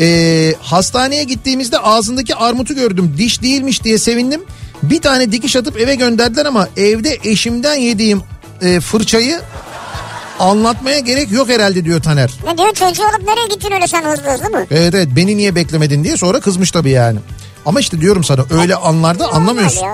Ee, 0.00 0.54
hastaneye 0.60 1.24
gittiğimizde 1.24 1.78
ağzındaki 1.78 2.34
armutu 2.34 2.74
gördüm. 2.74 3.14
Diş 3.18 3.42
değilmiş 3.42 3.84
diye 3.84 3.98
sevindim. 3.98 4.44
Bir 4.82 5.00
tane 5.00 5.32
dikiş 5.32 5.56
atıp 5.56 5.80
eve 5.80 5.94
gönderdiler 5.94 6.46
ama 6.46 6.68
evde 6.76 7.18
eşimden 7.24 7.74
yediğim 7.74 8.22
e, 8.62 8.80
fırçayı 8.80 9.40
anlatmaya 10.38 10.98
gerek 10.98 11.32
yok 11.32 11.48
herhalde 11.48 11.84
diyor 11.84 12.02
Taner. 12.02 12.30
Ne 12.44 12.58
diyor 12.58 12.74
çocuğu 12.74 13.02
alıp 13.02 13.22
nereye 13.28 13.46
gittin 13.46 13.72
öyle 13.72 13.86
sen 13.86 14.02
hızlı 14.04 14.30
hızlı 14.30 14.50
mı? 14.50 14.66
Evet 14.70 14.94
evet 14.94 15.08
beni 15.16 15.36
niye 15.36 15.54
beklemedin 15.54 16.04
diye 16.04 16.16
sonra 16.16 16.40
kızmış 16.40 16.70
tabii 16.70 16.90
yani. 16.90 17.18
Ama 17.66 17.80
işte 17.80 18.00
diyorum 18.00 18.24
sana 18.24 18.44
öyle 18.50 18.76
anlarda 18.76 19.32
anlamıyorsun. 19.32 19.86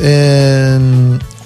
Ee, 0.00 0.78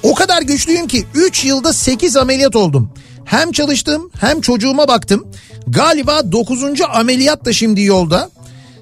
o 0.02 0.14
kadar 0.14 0.42
güçlüyüm 0.42 0.86
ki 0.86 1.06
3 1.14 1.44
yılda 1.44 1.72
8 1.72 2.16
ameliyat 2.16 2.56
oldum. 2.56 2.90
Hem 3.24 3.52
çalıştım 3.52 4.10
hem 4.20 4.40
çocuğuma 4.40 4.88
baktım. 4.88 5.26
Galiba 5.66 6.32
9. 6.32 6.62
ameliyat 6.94 7.44
da 7.44 7.52
şimdi 7.52 7.82
yolda. 7.82 8.30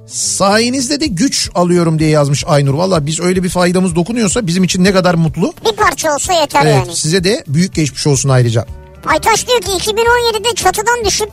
Sayenizde 0.09 1.01
de 1.01 1.07
güç 1.07 1.51
alıyorum 1.55 1.99
diye 1.99 2.11
yazmış 2.11 2.45
Aynur. 2.47 2.75
Valla 2.75 3.07
biz 3.07 3.21
öyle 3.21 3.43
bir 3.43 3.49
faydamız 3.49 3.97
dokunuyorsa 3.97 4.47
bizim 4.47 4.65
için 4.65 4.85
ne 4.85 4.93
kadar 4.93 5.15
mutlu. 5.15 5.53
Bir 5.67 5.77
parça 5.77 6.15
olsa 6.15 6.33
yeter 6.33 6.63
Evet 6.67 6.75
yani. 6.75 6.97
size 6.97 7.25
de 7.25 7.45
büyük 7.49 7.75
geçmiş 7.75 8.07
olsun 8.07 8.29
ayrıca. 8.29 8.67
Aytaş 9.07 9.49
diyor 9.49 9.61
ki 9.61 9.71
2017'de 9.91 10.55
çatıdan 10.55 11.05
düşüp 11.05 11.31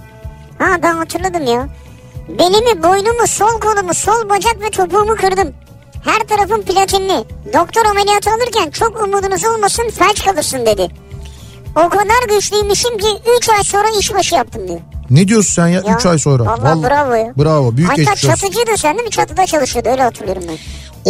ha 0.58 0.78
ben 0.84 0.94
hatırladım 0.96 1.46
ya. 1.46 1.70
Belimi, 2.30 2.84
boynumu, 2.84 3.28
sol 3.28 3.60
kolumu, 3.60 3.94
sol 3.94 4.30
bacak 4.30 4.62
ve 4.62 4.70
topuğumu 4.70 5.16
kırdım. 5.16 5.54
Her 6.06 6.20
tarafım 6.28 6.62
platinli. 6.62 7.24
Doktor 7.54 7.86
ameliyatı 7.86 8.30
alırken 8.30 8.70
çok 8.72 9.04
umudunuz 9.04 9.46
olmasın 9.46 9.90
felç 10.00 10.26
kalırsın 10.26 10.66
dedi. 10.66 10.88
O 11.76 11.90
kadar 11.90 12.36
güçlüymüşüm 12.36 12.98
ki 12.98 13.08
3 13.38 13.50
ay 13.50 13.64
sonra 13.64 13.88
işbaşı 14.00 14.36
yaptım 14.36 14.68
diyor. 14.68 14.80
Ne 15.10 15.28
diyorsun 15.28 15.54
sen 15.54 15.68
ya 15.68 15.82
3 15.98 16.06
Ya, 16.06 16.12
ay 16.12 16.20
sonra? 16.20 16.46
Vallahi, 16.46 16.84
bravo 16.84 17.14
ya. 17.14 17.34
Bravo 17.38 17.78
büyük 17.78 17.90
Aytaç 17.90 18.06
geçmiş 18.08 18.26
olsun. 18.26 18.36
çatıcıydı 18.42 18.78
sen 18.78 18.96
değil 18.98 19.06
mi? 19.06 19.12
Çatıda 19.12 19.46
çalışıyordu 19.46 19.90
öyle 19.90 20.04
hatırlıyorum 20.04 20.44
ben. 20.48 20.58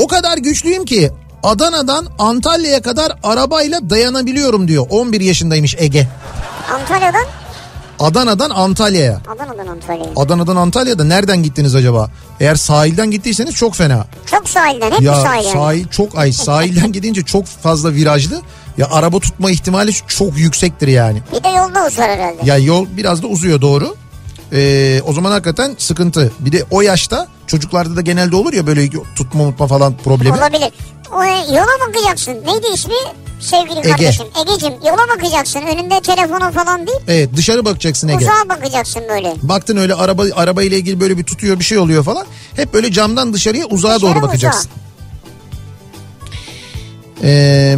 O 0.03 0.07
kadar 0.07 0.37
güçlüyüm 0.37 0.85
ki 0.85 1.11
Adana'dan 1.43 2.07
Antalya'ya 2.19 2.81
kadar 2.81 3.11
arabayla 3.23 3.89
dayanabiliyorum 3.89 4.67
diyor. 4.67 4.85
11 4.89 5.21
yaşındaymış 5.21 5.75
Ege. 5.79 6.07
Antalya'dan 6.73 7.25
Adana'dan 7.99 8.49
Antalya'ya. 8.49 9.21
Adana'dan 9.35 9.67
Antalya'ya. 9.67 10.11
Adana'dan 10.15 10.55
Antalya'da 10.55 11.03
nereden 11.03 11.43
gittiniz 11.43 11.75
acaba? 11.75 12.09
Eğer 12.39 12.55
sahilden 12.55 13.11
gittiyseniz 13.11 13.55
çok 13.55 13.75
fena. 13.75 14.05
Çok 14.25 14.49
sahilden 14.49 14.91
hep 14.91 15.01
ya 15.01 15.15
sahil 15.15 15.43
yani. 15.45 15.53
sahil 15.53 15.87
çok 15.87 16.17
ay 16.17 16.31
sahilden 16.31 16.91
gidince 16.91 17.21
çok 17.23 17.45
fazla 17.45 17.93
virajlı. 17.93 18.41
Ya 18.77 18.87
araba 18.91 19.19
tutma 19.19 19.51
ihtimali 19.51 19.93
çok 20.07 20.37
yüksektir 20.37 20.87
yani. 20.87 21.21
Bir 21.37 21.43
de 21.43 21.49
yolda 21.49 21.87
uzar 21.87 22.09
herhalde. 22.09 22.37
Ya 22.43 22.57
yol 22.57 22.87
biraz 22.97 23.23
da 23.23 23.27
uzuyor 23.27 23.61
doğru. 23.61 23.95
Ee, 24.53 25.01
o 25.07 25.13
zaman 25.13 25.31
hakikaten 25.31 25.75
sıkıntı. 25.77 26.31
Bir 26.39 26.51
de 26.51 26.63
o 26.71 26.81
yaşta 26.81 27.27
çocuklarda 27.47 27.95
da 27.95 28.01
genelde 28.01 28.35
olur 28.35 28.53
ya 28.53 28.67
böyle 28.67 28.89
tutma 29.15 29.43
mutma 29.43 29.67
falan 29.67 29.97
problemi. 29.97 30.37
Olabilir. 30.37 30.73
O, 31.13 31.23
yola 31.55 31.87
bakacaksın. 31.87 32.33
Neydi 32.33 32.67
ismi? 32.73 32.93
Sevgili 33.39 33.79
Ege. 33.79 33.89
kardeşim. 33.89 34.25
Egeciğim 34.41 34.73
yola 34.85 35.07
bakacaksın. 35.17 35.61
Önünde 35.61 36.01
telefonu 36.01 36.51
falan 36.51 36.87
değil. 36.87 36.97
Evet 37.07 37.29
dışarı 37.35 37.65
bakacaksın 37.65 38.07
Ege. 38.07 38.17
Uzağa 38.17 38.49
bakacaksın 38.49 39.01
böyle. 39.09 39.33
Baktın 39.43 39.77
öyle 39.77 39.93
araba 39.93 40.23
araba 40.35 40.63
ile 40.63 40.77
ilgili 40.77 40.99
böyle 40.99 41.17
bir 41.17 41.23
tutuyor 41.23 41.59
bir 41.59 41.63
şey 41.63 41.77
oluyor 41.77 42.03
falan. 42.03 42.25
Hep 42.55 42.73
böyle 42.73 42.91
camdan 42.91 43.33
dışarıya 43.33 43.65
uzağa 43.65 43.87
Dışarı 43.87 44.01
doğru 44.01 44.11
uzağa. 44.17 44.21
bakacaksın. 44.27 44.71
Ee, 47.23 47.77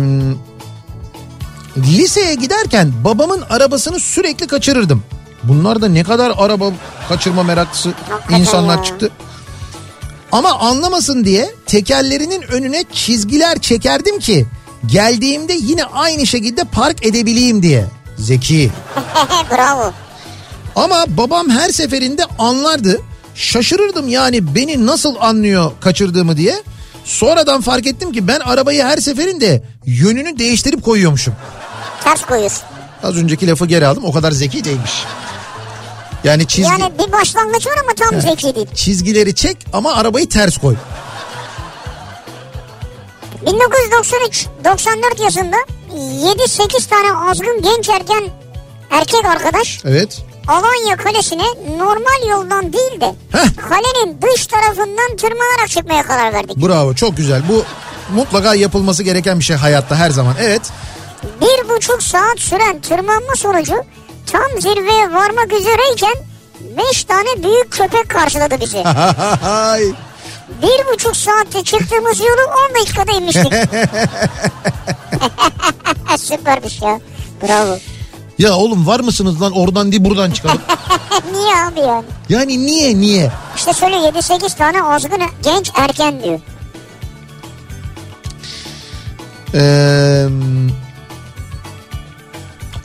liseye 1.78 2.36
giderken 2.36 2.94
babamın 3.04 3.42
arabasını 3.50 4.00
sürekli 4.00 4.48
kaçırırdım. 4.48 5.04
Bunlar 5.44 5.82
da 5.82 5.88
ne 5.88 6.04
kadar 6.04 6.34
araba 6.38 6.72
kaçırma 7.10 7.44
meraklısı 7.44 7.94
Hakikaten 8.10 8.40
insanlar 8.42 8.78
ya. 8.78 8.84
çıktı. 8.84 9.10
Ama 10.32 10.54
anlamasın 10.60 11.24
diye 11.26 11.50
tekerlerinin 11.66 12.42
önüne 12.42 12.84
çizgiler 12.94 13.60
çekerdim 13.60 14.20
ki 14.20 14.46
geldiğimde 14.86 15.54
yine 15.54 15.84
aynı 15.84 16.28
şekilde 16.28 16.64
park 16.64 17.06
edebileyim 17.06 17.64
diye. 17.64 17.86
Zeki. 18.18 18.72
Bravo. 19.52 19.94
Ama 20.76 21.06
babam 21.08 21.50
her 21.50 21.70
seferinde 21.70 22.24
anlardı. 22.40 23.02
Şaşırırdım 23.36 24.08
yani 24.08 24.56
beni 24.56 24.86
nasıl 24.86 25.16
anlıyor 25.20 25.72
kaçırdığımı 25.82 26.38
diye. 26.38 26.64
Sonradan 27.06 27.62
fark 27.62 27.88
ettim 27.88 28.12
ki 28.12 28.28
ben 28.28 28.40
arabayı 28.40 28.84
her 28.84 28.98
seferinde 28.98 29.64
yönünü 29.86 30.40
değiştirip 30.40 30.84
koyuyormuşum. 30.84 31.34
Ters 32.08 32.26
koyuyorsun. 32.26 32.64
Az 33.04 33.18
önceki 33.18 33.48
lafı 33.48 33.66
geri 33.66 33.88
aldım 33.88 34.06
o 34.06 34.12
kadar 34.12 34.32
zeki 34.32 34.64
değilmiş. 34.64 34.92
Yani 36.24 36.48
çizgi, 36.48 36.72
Yani 36.72 36.94
bir 37.00 37.12
başlangıç 37.12 37.68
var 37.68 37.74
ama 37.84 37.94
tam 38.10 38.22
zeki 38.22 38.56
değil. 38.56 38.68
çizgileri 38.76 39.36
çek 39.36 39.58
ama 39.74 39.94
arabayı 39.96 40.30
ters 40.30 40.58
koy. 40.58 40.76
1993-94 43.46 45.24
yazında 45.24 45.56
7-8 45.96 46.90
tane 46.90 47.30
azgın 47.32 47.62
genç 47.62 47.90
ergen 47.90 48.24
erkek 48.92 49.26
arkadaş 49.26 49.80
Evet. 49.86 50.22
Alanya 50.48 50.98
Kalesi'ne 50.98 51.78
normal 51.78 52.28
yoldan 52.30 52.74
değil 52.74 53.02
de 53.02 53.16
Heh. 53.32 53.48
kalenin 53.70 54.22
dış 54.22 54.48
tarafından 54.48 55.18
tırmanarak 55.18 55.70
çıkmaya 55.70 56.04
karar 56.04 56.34
verdik. 56.34 56.58
Bravo 56.58 56.94
çok 56.94 57.18
güzel. 57.18 57.42
Bu 57.50 57.64
mutlaka 58.16 58.56
yapılması 58.56 59.04
gereken 59.04 59.40
bir 59.40 59.44
şey 59.44 59.56
hayatta 59.56 59.96
her 59.96 60.10
zaman. 60.10 60.36
Evet. 60.42 60.62
Bir 61.24 61.70
buçuk 61.70 62.04
saat 62.04 62.40
süren 62.40 62.82
tırmanma 62.82 63.36
sonucu 63.36 63.76
tam 64.32 64.62
zirveye 64.62 65.14
varmak 65.14 65.54
üzereyken 65.54 66.14
beş 66.78 67.04
tane 67.04 67.44
büyük 67.44 67.72
köpek 67.72 68.10
karşıladı 68.10 68.62
bizi. 68.62 68.78
Bir 70.62 70.94
buçuk 70.94 71.16
saatte 71.18 71.64
çıktığımız 71.64 72.20
yolu 72.20 72.42
10 72.70 72.76
dakikada 72.82 73.12
inmiştik. 73.12 73.54
Süpermiş 76.20 76.82
ya. 76.82 77.00
Bravo. 77.44 77.78
ya 78.40 78.56
oğlum 78.56 78.88
var 78.88 79.00
mısınız 79.00 79.42
lan 79.42 79.52
oradan 79.52 79.92
değil 79.92 80.06
buradan 80.06 80.32
çıkalım. 80.32 80.62
Niye 81.34 81.56
abi 81.56 81.80
yani? 81.80 82.06
yani 82.30 82.66
niye 82.66 82.96
niye? 82.96 83.32
İşte 83.56 83.74
söyle 83.74 83.96
7-8 83.96 84.58
tane 84.58 84.84
azgın 84.84 85.22
genç 85.44 85.72
erken 85.76 86.24
diyor. 86.24 86.40
Ee, 89.54 90.28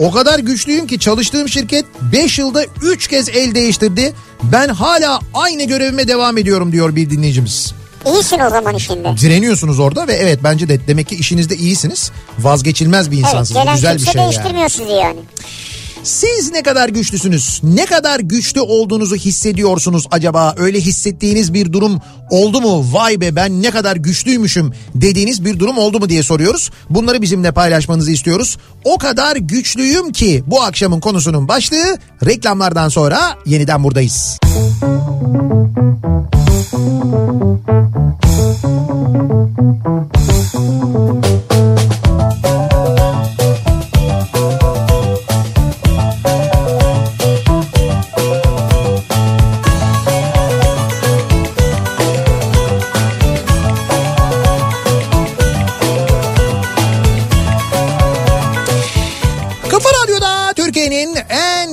o 0.02 0.10
kadar 0.10 0.38
güçlüyüm 0.38 0.86
ki 0.86 0.98
çalıştığım 0.98 1.48
şirket 1.48 1.84
5 2.12 2.38
yılda 2.38 2.64
3 2.82 3.08
kez 3.08 3.28
el 3.28 3.54
değiştirdi. 3.54 4.12
Ben 4.42 4.68
hala 4.68 5.20
aynı 5.34 5.64
görevime 5.64 6.08
devam 6.08 6.38
ediyorum 6.38 6.72
diyor 6.72 6.96
bir 6.96 7.10
dinleyicimiz. 7.10 7.74
İyisin 8.06 8.40
o 8.40 8.50
zaman 8.50 8.74
işinde. 8.74 9.14
Direniyorsunuz 9.20 9.78
orada 9.80 10.08
ve 10.08 10.12
evet 10.14 10.38
bence 10.44 10.68
de 10.68 10.86
demek 10.86 11.08
ki 11.08 11.14
işinizde 11.14 11.56
iyisiniz. 11.56 12.10
Vazgeçilmez 12.38 13.10
bir 13.10 13.16
Evet 13.16 13.26
insansınız. 13.26 13.60
gelen 13.62 13.74
Güzel 13.74 13.98
bir 13.98 14.04
şey 14.04 14.12
yani. 14.16 14.32
değiştirmiyor 14.32 14.68
sizi 14.68 14.90
yani. 14.92 15.18
Siz 16.04 16.52
ne 16.52 16.62
kadar 16.62 16.88
güçlüsünüz? 16.88 17.60
Ne 17.62 17.86
kadar 17.86 18.20
güçlü 18.20 18.60
olduğunuzu 18.60 19.16
hissediyorsunuz 19.16 20.06
acaba? 20.10 20.54
Öyle 20.58 20.80
hissettiğiniz 20.80 21.54
bir 21.54 21.72
durum 21.72 22.00
oldu 22.30 22.60
mu? 22.60 22.86
Vay 22.92 23.20
be 23.20 23.36
ben 23.36 23.62
ne 23.62 23.70
kadar 23.70 23.96
güçlüymüşüm 23.96 24.72
dediğiniz 24.94 25.44
bir 25.44 25.58
durum 25.58 25.78
oldu 25.78 26.00
mu 26.00 26.08
diye 26.08 26.22
soruyoruz. 26.22 26.70
Bunları 26.90 27.22
bizimle 27.22 27.52
paylaşmanızı 27.52 28.10
istiyoruz. 28.10 28.58
O 28.84 28.98
kadar 28.98 29.36
güçlüyüm 29.36 30.12
ki 30.12 30.44
bu 30.46 30.62
akşamın 30.62 31.00
konusunun 31.00 31.48
başlığı 31.48 31.98
reklamlardan 32.26 32.88
sonra 32.88 33.20
yeniden 33.46 33.84
buradayız. 33.84 34.38
Kafa 42.42 42.71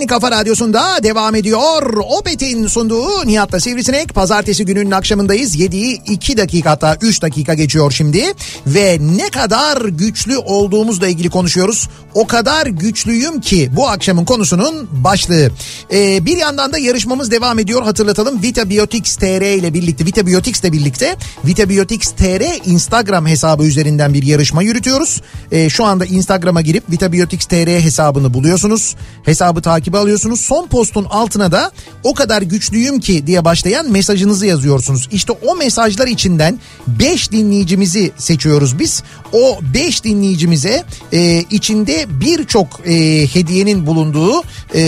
kafa 0.09 0.31
radyosunda 0.31 1.03
devam 1.03 1.35
ediyor. 1.35 1.93
Opet'in 2.19 2.67
sunduğu 2.67 3.27
Nihat'la 3.27 3.59
Sivrisinek. 3.59 4.15
Pazartesi 4.15 4.65
gününün 4.65 4.91
akşamındayız. 4.91 5.55
7'yi 5.55 6.01
2 6.05 6.37
dakika 6.37 6.71
hatta 6.71 6.97
3 7.01 7.21
dakika 7.21 7.53
geçiyor 7.53 7.91
şimdi. 7.91 8.23
Ve 8.67 8.97
ne 9.01 9.29
kadar 9.29 9.81
güçlü 9.81 10.37
olduğumuzla 10.37 11.07
ilgili 11.07 11.29
konuşuyoruz. 11.29 11.89
O 12.13 12.27
kadar 12.27 12.67
güçlüyüm 12.67 13.41
ki 13.41 13.69
bu 13.75 13.87
akşamın 13.89 14.25
konusunun 14.25 14.89
başlığı. 14.91 15.51
Ee, 15.93 16.25
bir 16.25 16.37
yandan 16.37 16.73
da 16.73 16.77
yarışmamız 16.77 17.31
devam 17.31 17.59
ediyor. 17.59 17.83
Hatırlatalım 17.83 18.43
Vitabiotics 18.43 19.15
TR 19.15 19.57
ile 19.57 19.73
birlikte, 19.73 20.05
Vitabiotics 20.05 20.59
ile 20.59 20.71
birlikte 20.71 21.15
Vitabiotics 21.45 22.11
TR 22.11 22.69
Instagram 22.69 23.27
hesabı 23.27 23.63
üzerinden 23.63 24.13
bir 24.13 24.23
yarışma 24.23 24.61
yürütüyoruz. 24.61 25.21
Ee, 25.51 25.69
şu 25.69 25.85
anda 25.85 26.05
Instagram'a 26.05 26.61
girip 26.61 26.91
Vitabiotics 26.91 27.45
TR 27.45 27.83
hesabını 27.83 28.33
buluyorsunuz. 28.33 28.95
Hesabı 29.23 29.61
takibe 29.61 29.98
alıyorsunuz. 29.99 30.39
Son 30.39 30.67
postun 30.67 31.05
altına 31.05 31.51
da 31.51 31.71
o 32.03 32.13
kadar 32.13 32.41
güçlüyüm 32.41 32.99
ki 32.99 33.27
diye 33.27 33.45
başlayan 33.45 33.91
mesajınızı 33.91 34.45
yazıyorsunuz. 34.45 35.09
İşte 35.11 35.33
o 35.47 35.55
mesajlar 35.55 36.07
içinden 36.07 36.59
5 36.87 37.31
dinleyicimizi 37.31 38.11
seçiyoruz 38.17 38.79
biz. 38.79 39.03
O 39.33 39.59
5 39.73 40.03
dinleyicimize 40.03 40.83
e, 41.13 41.43
içinde 41.49 42.05
birçok 42.09 42.67
e, 42.85 42.93
hediyenin 43.33 43.85
bulunduğu 43.85 44.43
e, 44.75 44.79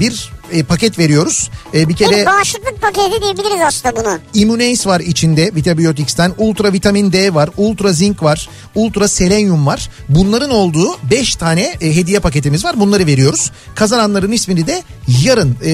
bir 0.00 0.30
e, 0.52 0.62
paket 0.62 0.98
veriyoruz. 0.98 1.50
E, 1.74 1.88
bir 1.88 1.96
kere 1.96 2.20
Bir 2.20 2.26
bağışıklık 2.26 2.80
paketi 2.80 3.22
diyebiliriz 3.22 3.60
aslında 3.66 3.96
bunu. 3.96 4.18
Immunace 4.34 4.88
var 4.90 5.00
içinde 5.00 5.50
Vitabiotics'ten. 5.54 6.32
Ultra 6.38 6.72
vitamin 6.72 7.12
D 7.12 7.34
var, 7.34 7.50
ultra 7.56 7.92
zinc 7.92 8.22
var, 8.22 8.48
ultra 8.74 9.08
selenyum 9.08 9.66
var. 9.66 9.88
Bunların 10.08 10.50
olduğu 10.50 10.96
5 11.10 11.34
tane 11.36 11.74
e, 11.80 11.96
hediye 11.96 12.20
paketimiz 12.20 12.64
var. 12.64 12.80
Bunları 12.80 13.06
veriyoruz. 13.06 13.50
Kazananların 13.74 14.32
ismini 14.32 14.66
de 14.66 14.82
yarın 15.24 15.56
e, 15.64 15.72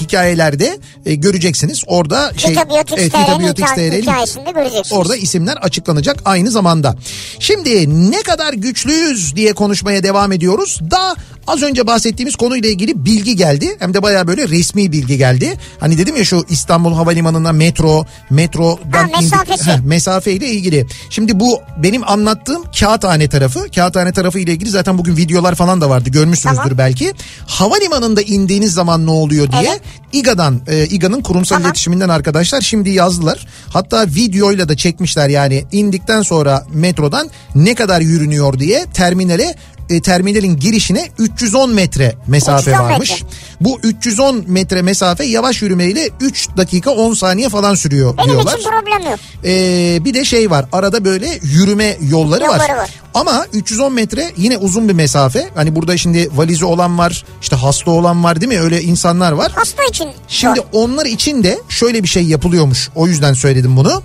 hikayelerde 0.00 0.78
e, 1.06 1.14
göreceksiniz. 1.14 1.82
Orada 1.86 2.32
şey 2.36 2.50
Vitabiotics 2.50 2.98
evet, 3.00 3.12
TR'nin 3.12 3.22
Vitabiotics 3.24 3.70
hikaye- 3.70 3.90
TR'nin 3.90 4.02
hikayesinde 4.02 4.50
göreceksiniz. 4.50 4.92
Orada 4.92 5.16
isimler 5.16 5.56
açıklanacak 5.56 6.16
aynı 6.24 6.50
zamanda. 6.50 6.96
Şimdi 7.38 8.10
ne 8.10 8.22
kadar 8.22 8.52
güçlüyüz 8.52 9.36
diye 9.36 9.52
konuşmaya 9.52 10.02
devam 10.02 10.32
ediyoruz. 10.32 10.80
Da 10.90 11.16
az 11.48 11.62
önce 11.62 11.86
bahsettiğimiz 11.86 12.36
konuyla 12.36 12.68
ilgili 12.68 13.04
bilgi 13.04 13.36
geldi. 13.36 13.76
Hem 13.78 13.94
de 13.94 14.02
baya 14.02 14.26
böyle 14.26 14.48
resmi 14.48 14.92
bilgi 14.92 15.16
geldi. 15.18 15.58
Hani 15.80 15.98
dedim 15.98 16.16
ya 16.16 16.24
şu 16.24 16.44
İstanbul 16.48 16.92
Havalimanı'na 16.94 17.52
metro, 17.52 18.06
metrodan 18.30 19.08
Ha, 19.12 19.20
mesafesi. 19.20 19.70
Heh, 19.70 19.80
mesafeyle 19.80 20.46
ilgili. 20.46 20.86
Şimdi 21.10 21.40
bu 21.40 21.60
benim 21.82 22.08
anlattığım 22.08 22.64
kağıthane 22.80 23.28
tarafı. 23.28 23.70
Kağıthane 23.74 24.12
tarafı 24.12 24.38
ile 24.38 24.52
ilgili 24.52 24.70
zaten 24.70 24.98
bugün 24.98 25.16
videolar 25.16 25.54
falan 25.54 25.80
da 25.80 25.90
vardı. 25.90 26.10
Görmüşsünüzdür 26.10 26.62
Tamam. 26.62 26.78
belki. 26.78 27.12
Havalimanında 27.46 28.22
indiğiniz 28.22 28.72
zaman 28.72 29.06
ne 29.06 29.10
oluyor 29.10 29.52
diye 29.52 29.62
Evet. 29.70 29.80
İGA'dan, 30.12 30.60
e, 30.68 30.86
İGA'nın 30.86 31.20
kurumsal 31.20 31.56
Tamam. 31.56 31.66
iletişiminden 31.68 32.08
arkadaşlar 32.08 32.60
şimdi 32.60 32.90
yazdılar. 32.90 33.46
Hatta 33.68 34.06
videoyla 34.06 34.68
da 34.68 34.76
çekmişler 34.76 35.28
yani 35.28 35.64
indikten 35.72 36.22
sonra 36.22 36.66
metrodan 36.74 37.30
ne 37.54 37.74
kadar 37.74 38.00
yürünüyor 38.00 38.58
diye 38.58 38.86
terminale 38.94 39.54
e, 39.90 40.00
terminalin 40.00 40.56
girişine 40.56 41.08
310 41.18 41.70
metre 41.74 42.14
mesafe 42.26 42.70
310 42.70 42.84
varmış. 42.84 43.10
metre. 43.10 43.26
Bu 43.60 43.80
310 43.82 44.44
metre 44.46 44.82
mesafe 44.82 45.24
yavaş 45.24 45.62
yürümeyle 45.62 46.08
3 46.20 46.48
dakika 46.56 46.90
10 46.90 47.14
saniye 47.14 47.48
falan 47.48 47.74
sürüyor 47.74 48.16
Benim 48.18 48.30
diyorlar. 48.30 48.58
için 48.58 48.70
problem 48.70 49.10
yok. 49.10 49.18
Ee, 49.44 50.04
bir 50.04 50.14
de 50.14 50.24
şey 50.24 50.50
var 50.50 50.66
arada 50.72 51.04
böyle 51.04 51.38
yürüme 51.42 51.96
yolları, 52.10 52.40
var. 52.44 52.46
Yolları 52.48 52.76
var. 52.76 52.90
Ama 53.14 53.46
310 53.52 53.92
metre 53.92 54.32
yine 54.36 54.56
uzun 54.56 54.88
bir 54.88 54.94
mesafe. 54.94 55.48
Hani 55.54 55.76
burada 55.76 55.96
şimdi 55.96 56.28
valizi 56.36 56.64
olan 56.64 56.98
var 56.98 57.24
işte 57.42 57.56
hasta 57.56 57.90
olan 57.90 58.24
var 58.24 58.40
değil 58.40 58.52
mi 58.52 58.60
öyle 58.60 58.82
insanlar 58.82 59.32
var. 59.32 59.52
Hasta 59.54 59.84
için 59.84 60.08
Şimdi 60.28 60.56
zor. 60.60 60.66
onlar 60.72 61.06
için 61.06 61.42
de 61.44 61.58
şöyle 61.68 62.02
bir 62.02 62.08
şey 62.08 62.22
yapılıyormuş 62.24 62.90
o 62.94 63.06
yüzden 63.06 63.32
söyledim 63.32 63.76
bunu. 63.76 64.02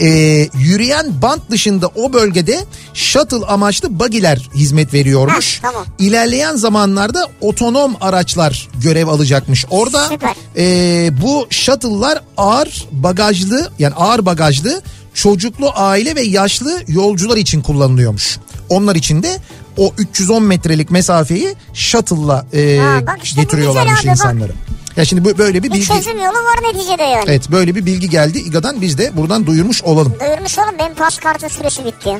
Ee, 0.00 0.48
yürüyen 0.58 1.22
bant 1.22 1.50
dışında 1.50 1.88
o 1.94 2.12
bölgede 2.12 2.64
shuttle 2.94 3.46
amaçlı 3.46 3.98
bagiler 3.98 4.48
hizmet 4.54 4.94
veriyormuş. 4.94 5.56
Heh, 5.56 5.62
tamam. 5.62 5.84
İlerleyen 5.98 6.56
zamanlarda 6.56 7.28
otonom 7.40 7.96
araçlar 8.00 8.68
görev 8.82 9.06
alacakmış. 9.08 9.66
Orada 9.70 10.08
Süper. 10.08 10.34
e, 10.56 11.22
bu 11.22 11.46
shuttle'lar 11.50 12.20
ağır 12.36 12.86
bagajlı 12.92 13.70
yani 13.78 13.94
ağır 13.94 14.26
bagajlı 14.26 14.82
çocuklu 15.14 15.70
aile 15.74 16.14
ve 16.16 16.22
yaşlı 16.22 16.82
yolcular 16.88 17.36
için 17.36 17.62
kullanılıyormuş. 17.62 18.38
Onlar 18.68 18.94
için 18.96 19.22
de 19.22 19.36
o 19.76 19.92
310 19.98 20.42
metrelik 20.42 20.90
mesafeyi 20.90 21.54
shuttle'la 21.74 22.46
e, 22.52 22.78
Ha, 22.78 23.16
işte 23.22 23.42
getiriyorlarmış 23.42 24.06
abi, 24.06 24.40
bak. 24.40 24.50
Ya 24.96 25.04
şimdi 25.04 25.24
bu 25.24 25.38
böyle 25.38 25.62
bir 25.62 25.68
Bir 25.68 25.72
bilgi 25.74 25.86
çözüm 25.86 26.18
yolu 26.18 26.36
var 26.36 26.58
neticede 26.74 27.02
yani. 27.02 27.24
Evet 27.26 27.50
böyle 27.50 27.74
bir 27.74 27.86
bilgi 27.86 28.10
geldi 28.10 28.38
İGA'dan 28.38 28.80
biz 28.80 28.98
de 28.98 29.16
buradan 29.16 29.46
duyurmuş 29.46 29.82
olalım. 29.82 30.14
Duyurmuş 30.20 30.58
oğlum 30.58 30.78
benim 30.78 30.94
pas 30.94 31.18
kartı 31.18 31.48
süresi 31.48 31.84
bitti. 31.84 32.18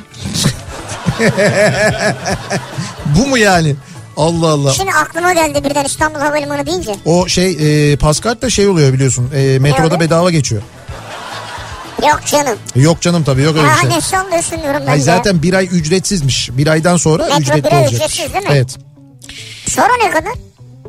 Bu 3.19 3.27
mu 3.27 3.39
yani? 3.39 3.77
Allah 4.17 4.49
Allah. 4.49 4.73
Şimdi 4.73 4.91
aklıma 4.93 5.33
geldi 5.33 5.65
birden 5.65 5.85
İstanbul 5.85 6.19
Havalimanı 6.21 6.67
deyince. 6.67 6.95
O 7.05 7.29
şey 7.29 7.93
e, 7.93 7.97
paskart 7.97 8.43
da 8.43 8.51
şey 8.51 8.69
oluyor 8.69 8.93
biliyorsun. 8.93 9.31
E, 9.35 9.59
metroda 9.59 10.01
bedava 10.01 10.31
geçiyor. 10.31 10.63
Yok 12.03 12.21
canım. 12.27 12.59
Yok 12.77 13.01
canım 13.01 13.25
tabii 13.25 13.43
yok 13.43 13.57
öyle 13.57 13.69
bir 13.69 13.81
şey. 13.81 13.91
ne 13.91 14.01
sallıyorsun 14.01 14.63
diyorum 14.63 14.83
ben 14.87 14.93
Ay 14.93 15.01
zaten 15.01 15.43
bir 15.43 15.55
ay 15.55 15.69
ücretsizmiş. 15.73 16.51
Bir 16.53 16.67
aydan 16.67 16.97
sonra 16.97 17.23
Metro 17.23 17.41
ücretli 17.41 17.65
bir 17.65 17.73
ay 17.73 17.79
olacak. 17.83 17.95
ücretsiz 17.95 18.33
değil 18.35 18.45
mi? 18.45 18.51
Evet. 18.53 18.77
Sonra 19.69 19.93
ne 20.05 20.11
kadar? 20.11 20.33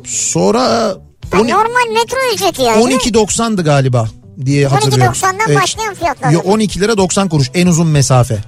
Sonra 0.04 0.94
Ha, 1.32 1.40
on- 1.40 1.48
normal 1.48 1.92
metro 1.94 2.16
ücreti 2.34 2.62
yani. 2.62 2.82
12.90'dı 2.84 3.64
galiba 3.64 4.08
diye 4.46 4.66
hatırlıyorum. 4.66 5.12
12.90'dan 5.14 5.62
başlayan 5.62 5.94
fiyatlar. 5.94 6.30
Yo, 6.30 6.40
12 6.44 6.80
lira 6.80 6.96
90 6.96 7.28
kuruş 7.28 7.50
en 7.54 7.66
uzun 7.66 7.86
mesafe. 7.86 8.38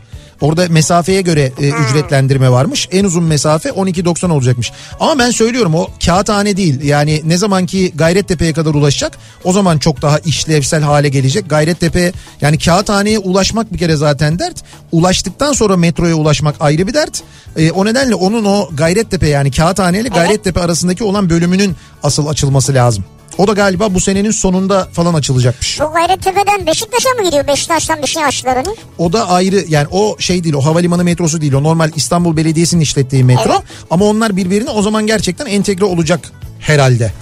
Orada 0.41 0.67
mesafeye 0.69 1.23
göre 1.23 1.53
e, 1.61 1.69
ücretlendirme 1.69 2.51
varmış. 2.51 2.89
En 2.93 3.05
uzun 3.05 3.25
mesafe 3.25 3.69
12.90 3.69 4.33
olacakmış. 4.33 4.73
Ama 5.01 5.19
ben 5.19 5.31
söylüyorum 5.31 5.75
o 5.75 5.89
kağıthane 6.07 6.57
değil. 6.57 6.83
Yani 6.83 7.23
ne 7.25 7.37
zaman 7.37 7.67
ki 7.67 7.93
Gayrettepe'ye 7.95 8.53
kadar 8.53 8.75
ulaşacak 8.75 9.19
o 9.45 9.53
zaman 9.53 9.79
çok 9.79 10.03
daha 10.03 10.19
işlevsel 10.19 10.83
hale 10.83 11.09
gelecek. 11.09 11.51
Gayrettepe 11.51 12.13
yani 12.41 12.59
kağıthaneye 12.59 13.19
ulaşmak 13.19 13.73
bir 13.73 13.79
kere 13.79 13.97
zaten 13.97 14.39
dert. 14.39 14.65
Ulaştıktan 14.93 15.53
sonra 15.53 15.77
metroya 15.77 16.15
ulaşmak 16.15 16.55
ayrı 16.61 16.87
bir 16.87 16.95
dert. 16.95 17.23
E, 17.57 17.71
o 17.71 17.85
nedenle 17.85 18.15
onun 18.15 18.45
o 18.45 18.69
Gayrettepe 18.73 19.29
yani 19.29 19.51
kağıthane 19.51 20.01
ile 20.01 20.09
Gayrettepe 20.09 20.61
arasındaki 20.61 21.05
olan 21.05 21.31
bölümünün 21.31 21.77
asıl 22.03 22.27
açılması 22.27 22.75
lazım. 22.75 23.05
O 23.39 23.47
da 23.49 23.53
galiba 23.53 23.95
bu 23.95 24.01
senenin 24.01 24.31
sonunda 24.31 24.89
falan 24.93 25.15
açılacakmış. 25.15 25.81
Bu 25.81 25.93
Gayrettepe'den 25.93 26.67
Beşiktaş'a 26.67 27.09
mı 27.19 27.25
gidiyor? 27.25 27.47
Beşiktaş'tan 27.47 28.03
bir 28.03 28.07
şey 28.07 28.25
açtılar 28.25 28.57
onu. 28.57 28.77
O 28.99 29.13
da 29.13 29.29
ayrı 29.29 29.65
yani 29.69 29.87
o 29.91 30.17
şey 30.19 30.45
değil 30.45 30.55
o 30.55 30.61
havalimanı 30.65 31.05
metrosu 31.05 31.41
değil 31.41 31.53
o 31.53 31.63
normal 31.63 31.91
İstanbul 31.97 32.37
Belediyesi'nin 32.37 32.81
işlettiği 32.81 33.25
metro. 33.25 33.53
Evet. 33.53 33.63
Ama 33.91 34.05
onlar 34.05 34.37
birbirine 34.37 34.71
o 34.71 34.83
zaman 34.83 35.07
gerçekten 35.07 35.47
entegre 35.47 35.85
olacak 35.85 36.21
herhalde 36.61 37.13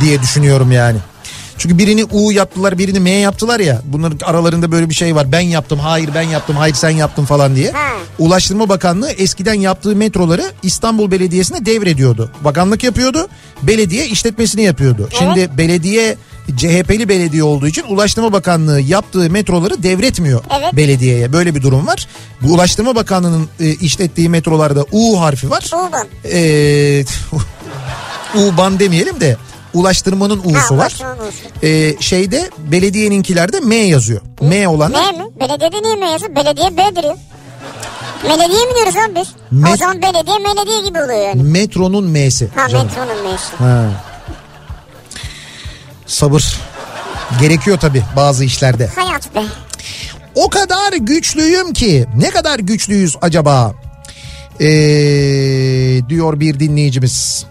diye 0.00 0.22
düşünüyorum 0.22 0.72
yani. 0.72 0.98
Çünkü 1.58 1.78
birini 1.78 2.04
U 2.04 2.32
yaptılar 2.32 2.78
birini 2.78 3.00
M 3.00 3.10
yaptılar 3.10 3.60
ya 3.60 3.82
bunların 3.84 4.18
aralarında 4.24 4.72
böyle 4.72 4.88
bir 4.88 4.94
şey 4.94 5.14
var 5.14 5.32
ben 5.32 5.40
yaptım 5.40 5.78
hayır 5.78 6.10
ben 6.14 6.22
yaptım 6.22 6.56
hayır 6.56 6.74
sen 6.74 6.90
yaptın 6.90 7.24
falan 7.24 7.56
diye. 7.56 7.70
Ha. 7.70 7.88
Ulaştırma 8.18 8.68
Bakanlığı 8.68 9.10
eskiden 9.10 9.54
yaptığı 9.54 9.96
metroları 9.96 10.44
İstanbul 10.62 11.10
Belediyesi'ne 11.10 11.66
devrediyordu. 11.66 12.30
Bakanlık 12.40 12.84
yapıyordu 12.84 13.28
belediye 13.62 14.06
işletmesini 14.06 14.62
yapıyordu. 14.62 15.08
Şimdi 15.18 15.50
belediye 15.58 16.16
CHP'li 16.56 17.08
belediye 17.08 17.42
olduğu 17.42 17.66
için 17.66 17.84
Ulaştırma 17.88 18.32
Bakanlığı 18.32 18.80
yaptığı 18.80 19.30
metroları 19.30 19.82
devretmiyor 19.82 20.40
Evet. 20.60 20.76
belediyeye. 20.76 21.32
Böyle 21.32 21.54
bir 21.54 21.62
durum 21.62 21.86
var. 21.86 22.08
Bu 22.42 22.52
Ulaştırma 22.52 22.94
Bakanlığı'nın 22.94 23.48
e, 23.60 23.70
işlettiği 23.74 24.28
metrolarda 24.28 24.84
U 24.92 25.20
harfi 25.20 25.50
var. 25.50 25.70
Uğban. 25.88 26.06
Ee, 26.32 27.04
U-ban 28.34 28.78
demeyelim 28.78 29.20
de 29.20 29.36
ulaştırmanın 29.74 30.38
U'su 30.44 30.74
Ha, 30.74 30.78
var. 30.78 30.94
Ee, 31.62 31.94
şeyde 32.00 32.50
belediyeninkilerde 32.58 33.60
M 33.60 33.74
yazıyor. 33.74 34.20
M 34.40 34.68
olanlar 34.68 35.12
M 35.12 35.18
mi? 35.18 35.24
Belediyede 35.40 35.82
niye 35.82 35.96
M 35.96 36.10
yazıyor? 36.10 36.36
Belediye 36.36 36.76
B'dir 36.76 37.04
ya. 37.04 37.16
Belediye 38.24 38.64
mi 38.66 38.74
diyoruz 38.74 38.96
lan 38.96 39.14
biz? 39.14 39.28
Me- 39.62 39.72
O 39.72 39.76
zaman 39.76 40.02
belediye 40.02 40.36
belediye 40.44 40.80
gibi 40.88 40.98
oluyor 41.02 41.28
yani. 41.28 41.42
metronun 41.42 42.04
M'si. 42.10 42.48
Ha 42.54 42.68
canım. 42.68 42.86
metronun 42.86 43.34
M'si. 43.34 43.56
Ha. 43.58 43.84
Sabır. 46.06 46.56
Gerekiyor 47.40 47.78
tabii 47.80 48.02
bazı 48.16 48.44
işlerde. 48.44 48.86
Hayat 48.86 49.34
be. 49.34 49.42
O 50.34 50.50
kadar 50.50 50.92
güçlüyüm 50.92 51.72
ki 51.72 52.06
ne 52.16 52.30
kadar 52.30 52.58
güçlüyüz 52.58 53.16
acaba? 53.20 53.74
Ee, 54.60 54.66
diyor 56.08 56.40
bir 56.40 56.60
dinleyicimiz. 56.60 57.46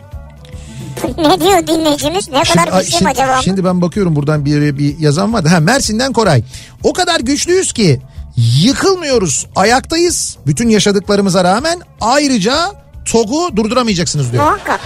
Ne 1.17 1.41
diyor 1.41 1.67
dinleyicimiz? 1.67 2.29
Ne 2.29 2.43
kadar 2.43 2.73
Ay, 2.73 2.83
güçlüyüm 2.83 2.99
şimdi, 2.99 3.09
acaba? 3.09 3.41
şimdi 3.41 3.65
ben 3.65 3.81
bakıyorum 3.81 4.15
buradan 4.15 4.45
bir, 4.45 4.77
bir 4.77 4.99
yazan 4.99 5.33
vardı. 5.33 5.49
Ha 5.49 5.59
Mersin'den 5.59 6.13
Koray. 6.13 6.43
O 6.83 6.93
kadar 6.93 7.19
güçlüyüz 7.19 7.73
ki 7.73 8.01
yıkılmıyoruz. 8.37 9.47
Ayaktayız. 9.55 10.37
Bütün 10.47 10.69
yaşadıklarımıza 10.69 11.43
rağmen 11.43 11.79
ayrıca 12.01 12.71
TOG'u 13.05 13.55
durduramayacaksınız 13.55 14.31
diyor. 14.31 14.43
Muhakkak. 14.43 14.79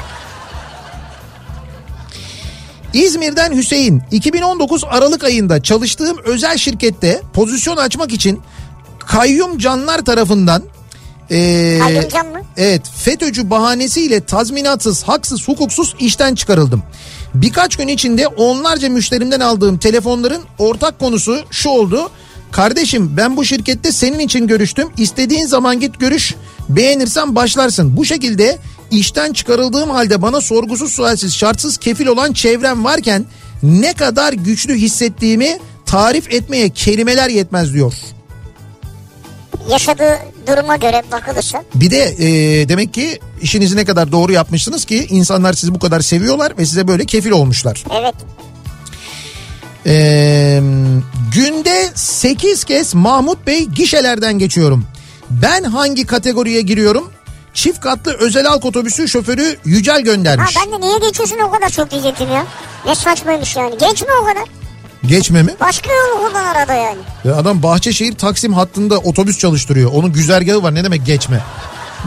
İzmir'den 2.93 3.55
Hüseyin 3.55 4.01
2019 4.11 4.83
Aralık 4.83 5.23
ayında 5.23 5.63
çalıştığım 5.63 6.17
özel 6.25 6.57
şirkette 6.57 7.21
pozisyon 7.33 7.77
açmak 7.77 8.13
için 8.13 8.41
kayyum 8.99 9.57
canlar 9.57 10.05
tarafından 10.05 10.63
ee, 11.31 11.79
mı? 12.31 12.41
Evet 12.57 12.81
FETÖ'cü 12.95 13.49
bahanesiyle 13.49 14.25
tazminatsız, 14.25 15.03
haksız, 15.03 15.47
hukuksuz 15.47 15.95
işten 15.99 16.35
çıkarıldım. 16.35 16.83
Birkaç 17.35 17.75
gün 17.75 17.87
içinde 17.87 18.27
onlarca 18.27 18.89
müşterimden 18.89 19.39
aldığım 19.39 19.77
telefonların 19.77 20.41
ortak 20.59 20.99
konusu 20.99 21.39
şu 21.51 21.69
oldu. 21.69 22.11
Kardeşim 22.51 23.17
ben 23.17 23.37
bu 23.37 23.45
şirkette 23.45 23.91
senin 23.91 24.19
için 24.19 24.47
görüştüm. 24.47 24.89
İstediğin 24.97 25.45
zaman 25.45 25.79
git 25.79 25.99
görüş. 25.99 26.35
Beğenirsen 26.69 27.35
başlarsın. 27.35 27.97
Bu 27.97 28.05
şekilde 28.05 28.57
işten 28.91 29.33
çıkarıldığım 29.33 29.89
halde 29.89 30.21
bana 30.21 30.41
sorgusuz 30.41 30.91
sualsiz 30.93 31.35
şartsız 31.35 31.77
kefil 31.77 32.07
olan 32.07 32.33
çevrem 32.33 32.83
varken 32.83 33.25
ne 33.63 33.93
kadar 33.93 34.33
güçlü 34.33 34.75
hissettiğimi 34.75 35.59
tarif 35.85 36.33
etmeye 36.33 36.69
kelimeler 36.69 37.29
yetmez 37.29 37.73
diyor. 37.73 37.93
Yaşadığı 39.69 40.19
duruma 40.47 40.75
göre 40.75 41.03
bakılırsa. 41.11 41.63
Bir 41.75 41.91
de 41.91 42.03
e, 42.19 42.69
demek 42.69 42.93
ki 42.93 43.19
işinizi 43.41 43.75
ne 43.75 43.85
kadar 43.85 44.11
doğru 44.11 44.31
yapmışsınız 44.31 44.85
ki 44.85 45.07
insanlar 45.09 45.53
sizi 45.53 45.75
bu 45.75 45.79
kadar 45.79 46.01
seviyorlar 46.01 46.57
ve 46.57 46.65
size 46.65 46.87
böyle 46.87 47.05
kefil 47.05 47.31
olmuşlar. 47.31 47.83
Evet. 47.99 48.15
E, 49.85 50.61
günde 51.35 51.89
8 51.95 52.63
kez 52.63 52.95
Mahmut 52.95 53.47
Bey 53.47 53.65
gişelerden 53.65 54.39
geçiyorum. 54.39 54.85
Ben 55.29 55.63
hangi 55.63 56.05
kategoriye 56.05 56.61
giriyorum? 56.61 57.11
Çift 57.53 57.79
katlı 57.79 58.13
özel 58.19 58.45
halk 58.45 58.65
otobüsü 58.65 59.07
şoförü 59.07 59.57
Yücel 59.65 59.93
Ha 59.95 59.99
göndermiş. 60.01 60.55
ben 60.65 60.71
de 60.71 60.85
niye 60.87 60.97
geçiyorsun 60.99 61.37
o 61.47 61.51
kadar 61.51 61.69
çok 61.69 61.91
diyecektim 61.91 62.31
ya. 62.31 62.45
Ne 62.85 62.95
saçmaymış 62.95 63.55
yani. 63.55 63.77
Geçme 63.77 64.07
o 64.21 64.25
kadar. 64.25 64.60
Geçme 65.07 65.43
mi? 65.43 65.55
Başka 65.59 65.89
yolu 65.93 66.27
kullan 66.27 66.45
arada 66.45 66.73
yani. 66.73 66.99
Ya 67.23 67.35
adam 67.35 67.63
Bahçeşehir 67.63 68.15
Taksim 68.17 68.53
hattında 68.53 68.97
otobüs 68.97 69.37
çalıştırıyor. 69.39 69.91
Onun 69.93 70.13
güzergahı 70.13 70.63
var 70.63 70.75
ne 70.75 70.83
demek 70.83 71.05
geçme. 71.05 71.41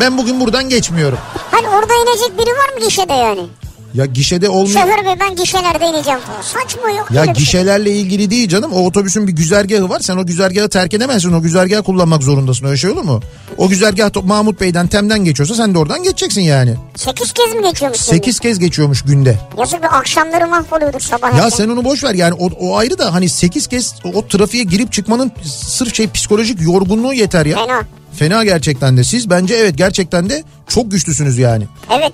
Ben 0.01 0.19
bugün 0.19 0.41
buradan 0.41 0.69
geçmiyorum. 0.69 1.19
Hani 1.51 1.69
orada 1.69 1.93
inecek 1.95 2.39
biri 2.39 2.51
var 2.51 2.75
mı 2.79 2.85
gişede 2.89 3.13
yani? 3.13 3.47
Ya 3.95 4.07
gişede 4.07 4.49
olmayan... 4.49 4.87
Şoför 4.87 5.05
bey 5.05 5.15
ben 5.21 5.37
gişelerde 5.37 5.87
ineceğim 5.87 6.21
falan. 6.21 6.43
Saçma 6.43 6.91
yok. 6.91 7.11
Ya 7.11 7.25
şey. 7.25 7.35
gişelerle 7.35 7.91
ilgili 7.91 8.31
değil 8.31 8.49
canım. 8.49 8.73
O 8.73 8.87
otobüsün 8.87 9.27
bir 9.27 9.33
güzergahı 9.33 9.89
var. 9.89 10.01
Sen 10.01 10.17
o 10.17 10.27
güzergahı 10.27 10.69
terk 10.69 10.95
edemezsin. 10.95 11.33
O 11.33 11.43
güzergahı 11.43 11.83
kullanmak 11.83 12.23
zorundasın. 12.23 12.67
Öyle 12.67 12.77
şey 12.77 12.91
olur 12.91 13.03
mu? 13.03 13.21
O 13.57 13.69
güzergah 13.69 14.25
Mahmut 14.25 14.61
Bey'den 14.61 14.87
Tem'den 14.87 15.25
geçiyorsa 15.25 15.55
sen 15.55 15.75
de 15.75 15.79
oradan 15.79 16.03
geçeceksin 16.03 16.41
yani. 16.41 16.75
Sekiz 16.97 17.33
kez 17.33 17.55
mi 17.55 17.63
geçiyormuş 17.63 18.01
şimdi? 18.01 18.17
8 18.17 18.41
kez 18.41 18.59
geçiyormuş 18.59 19.03
günde. 19.03 19.39
Yazık 19.59 19.83
bir 19.83 19.99
akşamları 19.99 20.47
mahvoluyordur 20.47 21.01
sabah. 21.01 21.33
Ya 21.33 21.45
erken. 21.45 21.49
sen 21.49 21.69
onu 21.69 21.85
boş 21.85 22.05
ver 22.05 22.15
yani 22.15 22.35
o, 22.35 22.47
o 22.47 22.77
ayrı 22.77 22.99
da 22.99 23.15
hani 23.15 23.29
8 23.29 23.67
kez 23.67 23.95
o, 24.05 24.09
o 24.09 24.29
trafiğe 24.29 24.65
girip 24.65 24.93
çıkmanın 24.93 25.33
sırf 25.45 25.95
şey 25.95 26.11
psikolojik 26.11 26.61
yorgunluğu 26.61 27.15
yeter 27.15 27.47
ya. 27.47 27.57
Fena. 27.57 27.83
Fena 28.13 28.45
gerçekten 28.45 28.97
de. 28.97 29.05
Siz 29.05 29.31
bence 29.31 29.55
evet 29.55 29.79
gerçekten 29.79 30.31
de 30.31 30.45
çok 30.69 30.91
güçlüsünüz 30.91 31.39
yani. 31.39 31.65
Evet. 31.91 32.13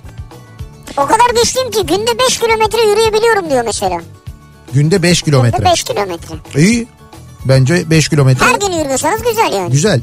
O 0.96 1.06
kadar 1.06 1.30
güçlüyüm 1.42 1.70
ki 1.70 1.86
günde 1.86 2.18
5 2.28 2.38
kilometre 2.38 2.82
yürüyebiliyorum 2.90 3.50
diyor 3.50 3.64
mesela. 3.64 4.00
Günde 4.72 5.02
5 5.02 5.22
Günde 5.22 5.30
kilometre. 5.30 5.64
5 5.64 5.84
kilometre. 5.84 6.34
İyi. 6.56 6.88
Bence 7.44 7.90
5 7.90 8.08
kilometre. 8.08 8.44
Her 8.46 8.54
gün 8.54 8.78
yürüyorsanız 8.78 9.22
güzel 9.22 9.52
yani. 9.52 9.70
Güzel. 9.72 10.00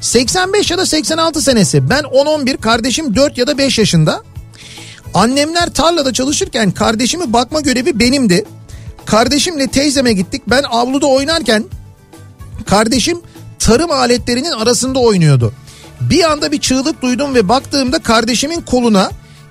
85 0.00 0.70
ya 0.70 0.78
da 0.78 0.86
86 0.86 1.42
senesi. 1.42 1.90
Ben 1.90 2.02
10-11 2.02 2.56
kardeşim 2.56 3.16
4 3.16 3.38
ya 3.38 3.46
da 3.46 3.58
5 3.58 3.78
yaşında. 3.78 4.22
Annemler 5.14 5.74
tarlada 5.74 6.12
çalışırken 6.12 6.70
kardeşimi 6.70 7.32
bakma 7.32 7.60
görevi 7.60 7.98
benimdi. 7.98 8.44
Kardeşimle 9.04 9.66
teyzeme 9.66 10.12
gittik. 10.12 10.42
Ben 10.46 10.62
avluda 10.62 11.06
oynarken 11.06 11.64
kardeşim 12.66 13.20
tarım 13.58 13.90
aletlerinin 13.90 14.50
arasında 14.52 14.98
oynuyordu. 14.98 15.52
Bir 16.00 16.30
anda 16.30 16.52
bir 16.52 16.60
çığlık 16.60 17.02
duydum 17.02 17.34
ve 17.34 17.48
baktığımda 17.48 17.98
kardeşimin 17.98 18.60
koluna 18.60 19.10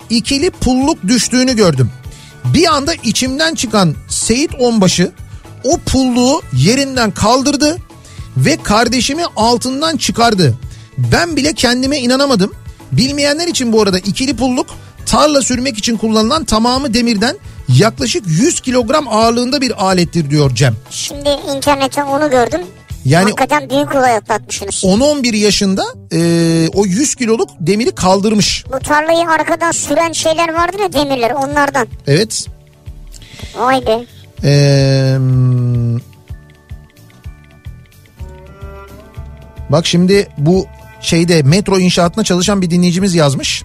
ikili 0.10 0.50
pulluk 0.50 1.08
düştüğünü 1.08 1.56
gördüm. 1.56 1.92
Bir 2.46 2.74
anda 2.76 2.94
içimden 2.94 3.56
çıkan 3.56 3.96
Seyit 4.10 4.52
Onbaşı 4.60 5.12
o 5.64 5.78
pulluğu 5.78 6.42
yerinden 6.54 7.12
kaldırdı 7.12 7.78
ve 8.38 8.58
kardeşimi 8.64 9.24
altından 9.36 9.98
çıkardı. 9.98 10.54
Ben 10.98 11.36
bile 11.36 11.54
kendime 11.54 11.98
inanamadım. 11.98 12.52
Bilmeyenler 12.92 13.48
için 13.48 13.74
bu 13.74 13.82
arada 13.82 14.00
ikili 14.00 14.36
pulluk 14.36 14.68
tarla 15.06 15.42
sürmek 15.42 15.78
için 15.78 15.98
kullanılan 15.98 16.44
tamamı 16.44 16.94
demirden 16.94 17.38
yaklaşık 17.70 18.24
100 18.28 18.62
kilogram 18.62 19.08
ağırlığında 19.08 19.62
bir 19.62 19.86
alettir 19.86 20.30
diyor 20.30 20.56
Cem. 20.56 20.76
Şimdi 20.90 21.30
internetten 21.56 22.06
onu 22.06 22.30
gördüm. 22.30 22.62
Yani 23.06 23.24
Hakikaten 23.24 23.70
büyük 23.70 23.96
olay 23.96 24.16
atlatmışsınız. 24.16 24.76
10-11 24.76 25.38
yaşında 25.38 25.84
e, 26.14 26.70
o 26.74 26.86
100 26.86 27.16
kiloluk 27.16 27.50
demiri 27.60 27.96
kaldırmış. 27.96 28.66
Bu 28.74 28.80
tarlayı 28.80 29.30
arkadan 29.30 29.72
süren 29.72 30.12
şeyler 30.12 30.54
vardır 30.54 30.80
ya 30.80 30.94
demirler 30.94 31.32
onlardan. 31.32 31.88
Evet. 32.08 32.48
Vay 33.58 33.88
be. 33.88 34.06
Ee, 34.44 35.18
bak 39.70 39.86
şimdi 39.86 40.28
bu 40.38 40.68
şeyde 41.02 41.44
metro 41.44 41.80
inşaatına 41.80 42.24
çalışan 42.24 42.62
bir 42.62 42.70
dinleyicimiz 42.70 43.16
yazmış. 43.16 43.64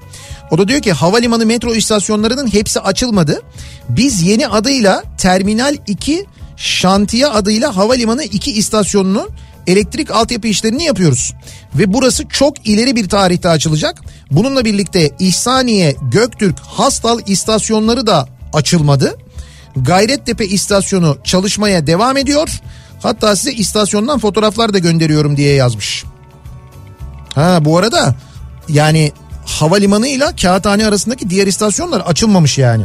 O 0.50 0.58
da 0.58 0.68
diyor 0.68 0.80
ki 0.82 0.92
havalimanı 0.92 1.46
metro 1.46 1.74
istasyonlarının 1.74 2.52
hepsi 2.52 2.80
açılmadı. 2.80 3.42
Biz 3.88 4.22
yeni 4.22 4.48
adıyla 4.48 5.02
Terminal 5.18 5.76
2 5.86 6.26
Şantiye 6.58 7.26
adıyla 7.26 7.76
havalimanı 7.76 8.24
2 8.24 8.52
istasyonunun 8.52 9.28
elektrik 9.66 10.10
altyapı 10.10 10.48
işlerini 10.48 10.84
yapıyoruz. 10.84 11.34
ve 11.74 11.92
burası 11.94 12.28
çok 12.28 12.66
ileri 12.68 12.96
bir 12.96 13.08
tarihte 13.08 13.48
açılacak. 13.48 14.00
Bununla 14.30 14.64
birlikte 14.64 15.10
İhsaniye, 15.18 15.96
Göktürk, 16.02 16.58
Hastal 16.58 17.20
istasyonları 17.26 18.06
da 18.06 18.28
açılmadı. 18.52 19.16
Gayrettepe 19.76 20.46
istasyonu 20.46 21.18
çalışmaya 21.24 21.86
devam 21.86 22.16
ediyor. 22.16 22.60
Hatta 23.02 23.36
size 23.36 23.52
istasyondan 23.52 24.18
fotoğraflar 24.18 24.74
da 24.74 24.78
gönderiyorum 24.78 25.36
diye 25.36 25.54
yazmış. 25.54 26.04
Ha 27.34 27.64
bu 27.64 27.78
arada 27.78 28.14
yani 28.68 29.12
havalimanıyla 29.46 30.36
kağıthane 30.36 30.86
arasındaki 30.86 31.30
diğer 31.30 31.46
istasyonlar 31.46 32.00
açılmamış 32.00 32.58
yani. 32.58 32.84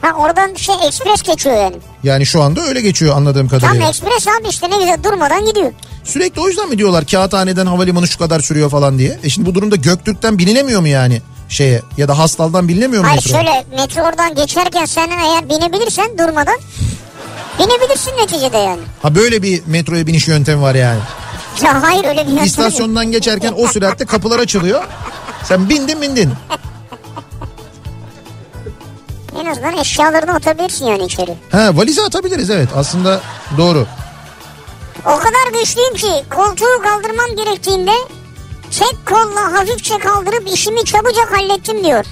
Ha 0.00 0.12
oradan 0.18 0.54
şey 0.54 0.74
ekspres 0.86 1.22
geçiyor 1.22 1.56
yani. 1.56 1.76
Yani 2.02 2.26
şu 2.26 2.42
anda 2.42 2.60
öyle 2.60 2.80
geçiyor 2.80 3.16
anladığım 3.16 3.48
Tam 3.48 3.60
kadarıyla. 3.60 3.88
ekspres 3.88 4.26
abi 4.28 4.48
işte 4.50 4.70
ne 4.70 4.76
güzel 4.76 5.04
durmadan 5.04 5.44
gidiyor. 5.46 5.72
Sürekli 6.04 6.40
o 6.40 6.48
yüzden 6.48 6.68
mi 6.68 6.78
diyorlar 6.78 7.06
kağıthaneden 7.06 7.66
havalimanı 7.66 8.08
şu 8.08 8.18
kadar 8.18 8.40
sürüyor 8.40 8.70
falan 8.70 8.98
diye. 8.98 9.18
E 9.22 9.28
şimdi 9.28 9.48
bu 9.50 9.54
durumda 9.54 9.76
Göktürk'ten 9.76 10.38
bilinemiyor 10.38 10.80
mu 10.80 10.88
yani 10.88 11.22
şeye 11.48 11.82
ya 11.96 12.08
da 12.08 12.18
Hastal'dan 12.18 12.68
bilinemiyor 12.68 13.02
mu 13.02 13.08
Hayır 13.08 13.22
metro? 13.26 13.34
şöyle 13.38 13.64
metro 13.82 14.02
oradan 14.02 14.34
geçerken 14.34 14.84
sen 14.84 15.08
eğer 15.10 15.48
binebilirsen 15.48 16.18
durmadan 16.18 16.56
binebilirsin 17.58 18.12
neticede 18.22 18.56
yani. 18.58 18.80
Ha 19.02 19.14
böyle 19.14 19.42
bir 19.42 19.62
metroya 19.66 20.06
biniş 20.06 20.28
yöntemi 20.28 20.62
var 20.62 20.74
yani. 20.74 21.00
Ya 21.64 21.82
hayır 21.82 22.04
öyle 22.04 22.10
bir 22.12 22.16
yöntem 22.18 22.36
yok. 22.36 22.46
İstasyondan 22.46 23.10
geçerken 23.12 23.54
o 23.56 23.68
süratte 23.68 24.04
kapılar 24.06 24.38
açılıyor. 24.38 24.84
Sen 25.44 25.68
bindin 25.68 26.02
bindin. 26.02 26.30
En 29.40 29.46
azından 29.46 29.78
eşyalarını 29.78 30.34
atabilirsin 30.34 30.86
yani 30.86 31.04
içeri. 31.04 31.34
Ha 31.52 31.76
valize 31.76 32.02
atabiliriz 32.02 32.50
evet 32.50 32.68
aslında 32.76 33.20
doğru. 33.56 33.86
O 35.04 35.18
kadar 35.18 35.60
güçlüyüm 35.60 35.94
ki 35.94 36.24
koltuğu 36.30 36.82
kaldırmam 36.82 37.36
gerektiğinde 37.36 37.90
tek 38.70 39.06
kolla 39.06 39.52
hafifçe 39.52 39.98
kaldırıp 39.98 40.48
işimi 40.54 40.84
çabucak 40.84 41.32
hallettim 41.38 41.84
diyor. 41.84 42.04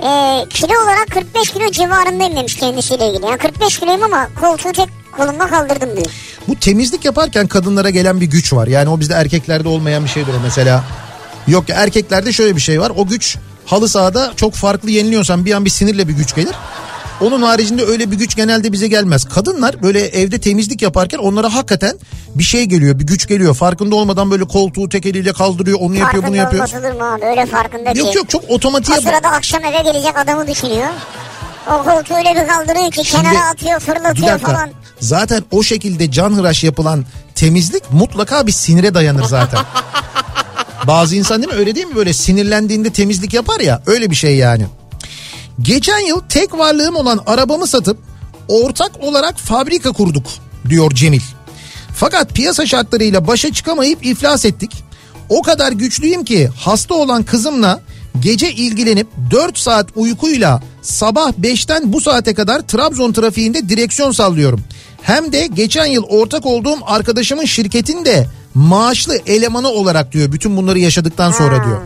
Ee, 0.00 0.44
kilo 0.50 0.82
olarak 0.84 1.06
45 1.10 1.50
kilo 1.50 1.70
civarındayım 1.70 2.36
demiş 2.36 2.56
kendisiyle 2.56 3.08
ilgili. 3.08 3.26
Yani 3.26 3.38
45 3.38 3.78
kiloyum 3.78 4.02
ama 4.02 4.28
koltuğu 4.40 4.72
tek 4.72 4.88
kolumla 5.16 5.46
kaldırdım 5.46 5.96
diyor. 5.96 6.10
Bu 6.48 6.56
temizlik 6.56 7.04
yaparken 7.04 7.46
kadınlara 7.46 7.90
gelen 7.90 8.20
bir 8.20 8.26
güç 8.26 8.52
var. 8.52 8.66
Yani 8.66 8.88
o 8.88 9.00
bizde 9.00 9.14
erkeklerde 9.14 9.68
olmayan 9.68 10.04
bir 10.04 10.08
şeydir 10.10 10.34
mesela. 10.42 10.84
Yok 11.46 11.68
ya 11.68 11.76
erkeklerde 11.76 12.32
şöyle 12.32 12.56
bir 12.56 12.60
şey 12.60 12.80
var. 12.80 12.92
O 12.96 13.06
güç 13.06 13.36
halı 13.66 13.88
sahada 13.88 14.32
çok 14.36 14.54
farklı 14.54 14.90
yeniliyorsan 14.90 15.44
bir 15.44 15.52
an 15.54 15.64
bir 15.64 15.70
sinirle 15.70 16.08
bir 16.08 16.12
güç 16.12 16.34
gelir. 16.34 16.54
Onun 17.20 17.42
haricinde 17.42 17.84
öyle 17.84 18.10
bir 18.10 18.16
güç 18.16 18.36
genelde 18.36 18.72
bize 18.72 18.88
gelmez. 18.88 19.24
Kadınlar 19.24 19.82
böyle 19.82 20.00
evde 20.06 20.40
temizlik 20.40 20.82
yaparken 20.82 21.18
onlara 21.18 21.54
hakikaten 21.54 21.98
bir 22.34 22.44
şey 22.44 22.64
geliyor, 22.64 22.98
bir 22.98 23.06
güç 23.06 23.28
geliyor. 23.28 23.54
Farkında 23.54 23.94
olmadan 23.96 24.30
böyle 24.30 24.44
koltuğu 24.44 24.88
tek 24.88 25.06
eliyle 25.06 25.32
kaldırıyor, 25.32 25.78
onu 25.80 25.94
yapıyor, 25.94 26.22
bunu 26.26 26.36
Farkında 26.36 26.56
yapıyor. 26.56 26.68
olmaz 26.68 26.84
olur 26.84 27.00
mu 27.00 27.14
abi 27.14 27.24
öyle 27.24 27.46
farkında 27.46 27.92
ki. 27.92 27.98
Yok 27.98 28.14
yok 28.14 28.28
çok 28.30 28.50
otomatiğe 28.50 28.98
O 28.98 29.00
sırada 29.00 29.28
akşam 29.28 29.64
eve 29.64 29.82
gelecek 29.92 30.18
adamı 30.18 30.46
düşünüyor. 30.46 30.88
O 31.66 31.82
koltuğu 31.84 32.14
öyle 32.14 32.34
bir 32.42 32.48
kaldırıyor 32.48 32.90
ki 32.90 33.04
Şimdi- 33.04 33.22
kenara 33.22 33.48
atıyor 33.48 33.80
Bir 33.80 33.86
fırlatıyor 33.86 34.28
dakika. 34.28 34.52
falan. 34.52 34.70
Zaten 35.00 35.44
o 35.50 35.62
şekilde 35.62 36.10
canhıraş 36.10 36.64
yapılan 36.64 37.04
temizlik 37.34 37.82
mutlaka 37.92 38.46
bir 38.46 38.52
sinire 38.52 38.94
dayanır 38.94 39.24
zaten. 39.24 39.60
Bazı 40.86 41.16
insan 41.16 41.42
değil 41.42 41.52
mi 41.52 41.58
öyle 41.58 41.74
değil 41.74 41.86
mi 41.86 41.96
böyle 41.96 42.12
sinirlendiğinde 42.12 42.90
temizlik 42.90 43.34
yapar 43.34 43.60
ya 43.60 43.82
öyle 43.86 44.10
bir 44.10 44.14
şey 44.16 44.36
yani. 44.36 44.66
Geçen 45.62 45.98
yıl 45.98 46.20
tek 46.28 46.58
varlığım 46.58 46.96
olan 46.96 47.20
arabamı 47.26 47.66
satıp 47.66 47.98
ortak 48.48 48.92
olarak 49.00 49.38
fabrika 49.38 49.92
kurduk 49.92 50.26
diyor 50.68 50.90
Cemil. 50.90 51.20
Fakat 51.94 52.34
piyasa 52.34 52.66
şartlarıyla 52.66 53.26
başa 53.26 53.52
çıkamayıp 53.52 54.06
iflas 54.06 54.44
ettik. 54.44 54.70
O 55.28 55.42
kadar 55.42 55.72
güçlüyüm 55.72 56.24
ki 56.24 56.48
hasta 56.56 56.94
olan 56.94 57.22
kızımla 57.22 57.80
gece 58.20 58.52
ilgilenip 58.52 59.06
4 59.30 59.58
saat 59.58 59.86
uykuyla 59.94 60.62
sabah 60.82 61.32
5'ten 61.32 61.92
bu 61.92 62.00
saate 62.00 62.34
kadar 62.34 62.60
Trabzon 62.60 63.12
trafiğinde 63.12 63.68
direksiyon 63.68 64.12
sallıyorum. 64.12 64.60
Hem 65.02 65.32
de 65.32 65.46
geçen 65.46 65.86
yıl 65.86 66.02
ortak 66.02 66.46
olduğum 66.46 66.78
arkadaşımın 66.86 67.44
şirketinde 67.44 68.26
maaşlı 68.54 69.18
elemanı 69.26 69.68
olarak 69.68 70.12
diyor 70.12 70.32
bütün 70.32 70.56
bunları 70.56 70.78
yaşadıktan 70.78 71.32
sonra 71.32 71.64
diyor. 71.64 71.80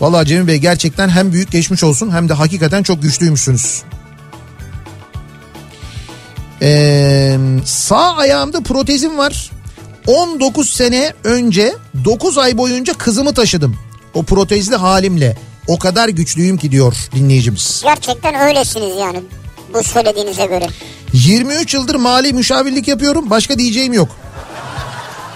Vallahi 0.00 0.26
Cemil 0.26 0.46
Bey 0.46 0.56
gerçekten 0.56 1.08
hem 1.08 1.32
büyük 1.32 1.52
geçmiş 1.52 1.84
olsun 1.84 2.10
hem 2.10 2.28
de 2.28 2.32
hakikaten 2.32 2.82
çok 2.82 3.02
güçlüymüşsünüz. 3.02 3.82
Ee, 6.62 7.38
sağ 7.64 8.16
ayağımda 8.16 8.60
protezim 8.60 9.18
var. 9.18 9.50
19 10.06 10.70
sene 10.70 11.12
önce 11.24 11.74
9 12.04 12.38
ay 12.38 12.58
boyunca 12.58 12.92
kızımı 12.92 13.34
taşıdım. 13.34 13.76
O 14.14 14.22
protezli 14.22 14.76
halimle. 14.76 15.36
O 15.66 15.78
kadar 15.78 16.08
güçlüyüm 16.08 16.56
ki 16.56 16.70
diyor 16.70 16.96
dinleyicimiz. 17.14 17.80
Gerçekten 17.84 18.34
öylesiniz 18.34 18.96
yani 18.96 19.20
bu 19.74 19.82
söylediğinize 19.82 20.46
göre. 20.46 20.66
23 21.12 21.74
yıldır 21.74 21.94
mali 21.94 22.32
müşavirlik 22.32 22.88
yapıyorum. 22.88 23.30
Başka 23.30 23.58
diyeceğim 23.58 23.92
yok. 23.92 24.08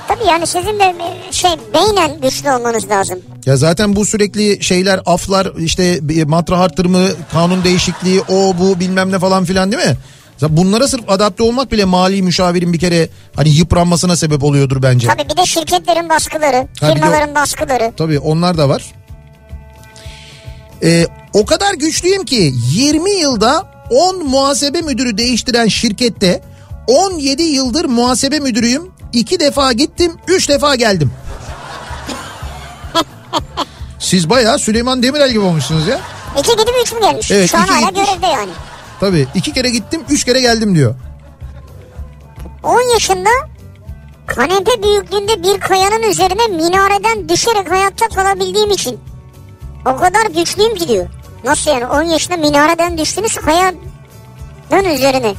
Tabii 0.09 0.25
yani 0.29 0.47
sizin 0.47 0.79
de 0.79 0.95
şey 1.31 1.51
beynen 1.75 2.21
güçlü 2.21 2.51
olmanız 2.51 2.89
lazım. 2.91 3.19
Ya 3.47 3.57
zaten 3.57 3.97
bu 3.97 4.05
sürekli 4.07 4.65
şeyler 4.65 5.01
aflar 5.07 5.53
işte 5.59 6.01
matrah 6.27 6.61
artırımı 6.61 7.09
kanun 7.33 7.65
değişikliği 7.65 8.21
o 8.21 8.55
bu 8.61 8.81
bilmem 8.81 9.13
ne 9.13 9.19
falan 9.19 9.45
filan 9.45 9.73
değil 9.73 9.87
mi? 9.87 9.97
Bunlara 10.49 10.89
sırf 10.89 11.11
adapte 11.11 11.43
olmak 11.43 11.73
bile 11.73 11.85
mali 11.85 12.23
müşavirin 12.23 12.73
bir 12.73 12.79
kere 12.79 13.09
hani 13.37 13.49
yıpranmasına 13.49 14.17
sebep 14.17 14.45
oluyordur 14.45 14.83
bence. 14.83 15.09
Tabii 15.09 15.29
bir 15.31 15.37
de 15.37 15.47
şirketlerin 15.47 16.09
baskıları, 16.09 16.67
Ha, 16.81 16.87
de 16.89 16.91
o- 16.91 16.95
firmaların 16.95 17.35
baskıları. 17.35 17.93
Tabii 17.97 18.19
onlar 18.19 18.59
da 18.59 18.69
var. 18.69 18.85
Ee, 20.83 21.07
o 21.33 21.47
kadar 21.47 21.75
güçlüyüm 21.75 22.25
ki 22.25 22.53
20 22.73 23.11
yılda 23.11 23.67
10 23.91 24.25
muhasebe 24.29 24.81
müdürü 24.83 25.19
değiştiren 25.19 25.69
şirkette 25.69 26.41
17 26.87 27.43
yıldır 27.43 27.85
muhasebe 27.85 28.39
müdürüyüm. 28.41 28.94
2 29.15 29.41
defa 29.41 29.73
gittim 29.73 30.13
3 30.29 30.49
defa 30.49 30.75
geldim. 30.75 31.11
Siz 33.99 34.31
bayağı 34.31 34.59
Süleyman 34.59 35.03
Demirel 35.03 35.29
gibi 35.31 35.41
olmuşsunuz 35.41 35.87
ya. 35.87 36.01
İki 36.39 36.51
gidip 36.51 36.75
üç 36.83 36.93
mü 36.93 37.01
gelmiş? 37.01 37.31
Evet, 37.31 37.51
Şu 37.51 37.59
an 37.59 37.65
iki 37.65 37.73
hala 37.73 37.89
gitmiş. 37.91 38.09
görevde 38.11 38.27
yani. 38.27 38.51
Tabii 39.01 39.27
iki 39.35 39.53
kere 39.53 39.71
gittim 39.71 40.03
üç 40.11 40.25
kere 40.25 40.41
geldim 40.41 40.75
diyor. 40.75 40.95
10 42.63 42.81
yaşında 42.93 43.29
kanepe 44.27 44.83
büyüklüğünde 44.83 45.43
bir 45.43 45.61
kayanın 45.61 46.03
üzerine 46.03 46.47
minareden 46.49 47.29
düşerek 47.29 47.71
hayatta 47.71 48.09
kalabildiğim 48.09 48.71
için 48.71 49.01
o 49.87 49.97
kadar 49.97 50.27
güçlüyüm 50.37 50.75
ki 50.75 50.89
diyor. 50.89 51.07
Nasıl 51.45 51.71
yani 51.71 51.87
10 51.87 52.03
yaşında 52.03 52.37
minareden 52.37 52.99
düştünüz 52.99 53.35
kayanın 53.35 53.79
üzerine. 54.95 55.35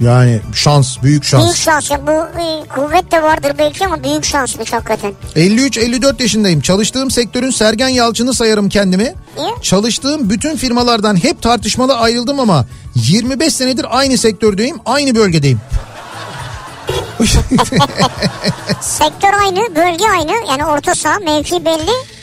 Yani 0.00 0.40
şans 0.54 1.02
büyük 1.02 1.24
şans. 1.24 1.44
Büyük 1.44 1.56
şans 1.56 1.90
ya 1.90 2.06
bu 2.06 2.26
kuvvet 2.74 3.12
de 3.12 3.22
vardır 3.22 3.52
belki 3.58 3.86
ama 3.86 4.04
büyük 4.04 4.24
şansmış 4.24 4.72
hakikaten. 4.72 5.12
53-54 5.36 6.22
yaşındayım. 6.22 6.60
Çalıştığım 6.60 7.10
sektörün 7.10 7.50
Sergen 7.50 7.88
Yalçın'ı 7.88 8.34
sayarım 8.34 8.68
kendimi. 8.68 9.14
Niye? 9.36 9.50
Çalıştığım 9.62 10.30
bütün 10.30 10.56
firmalardan 10.56 11.24
hep 11.24 11.42
tartışmalı 11.42 11.96
ayrıldım 11.96 12.40
ama 12.40 12.66
25 12.94 13.54
senedir 13.54 13.86
aynı 13.98 14.18
sektördeyim, 14.18 14.76
aynı 14.86 15.14
bölgedeyim. 15.14 15.60
Sektör 18.80 19.32
aynı, 19.42 19.76
bölge 19.76 20.04
aynı 20.18 20.32
yani 20.48 20.64
orta 20.64 20.94
saha 20.94 21.18
mevki 21.18 21.64
belli. 21.64 22.19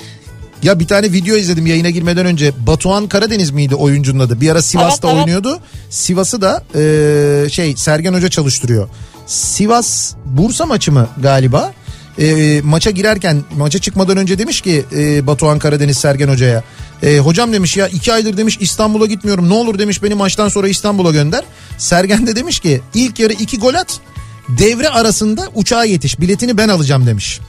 Ya 0.63 0.79
bir 0.79 0.87
tane 0.87 1.11
video 1.11 1.35
izledim 1.35 1.65
yayına 1.65 1.89
girmeden 1.89 2.25
önce. 2.25 2.53
Batuhan 2.67 3.07
Karadeniz 3.07 3.51
miydi 3.51 3.75
oyuncunun 3.75 4.19
adı? 4.19 4.41
Bir 4.41 4.49
ara 4.49 4.61
Sivas'ta 4.61 5.07
Evet, 5.07 5.15
evet. 5.15 5.25
oynuyordu. 5.25 5.59
Sivas'ı 5.89 6.41
da 6.41 6.63
e, 6.75 7.49
şey 7.49 7.75
Sergen 7.75 8.13
Hoca 8.13 8.29
çalıştırıyor. 8.29 8.89
Sivas 9.25 10.13
Bursa 10.25 10.65
maçı 10.65 10.91
mı 10.91 11.07
galiba? 11.21 11.73
E, 12.19 12.61
maça 12.63 12.91
girerken 12.91 13.43
maça 13.57 13.79
çıkmadan 13.79 14.17
önce 14.17 14.39
demiş 14.39 14.61
ki 14.61 14.85
e, 14.95 15.27
Batuhan 15.27 15.59
Karadeniz 15.59 15.97
Sergen 15.97 16.27
Hoca'ya. 16.27 16.63
E, 17.03 17.19
hocam 17.19 17.53
demiş 17.53 17.77
ya 17.77 17.87
iki 17.87 18.13
aydır 18.13 18.37
demiş 18.37 18.57
İstanbul'a 18.61 19.05
gitmiyorum. 19.05 19.49
Ne 19.49 19.53
olur 19.53 19.79
demiş 19.79 20.03
beni 20.03 20.13
maçtan 20.15 20.49
sonra 20.49 20.67
İstanbul'a 20.67 21.11
gönder. 21.11 21.43
Sergen 21.77 22.27
de 22.27 22.35
demiş 22.35 22.59
ki 22.59 22.81
ilk 22.93 23.19
yarı 23.19 23.33
iki 23.33 23.59
gol 23.59 23.73
at. 23.73 23.99
Devre 24.49 24.89
arasında 24.89 25.47
uçağa 25.55 25.83
yetiş. 25.83 26.19
Biletini 26.19 26.57
ben 26.57 26.69
alacağım 26.69 27.07
demiş. 27.07 27.39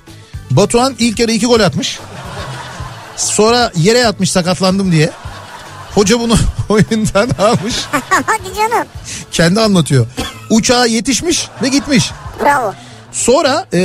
Batuhan 0.50 0.94
ilk 0.98 1.18
yarı 1.18 1.32
iki 1.32 1.46
gol 1.46 1.60
atmış. 1.60 1.98
Sonra 3.18 3.72
yere 3.76 3.98
yatmış 3.98 4.30
sakatlandım 4.32 4.92
diye. 4.92 5.10
Hoca 5.94 6.20
bunu 6.20 6.34
oyundan 6.68 7.28
almış. 7.38 7.74
Hadi 8.26 8.54
canım. 8.56 8.86
Kendi 9.32 9.60
anlatıyor. 9.60 10.06
Uçağa 10.50 10.86
yetişmiş 10.86 11.48
ve 11.62 11.68
gitmiş. 11.68 12.10
Bravo. 12.42 12.74
Sonra 13.12 13.66
e, 13.74 13.80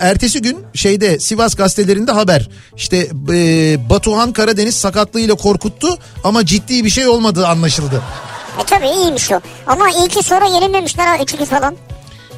ertesi 0.00 0.42
gün 0.42 0.58
şeyde 0.74 1.18
Sivas 1.18 1.54
gazetelerinde 1.54 2.12
haber. 2.12 2.48
İşte 2.76 2.96
e, 3.32 3.90
Batuhan 3.90 4.32
Karadeniz 4.32 4.76
sakatlığıyla 4.76 5.34
korkuttu 5.34 5.98
ama 6.24 6.46
ciddi 6.46 6.84
bir 6.84 6.90
şey 6.90 7.08
olmadığı 7.08 7.46
anlaşıldı. 7.46 8.02
E 8.60 8.64
tabii 8.66 8.88
iyiymiş 8.88 9.32
o. 9.32 9.40
Ama 9.66 9.90
iyi 9.90 10.08
ki 10.08 10.22
sonra 10.22 10.44
yenilmemişler 10.46 11.06
ha 11.06 11.16
3-2 11.16 11.44
falan. 11.44 11.76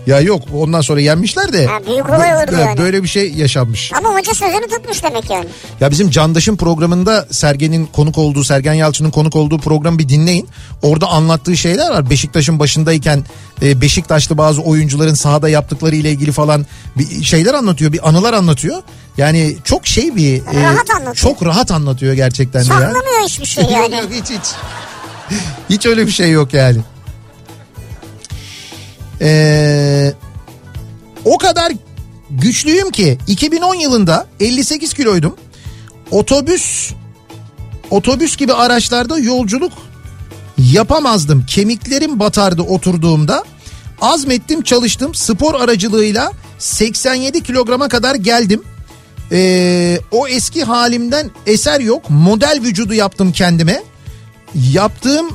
Ya 0.07 0.21
yok 0.21 0.43
ondan 0.55 0.81
sonra 0.81 1.01
yenmişler 1.01 1.53
de. 1.53 1.67
Ha, 1.67 1.79
büyük 1.87 2.11
olay 2.11 2.35
olurdu 2.37 2.57
yani. 2.61 2.79
Böyle 2.79 3.03
bir 3.03 3.09
şey 3.09 3.33
yaşanmış. 3.33 3.93
Ama 3.99 4.15
hoca 4.15 4.35
sözünü 4.35 4.69
tutmuş 4.69 5.03
demek 5.03 5.31
yani. 5.31 5.47
Ya 5.81 5.91
bizim 5.91 6.11
Candaş'ın 6.11 6.57
programında 6.57 7.27
Sergen'in 7.31 7.87
konuk 7.87 8.19
olduğu, 8.19 8.45
Sergen 8.45 8.73
Yalçın'ın 8.73 9.11
konuk 9.11 9.37
olduğu 9.37 9.59
programı 9.59 9.99
bir 9.99 10.09
dinleyin. 10.09 10.49
Orada 10.83 11.07
anlattığı 11.07 11.57
şeyler 11.57 11.91
var. 11.91 12.11
Beşiktaş'ın 12.11 12.59
başındayken 12.59 13.25
e, 13.63 13.81
Beşiktaşlı 13.81 14.39
bazı 14.39 14.63
oyuncuların 14.63 15.15
sahada 15.15 15.49
yaptıkları 15.49 15.97
ile 15.97 16.11
ilgili 16.11 16.33
falan 16.33 16.67
bir 16.97 17.25
şeyler 17.25 17.55
anlatıyor. 17.55 17.93
Bir 17.93 18.09
anılar 18.09 18.33
anlatıyor. 18.33 18.83
Yani 19.17 19.57
çok 19.65 19.87
şey 19.87 20.17
bir... 20.17 20.37
e, 20.37 20.63
Rahat 20.63 20.91
anlatıyor. 20.91 21.15
Çok 21.15 21.45
rahat 21.45 21.71
anlatıyor 21.71 22.15
gerçekten 22.15 22.63
de 22.65 22.73
ya. 22.73 22.81
Saklamıyor 22.81 23.21
hiçbir 23.25 23.47
şey 23.47 23.65
yani. 23.73 24.01
Hiç 24.11 24.31
hiç. 24.31 24.47
Hiç 25.71 25.87
öyle 25.87 26.07
bir 26.07 26.13
şey 26.13 26.31
yok 26.31 26.55
yani. 26.55 26.79
Ee, 29.21 30.13
o 31.25 31.39
kadar 31.39 31.73
güçlüyüm 32.31 32.91
ki 32.91 33.19
2010 33.27 33.75
yılında 33.75 34.27
58 34.41 34.95
kiloydum. 34.95 35.37
Otobüs 36.11 36.93
otobüs 37.91 38.37
gibi 38.37 38.53
araçlarda 38.53 39.19
yolculuk 39.19 39.73
yapamazdım. 40.59 41.47
Kemiklerim 41.47 42.21
batardı 42.21 42.63
oturduğumda. 42.63 43.45
Azmettim 44.01 44.63
çalıştım 44.63 45.15
spor 45.15 45.55
aracılığıyla 45.55 46.33
87 46.59 47.43
kilograma 47.43 47.89
kadar 47.89 48.15
geldim. 48.15 48.63
Ee, 49.33 49.99
o 50.11 50.29
eski 50.29 50.65
halimden 50.65 51.31
eser 51.47 51.81
yok. 51.81 52.11
Model 52.11 52.61
vücudu 52.63 52.95
yaptım 52.95 53.33
kendime. 53.33 53.83
Yaptığım 54.55 55.29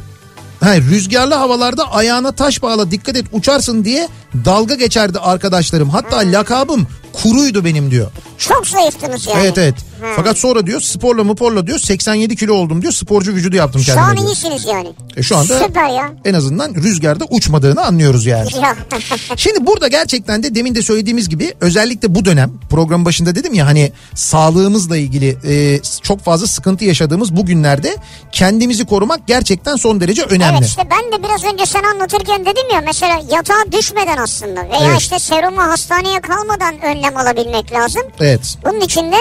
ha, 0.60 0.78
rüzgarlı 0.78 1.34
havalarda 1.34 1.92
ayağına 1.92 2.32
taş 2.32 2.62
bağla 2.62 2.92
dikkat 2.92 3.16
et 3.16 3.26
uçarsın 3.32 3.86
diye 3.86 4.08
dalga 4.46 4.76
geçerdi 4.76 5.20
arkadaşlarım. 5.20 5.90
Hatta 5.90 6.18
lakabım 6.18 6.88
kuruydu 7.14 7.66
benim 7.66 7.92
diyor. 7.92 8.12
Çok 8.40 8.68
zayıftınız 8.68 9.28
yani. 9.28 9.40
Evet 9.42 9.58
evet. 9.58 9.76
Ha. 10.02 10.08
Fakat 10.16 10.38
sonra 10.38 10.68
diyor 10.68 10.82
sporla 10.82 11.24
muporla 11.24 11.68
diyor 11.68 11.80
87 11.80 12.36
kilo 12.36 12.54
oldum 12.54 12.82
diyor. 12.82 12.94
Sporcu 12.94 13.32
vücudu 13.34 13.56
yaptım 13.56 13.82
Şu 13.82 13.86
kendime 13.88 14.06
an 14.06 14.18
diyor. 14.18 14.28
iyisiniz 14.28 14.66
yani. 14.66 14.90
E 15.18 15.24
şu 15.24 15.38
anda 15.38 15.60
Süper 15.60 15.90
ya. 15.90 16.12
en 16.26 16.34
azından 16.34 16.76
rüzgarda 16.76 17.26
uçmadığını 17.30 17.86
anlıyoruz 17.86 18.26
yani. 18.26 18.48
Ya. 18.62 18.76
Şimdi 19.36 19.66
burada 19.68 19.88
gerçekten 19.88 20.44
de 20.44 20.56
demin 20.56 20.76
de 20.76 20.82
söylediğimiz 20.82 21.30
gibi 21.30 21.54
özellikle 21.62 22.16
bu 22.16 22.26
dönem 22.26 22.52
program 22.70 23.06
başında 23.06 23.36
dedim 23.36 23.54
ya 23.54 23.66
hani 23.66 23.92
sağlığımızla 24.16 24.98
ilgili 24.98 25.38
e, 25.48 25.82
çok 26.02 26.24
fazla 26.24 26.48
sıkıntı 26.48 26.86
yaşadığımız 26.86 27.36
bu 27.36 27.46
günlerde 27.46 27.96
kendimizi 28.32 28.86
korumak 28.86 29.28
gerçekten 29.28 29.76
son 29.76 30.02
derece 30.02 30.24
önemli. 30.24 30.58
Evet 30.58 30.68
işte 30.70 30.82
ben 30.92 31.12
de 31.20 31.24
biraz 31.24 31.54
önce 31.54 31.66
sen 31.66 31.84
anlatırken 31.84 32.42
dedim 32.42 32.66
ya 32.74 32.82
mesela 32.86 33.22
yatağa 33.32 33.72
düşmeden 33.72 34.18
aslında 34.18 34.62
veya 34.70 34.90
Evet. 34.92 35.00
işte 35.02 35.20
serumu 35.20 35.62
hastaneye 35.62 36.22
kalmadan 36.22 36.82
önlem 36.82 37.18
alabilmek 37.18 37.72
lazım. 37.74 38.02
Evet. 38.20 38.29
Bunun 38.66 38.80
için 38.82 39.12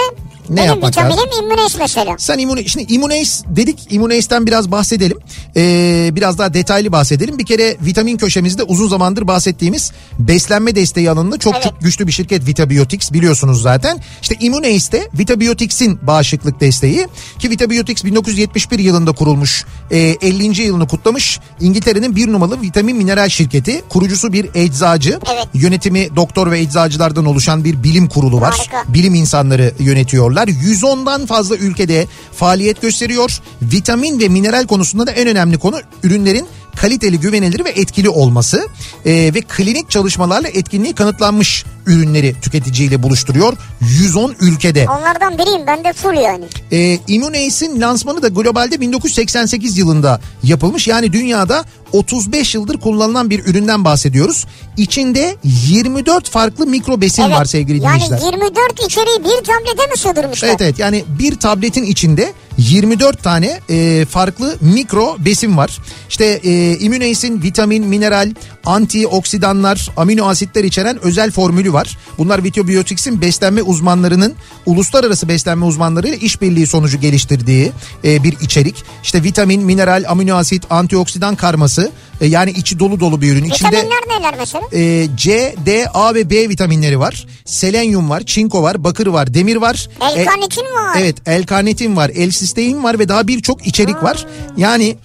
Ne 0.49 0.55
benim 0.57 0.67
yapmak 0.67 0.97
lazım? 0.97 1.19
Immunes 1.39 1.77
mesela. 1.79 2.15
Sen 2.17 2.37
immune, 2.37 2.63
şimdi 2.67 2.93
Immunace 2.93 3.31
dedik. 3.47 3.87
Immunace'den 3.89 4.45
biraz 4.45 4.71
bahsedelim. 4.71 5.17
Ee, 5.55 6.09
biraz 6.13 6.37
daha 6.37 6.53
detaylı 6.53 6.91
bahsedelim. 6.91 7.37
Bir 7.37 7.45
kere 7.45 7.77
vitamin 7.81 8.17
köşemizde 8.17 8.63
uzun 8.63 8.87
zamandır 8.87 9.27
bahsettiğimiz 9.27 9.91
beslenme 10.19 10.75
desteği 10.75 11.11
alanında 11.11 11.37
çok 11.37 11.53
Evet. 11.53 11.63
çok 11.63 11.81
güçlü 11.81 12.07
bir 12.07 12.11
şirket 12.11 12.47
Vitabiotics 12.47 13.11
biliyorsunuz 13.13 13.61
zaten. 13.61 13.99
İşte 14.21 14.35
Immunace 14.39 14.91
de 14.91 15.09
Vitabiotics'in 15.19 15.99
bağışıklık 16.07 16.59
desteği 16.59 17.07
ki 17.39 17.49
Vitabiotics 17.49 18.03
1971 18.03 18.79
yılında 18.79 19.11
kurulmuş. 19.11 19.65
Ee, 19.91 19.97
50. 20.21 20.61
yılını 20.61 20.87
kutlamış. 20.87 21.39
İngiltere'nin 21.61 22.15
bir 22.15 22.27
numaralı 22.31 22.61
vitamin 22.61 22.97
mineral 22.97 23.29
şirketi. 23.29 23.83
Kurucusu 23.89 24.33
bir 24.33 24.49
eczacı. 24.55 25.19
Evet. 25.33 25.47
Yönetimi 25.53 26.15
doktor 26.15 26.51
ve 26.51 26.59
eczacılardan 26.59 27.25
oluşan 27.25 27.63
bir 27.63 27.83
bilim 27.83 28.09
kurulu 28.09 28.41
var. 28.41 28.55
Harika. 28.57 28.93
Bilim 28.93 29.13
insanları 29.15 29.73
yönetiyorlar. 29.79 30.38
110'dan 30.47 31.25
fazla 31.25 31.55
ülkede 31.55 32.07
faaliyet 32.33 32.81
gösteriyor. 32.81 33.39
Vitamin 33.61 34.19
ve 34.19 34.29
mineral 34.29 34.67
konusunda 34.67 35.07
da 35.07 35.11
en 35.11 35.27
önemli 35.27 35.57
konu 35.57 35.81
ürünlerin 36.03 36.47
kaliteli, 36.75 37.19
güvenilir 37.19 37.65
ve 37.65 37.69
etkili 37.69 38.09
olması 38.09 38.67
Ee, 39.05 39.11
ve 39.11 39.41
klinik 39.41 39.89
çalışmalarla 39.89 40.47
etkinliği 40.47 40.93
kanıtlanmış 40.93 41.65
ürünleri 41.89 42.35
tüketiciyle 42.41 43.03
buluşturuyor. 43.03 43.53
110 43.81 44.35
ülkede. 44.41 44.85
Onlardan 44.89 45.37
biriyim 45.37 45.67
ben 45.67 45.83
de 45.83 45.93
full 45.93 46.13
yani. 46.13 46.45
Ee, 46.71 46.99
Immunace'in 47.07 47.81
lansmanı 47.81 48.21
da 48.21 48.27
globalde 48.27 48.81
1988 48.81 49.77
yılında 49.77 50.21
yapılmış. 50.43 50.87
Yani 50.87 51.13
dünyada 51.13 51.65
35 51.93 52.55
yıldır 52.55 52.79
kullanılan 52.79 53.29
bir 53.29 53.45
üründen 53.45 53.85
bahsediyoruz. 53.85 54.45
İçinde 54.77 55.35
24 55.43 56.29
farklı 56.29 56.67
mikro 56.67 57.01
besin 57.01 57.23
var 57.23 57.45
sevgili 57.45 57.83
yani 57.83 58.01
dinleyiciler. 58.01 58.31
24 58.33 58.85
içeriği 58.85 59.19
bir 59.19 59.45
tablete 59.45 59.87
mi 59.91 59.97
sığdırmışlar? 59.97 60.47
Evet 60.47 60.61
evet 60.61 60.79
yani 60.79 61.03
bir 61.19 61.35
tabletin 61.35 61.83
içinde 61.83 62.33
24 62.57 63.23
tane 63.23 63.59
e, 63.69 64.05
farklı 64.05 64.55
mikro 64.61 65.15
besin 65.19 65.57
var. 65.57 65.77
İşte 66.09 66.25
e, 66.25 66.77
Immunace'in 66.77 67.41
vitamin, 67.41 67.87
mineral, 67.87 68.33
antioksidanlar, 68.65 69.89
amino 69.97 70.25
asitler 70.27 70.63
içeren 70.63 70.99
özel 71.03 71.31
formülü 71.31 71.73
var. 71.73 71.78
Bunlar 72.17 72.43
Vitobiotics'in 72.43 73.21
beslenme 73.21 73.61
uzmanlarının 73.61 74.35
uluslararası 74.65 75.27
beslenme 75.29 75.65
uzmanlarıyla 75.65 76.17
işbirliği 76.17 76.67
sonucu 76.67 76.99
geliştirdiği 76.99 77.71
e, 78.03 78.23
bir 78.23 78.39
içerik. 78.39 78.83
İşte 79.03 79.23
vitamin, 79.23 79.63
mineral, 79.63 80.03
amino 80.07 80.35
asit, 80.35 80.63
antioksidan 80.69 81.35
karması 81.35 81.91
e, 82.21 82.25
yani 82.25 82.51
içi 82.51 82.79
dolu 82.79 82.99
dolu 82.99 83.21
bir 83.21 83.31
ürün. 83.31 83.43
İçinde 83.43 83.71
Vitaminler 83.71 84.19
neler 84.19 84.33
mesela? 84.37 84.63
e, 84.73 85.07
C, 85.15 85.55
D, 85.65 85.87
A 85.93 86.13
ve 86.15 86.29
B 86.29 86.49
vitaminleri 86.49 86.99
var. 86.99 87.25
Selenyum 87.45 88.09
var, 88.09 88.23
çinko 88.25 88.63
var, 88.63 88.83
bakır 88.83 89.07
var, 89.07 89.33
demir 89.33 89.55
var. 89.55 89.87
E, 90.01 90.21
L-karnitin 90.21 90.61
var. 90.63 90.97
Evet, 90.99 91.27
L-karnitin 91.29 91.95
var, 91.95 92.09
L-sistein 92.09 92.83
var 92.83 92.99
ve 92.99 93.09
daha 93.09 93.27
birçok 93.27 93.67
içerik 93.67 94.03
var. 94.03 94.25
Yani 94.57 94.97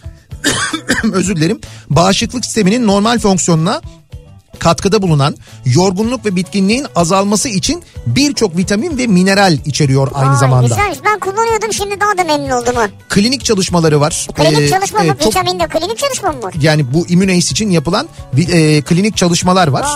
özür 1.12 1.36
dilerim. 1.36 1.60
Bağışıklık 1.90 2.44
sisteminin 2.44 2.86
normal 2.86 3.18
fonksiyonuna 3.18 3.80
katkıda 4.58 5.02
bulunan 5.02 5.36
yorgunluk 5.64 6.24
ve 6.26 6.36
bitkinliğin 6.36 6.86
azalması 6.96 7.48
için 7.48 7.82
birçok 8.06 8.56
vitamin 8.56 8.98
ve 8.98 9.06
mineral 9.06 9.58
içeriyor 9.64 10.08
aynı 10.14 10.30
Vay, 10.30 10.38
zamanda. 10.38 10.68
Güzelmiş 10.68 10.98
ben 11.04 11.18
kullanıyordum 11.18 11.72
şimdi 11.72 12.00
daha 12.00 12.18
da 12.18 12.24
memnun 12.24 12.50
oldum. 12.50 12.74
Klinik 13.08 13.44
çalışmaları 13.44 14.00
var. 14.00 14.26
Klinik 14.34 14.60
Ee, 14.60 14.68
çalışma 14.68 14.98
mı? 14.98 15.04
evet, 15.08 15.20
çok- 15.20 15.36
Vitamin 15.36 15.60
de 15.60 15.66
klinik 15.66 15.98
çalışma 15.98 16.32
mı 16.32 16.42
var? 16.42 16.54
yani 16.60 16.94
bu 16.94 17.06
Immunace 17.08 17.36
için 17.38 17.70
yapılan 17.70 18.08
e, 18.38 18.82
klinik 18.82 19.16
çalışmalar 19.16 19.68
var. 19.68 19.86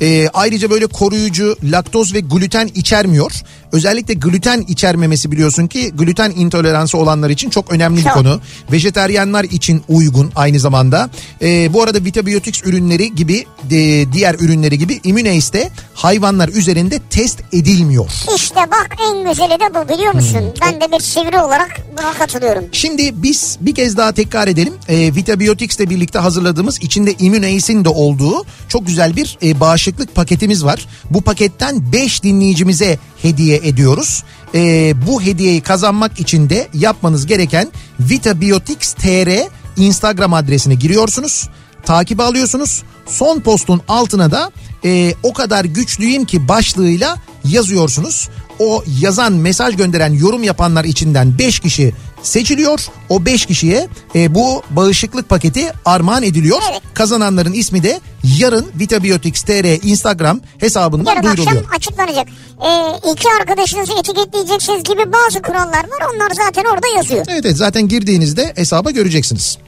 E, 0.00 0.28
ayrıca 0.34 0.70
böyle 0.70 0.86
koruyucu, 0.86 1.56
laktoz 1.64 2.14
ve 2.14 2.20
gluten 2.20 2.66
içermiyor. 2.74 3.32
Özellikle 3.72 4.14
gluten 4.14 4.64
içermemesi 4.68 5.32
biliyorsun 5.32 5.66
ki 5.66 5.90
gluten 5.94 6.30
intoleransı 6.30 6.98
olanlar 6.98 7.30
için 7.30 7.50
çok 7.50 7.72
önemli 7.72 7.96
bir 7.98 8.02
Çok. 8.02 8.12
konu. 8.14 8.40
Vejeteryanlar 8.72 9.44
için 9.44 9.82
uygun 9.88 10.32
aynı 10.34 10.58
zamanda. 10.60 11.10
E, 11.42 11.72
bu 11.72 11.82
arada 11.82 12.04
Vitabiotics 12.04 12.62
ürünleri 12.64 13.14
gibi 13.14 13.44
e, 13.70 14.01
diğer 14.12 14.34
ürünleri 14.34 14.78
gibi 14.78 15.00
Immunace 15.04 15.52
de 15.52 15.70
hayvanlar 15.94 16.48
üzerinde 16.48 16.98
test 17.10 17.40
edilmiyor. 17.52 18.10
İşte 18.36 18.60
bak 18.60 18.96
en 19.08 19.28
güzeli 19.28 19.60
de 19.60 19.74
bu 19.74 19.94
biliyor 19.94 20.14
musun? 20.14 20.40
Hmm. 20.40 20.52
Ben 20.62 20.80
de 20.80 20.92
bir 20.92 21.00
sivri 21.00 21.40
olarak 21.40 21.76
buna 21.98 22.12
katılıyorum. 22.12 22.64
Şimdi 22.72 23.22
biz 23.22 23.58
bir 23.60 23.74
kez 23.74 23.96
daha 23.96 24.12
tekrar 24.12 24.48
edelim. 24.48 24.74
E, 24.88 25.14
Vitabiotics 25.14 25.76
ile 25.76 25.90
birlikte 25.90 26.18
hazırladığımız 26.18 26.82
içinde 26.82 27.14
Immunace'in 27.18 27.84
de 27.84 27.88
olduğu 27.88 28.44
çok 28.68 28.86
güzel 28.86 29.16
bir 29.16 29.38
e, 29.42 29.60
bağışıklık 29.60 30.14
paketimiz 30.14 30.64
var. 30.64 30.86
Bu 31.10 31.20
paketten 31.20 31.92
5 31.92 32.22
dinleyicimize 32.22 32.98
hediye 33.22 33.56
ediyoruz. 33.56 34.24
E, 34.54 34.94
bu 35.06 35.22
hediyeyi 35.22 35.60
kazanmak 35.60 36.20
için 36.20 36.50
de 36.50 36.68
yapmanız 36.74 37.26
gereken 37.26 37.68
Vitabiotics 38.00 38.92
TR 38.92 39.48
Instagram 39.76 40.34
adresine 40.34 40.74
giriyorsunuz. 40.74 41.48
Takip 41.84 42.20
alıyorsunuz. 42.20 42.82
Son 43.06 43.40
postun 43.40 43.80
altına 43.88 44.30
da 44.30 44.50
e, 44.84 45.14
o 45.22 45.32
kadar 45.32 45.64
güçlüyüm 45.64 46.24
ki 46.24 46.48
başlığıyla 46.48 47.16
yazıyorsunuz. 47.44 48.28
O 48.58 48.84
yazan 49.00 49.32
mesaj 49.32 49.76
gönderen 49.76 50.12
yorum 50.12 50.42
yapanlar 50.42 50.84
içinden 50.84 51.38
5 51.38 51.60
kişi 51.60 51.94
seçiliyor. 52.22 52.86
O 53.08 53.24
5 53.24 53.46
kişiye 53.46 53.88
e, 54.14 54.34
bu 54.34 54.62
bağışıklık 54.70 55.28
paketi 55.28 55.72
armağan 55.84 56.22
ediliyor. 56.22 56.58
Evet. 56.70 56.82
Kazananların 56.94 57.52
ismi 57.52 57.82
de 57.82 58.00
yarın 58.38 58.66
Vitabiotics 58.80 59.42
TR 59.42 59.86
Instagram 59.86 60.40
hesabından 60.58 61.10
Yarın 61.14 61.28
akşam 61.28 61.36
duyuruluyor. 61.36 61.74
açıklanacak. 61.74 62.26
Ee, 62.66 63.10
iki 63.12 63.28
arkadaşınızı 63.40 63.92
etiketleyeceksiniz 63.92 64.82
gibi 64.82 65.12
bazı 65.12 65.42
kurallar 65.42 65.84
var. 65.84 66.06
Onlar 66.14 66.30
zaten 66.46 66.64
orada 66.64 66.86
yazıyor. 66.96 67.24
Evet, 67.28 67.40
evet 67.44 67.56
zaten 67.56 67.88
girdiğinizde 67.88 68.52
hesaba 68.56 68.90
göreceksiniz. 68.90 69.58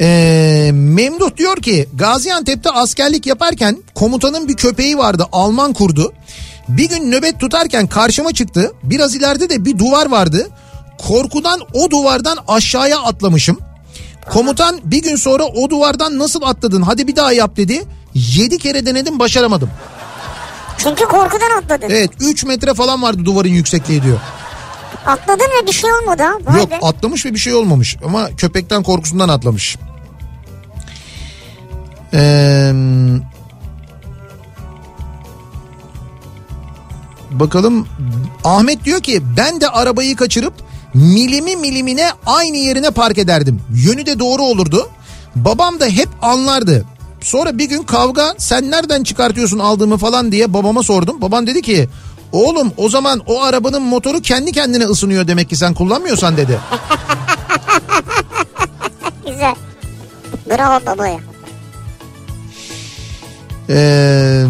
Ee, 0.00 0.70
Memduh 0.74 1.36
diyor 1.36 1.56
ki 1.56 1.88
Gaziantep'te 1.94 2.70
askerlik 2.70 3.26
yaparken 3.26 3.78
komutanın 3.94 4.48
bir 4.48 4.54
köpeği 4.54 4.98
vardı 4.98 5.26
Alman 5.32 5.72
kurdu. 5.72 6.12
Bir 6.68 6.88
gün 6.88 7.10
nöbet 7.12 7.40
tutarken 7.40 7.86
karşıma 7.86 8.32
çıktı. 8.32 8.72
Biraz 8.82 9.14
ileride 9.14 9.50
de 9.50 9.64
bir 9.64 9.78
duvar 9.78 10.10
vardı. 10.10 10.48
Korkudan 11.08 11.60
o 11.74 11.90
duvardan 11.90 12.38
aşağıya 12.48 12.98
atlamışım. 12.98 13.58
Komutan 14.30 14.80
bir 14.84 15.02
gün 15.02 15.16
sonra 15.16 15.44
o 15.44 15.70
duvardan 15.70 16.18
nasıl 16.18 16.42
atladın 16.42 16.82
hadi 16.82 17.06
bir 17.06 17.16
daha 17.16 17.32
yap 17.32 17.56
dedi. 17.56 17.82
7 18.14 18.58
kere 18.58 18.86
denedim 18.86 19.18
başaramadım. 19.18 19.70
Çünkü 20.78 21.04
korkudan 21.04 21.50
atladın. 21.62 21.86
Evet 21.90 22.10
3 22.20 22.44
metre 22.44 22.74
falan 22.74 23.02
vardı 23.02 23.24
duvarın 23.24 23.48
yüksekliği 23.48 24.02
diyor. 24.02 24.18
Atladın 25.06 25.44
ve 25.62 25.66
bir 25.66 25.72
şey 25.72 25.90
olmadı 25.92 26.22
ha. 26.22 26.32
Vay 26.44 26.58
Yok 26.60 26.70
be. 26.70 26.78
atlamış 26.82 27.26
ve 27.26 27.34
bir 27.34 27.38
şey 27.38 27.54
olmamış 27.54 27.96
ama 28.04 28.28
köpekten 28.36 28.82
korkusundan 28.82 29.28
atlamış. 29.28 29.76
Ee, 32.14 32.72
bakalım 37.30 37.88
Ahmet 38.44 38.84
diyor 38.84 39.00
ki 39.00 39.22
ben 39.36 39.60
de 39.60 39.68
arabayı 39.68 40.16
kaçırıp 40.16 40.54
milimi 40.94 41.56
milimine 41.56 42.10
aynı 42.26 42.56
yerine 42.56 42.90
park 42.90 43.18
ederdim. 43.18 43.60
Yönü 43.74 44.06
de 44.06 44.18
doğru 44.18 44.42
olurdu. 44.42 44.90
Babam 45.36 45.80
da 45.80 45.86
hep 45.86 46.08
anlardı. 46.22 46.84
Sonra 47.20 47.58
bir 47.58 47.68
gün 47.68 47.82
kavga 47.82 48.34
sen 48.38 48.70
nereden 48.70 49.02
çıkartıyorsun 49.04 49.58
aldığımı 49.58 49.96
falan 49.96 50.32
diye 50.32 50.52
babama 50.54 50.82
sordum. 50.82 51.20
Babam 51.20 51.46
dedi 51.46 51.62
ki 51.62 51.88
oğlum 52.34 52.72
o 52.76 52.88
zaman 52.88 53.22
o 53.26 53.42
arabanın 53.42 53.82
motoru 53.82 54.20
kendi 54.20 54.52
kendine 54.52 54.84
ısınıyor 54.84 55.28
demek 55.28 55.48
ki 55.48 55.56
sen 55.56 55.74
kullanmıyorsan 55.74 56.36
dedi. 56.36 56.60
Güzel. 59.26 59.54
Bravo 60.50 60.86
babaya. 60.86 61.18
Ee, 63.68 64.44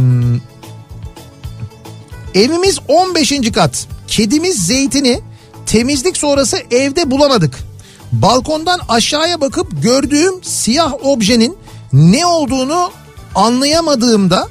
evimiz 2.34 2.78
15. 2.88 3.52
kat. 3.54 3.86
Kedimiz 4.06 4.66
Zeytin'i 4.66 5.20
temizlik 5.66 6.16
sonrası 6.16 6.56
evde 6.70 7.10
bulamadık. 7.10 7.58
Balkondan 8.12 8.80
aşağıya 8.88 9.40
bakıp 9.40 9.82
gördüğüm 9.82 10.44
siyah 10.44 10.92
objenin 11.04 11.56
ne 11.92 12.26
olduğunu 12.26 12.90
anlayamadığımda 13.34 14.48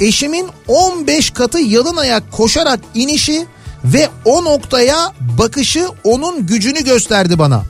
eşimin 0.00 0.48
15 0.68 1.30
katı 1.30 1.58
yalın 1.58 1.96
ayak 1.96 2.32
koşarak 2.32 2.80
inişi 2.94 3.46
ve 3.84 4.08
o 4.24 4.44
noktaya 4.44 5.12
bakışı 5.38 5.88
onun 6.04 6.46
gücünü 6.46 6.84
gösterdi 6.84 7.38
bana. 7.38 7.62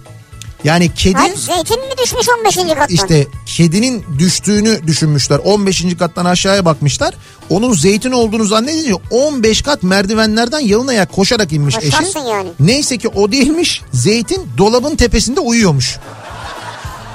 Yani 0.64 0.94
kedi 0.94 1.14
Hayır 1.14 1.36
zeytin 1.36 1.80
mi 1.80 1.94
düşmüş 2.04 2.26
15. 2.40 2.56
kattan? 2.56 2.86
işte 2.88 3.26
kedinin 3.46 4.04
düştüğünü 4.18 4.86
düşünmüşler. 4.86 5.38
15. 5.38 5.96
kattan 5.98 6.24
aşağıya 6.24 6.64
bakmışlar. 6.64 7.14
Onun 7.50 7.72
zeytin 7.72 8.12
olduğunu 8.12 8.44
zannedince 8.44 8.94
15 9.10 9.62
kat 9.62 9.82
merdivenlerden 9.82 10.60
yalın 10.60 10.86
ayak 10.86 11.12
koşarak 11.12 11.52
inmiş 11.52 11.76
eşi. 11.78 11.90
Koşarsın 11.90 12.20
yani. 12.20 12.48
Neyse 12.60 12.98
ki 12.98 13.08
o 13.08 13.32
değilmiş. 13.32 13.82
Zeytin 13.92 14.48
dolabın 14.58 14.96
tepesinde 14.96 15.40
uyuyormuş. 15.40 15.98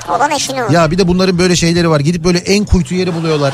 Olan 0.09 0.32
eşini. 0.32 0.59
Ya 0.72 0.91
bir 0.91 0.97
de 0.97 1.07
bunların 1.07 1.38
böyle 1.39 1.55
şeyleri 1.55 1.89
var. 1.89 1.99
Gidip 1.99 2.24
böyle 2.24 2.38
en 2.38 2.66
kuytu 2.66 2.95
yeri 2.95 3.16
buluyorlar. 3.16 3.53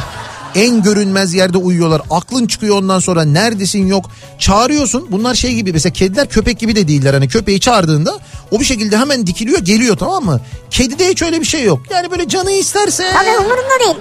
En 0.58 0.84
görünmez 0.84 1.34
yerde 1.34 1.58
uyuyorlar. 1.58 2.02
Aklın 2.12 2.48
çıkıyor 2.48 2.78
ondan 2.78 3.00
sonra 3.00 3.24
neredesin 3.26 3.88
yok. 3.88 4.06
Çağırıyorsun. 4.40 5.08
Bunlar 5.12 5.36
şey 5.36 5.54
gibi 5.54 5.74
mesela 5.74 5.94
kediler 5.94 6.30
köpek 6.30 6.60
gibi 6.60 6.76
de 6.76 6.88
değiller. 6.88 7.14
Hani 7.14 7.28
köpeği 7.28 7.60
çağırdığında 7.60 8.20
o 8.52 8.60
bir 8.60 8.66
şekilde 8.66 8.98
hemen 8.98 9.28
dikiliyor 9.28 9.60
geliyor 9.60 9.98
tamam 9.98 10.26
mı? 10.26 10.42
Kedide 10.70 11.10
hiç 11.10 11.22
öyle 11.22 11.40
bir 11.42 11.46
şey 11.46 11.64
yok. 11.64 11.80
Yani 11.90 12.12
böyle 12.12 12.28
canı 12.28 12.52
isterse 12.52 13.04
Tabii 13.14 13.38
umurumda 13.38 13.80
değil. 13.86 13.96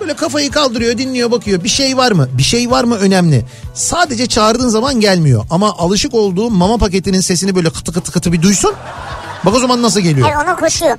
böyle 0.00 0.14
kafayı 0.16 0.50
kaldırıyor 0.50 0.98
dinliyor 0.98 1.30
bakıyor. 1.30 1.64
Bir 1.64 1.68
şey 1.68 1.96
var 1.96 2.12
mı? 2.12 2.28
Bir 2.38 2.42
şey 2.42 2.70
var 2.70 2.84
mı 2.84 2.96
önemli. 2.96 3.44
Sadece 3.74 4.26
çağırdığın 4.26 4.68
zaman 4.68 5.00
gelmiyor. 5.00 5.44
Ama 5.50 5.76
alışık 5.78 6.14
olduğu 6.14 6.50
mama 6.50 6.78
paketinin 6.78 7.20
sesini 7.20 7.54
böyle 7.56 7.70
kıtı 7.70 7.92
kıtı 7.92 8.12
kıtı 8.12 8.32
bir 8.32 8.42
duysun. 8.42 8.72
Bak 9.44 9.54
o 9.54 9.58
zaman 9.58 9.82
nasıl 9.82 10.00
geliyor. 10.00 10.28
Hayır 10.30 10.46
ona 10.48 10.56
koşuyor. 10.56 10.96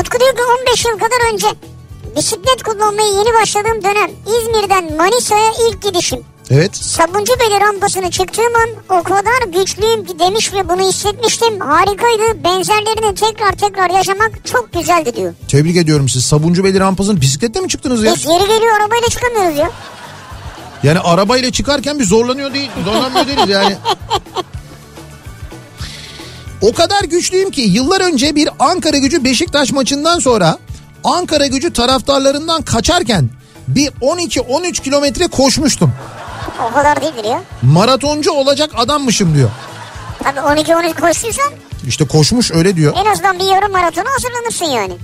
Utku 0.00 0.20
diyor 0.20 0.32
ki 0.36 0.42
15 0.68 0.84
yıl 0.84 0.92
kadar 0.92 1.32
önce 1.34 1.46
bisiklet 2.16 2.62
kullanmaya 2.62 3.08
yeni 3.08 3.34
başladığım 3.42 3.84
dönem 3.84 4.10
İzmir'den 4.26 4.96
Manisa'ya 4.96 5.50
ilk 5.68 5.82
gidişim. 5.82 6.24
Evet. 6.50 6.76
Sabuncubeyle 6.76 7.60
rampasını 7.60 8.10
çıktığım 8.10 8.54
an 8.56 8.98
o 8.98 9.02
kadar 9.02 9.58
güçlüyüm 9.58 10.04
ki 10.04 10.18
demiş 10.18 10.52
ve 10.52 10.68
bunu 10.68 10.88
hissetmiştim. 10.88 11.60
Harikaydı. 11.60 12.44
Benzerlerini 12.44 13.14
tekrar 13.14 13.52
tekrar 13.52 13.90
yaşamak 13.90 14.46
çok 14.46 14.72
güzeldi 14.72 15.16
diyor. 15.16 15.34
Tebrik 15.48 15.76
ediyorum 15.76 16.08
siz. 16.08 16.24
Sabuncu 16.24 16.64
rampasının 16.64 17.20
bisikletle 17.20 17.60
mi 17.60 17.68
çıktınız 17.68 18.02
ya? 18.02 18.14
Biz 18.14 18.24
yeri 18.24 18.48
geliyor 18.48 18.80
arabayla 18.80 19.08
çıkamıyoruz 19.08 19.58
ya. 19.58 19.70
Yani 20.82 20.98
arabayla 20.98 21.50
çıkarken 21.50 21.98
bir 21.98 22.04
zorlanıyor 22.04 22.54
değil. 22.54 22.70
Zorlanmıyor 22.84 23.26
değiliz 23.26 23.48
yani. 23.48 23.76
O 26.62 26.72
kadar 26.72 27.04
güçlüyüm 27.04 27.50
ki 27.50 27.60
yıllar 27.60 28.00
önce 28.00 28.34
bir 28.34 28.48
Ankara 28.58 28.96
gücü 28.96 29.24
Beşiktaş 29.24 29.72
maçından 29.72 30.18
sonra 30.18 30.58
Ankara 31.04 31.46
gücü 31.46 31.72
taraftarlarından 31.72 32.62
kaçarken 32.62 33.30
bir 33.68 33.88
12-13 33.88 34.72
kilometre 34.82 35.26
koşmuştum. 35.26 35.92
O 36.70 36.74
kadar 36.74 37.02
değildir 37.02 37.24
ya. 37.24 37.42
Maratoncu 37.62 38.30
olacak 38.32 38.70
adammışım 38.76 39.34
diyor. 39.34 39.50
Tabii 40.22 40.38
12-13 40.60 41.00
koştuysan 41.00 41.52
İşte 41.86 42.06
koşmuş 42.06 42.50
öyle 42.52 42.76
diyor. 42.76 42.94
en 42.96 43.10
azından 43.12 43.38
bir 43.38 43.44
yarım 43.44 43.72
maratona 43.72 44.06
hazırlanırsın 44.16 44.64
yani. 44.66 44.94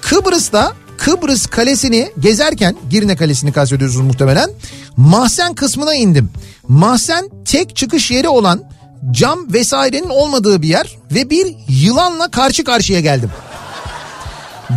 Kıbrıs'ta 0.00 0.72
Kıbrıs 0.98 1.46
Kalesi'ni 1.46 2.12
gezerken 2.20 2.76
Girne 2.90 3.16
Kalesi'ni 3.16 3.52
kastediyorsunuz 3.52 4.06
muhtemelen. 4.06 4.50
Mahzen 4.96 5.54
kısmına 5.54 5.94
indim. 5.94 6.30
Mahzen 6.68 7.28
tek 7.44 7.76
çıkış 7.76 8.10
yeri 8.10 8.28
olan 8.28 8.62
cam 9.10 9.52
vesairenin 9.52 10.08
olmadığı 10.08 10.62
bir 10.62 10.68
yer 10.68 10.96
ve 11.10 11.30
bir 11.30 11.54
yılanla 11.68 12.30
karşı 12.30 12.64
karşıya 12.64 13.00
geldim. 13.00 13.30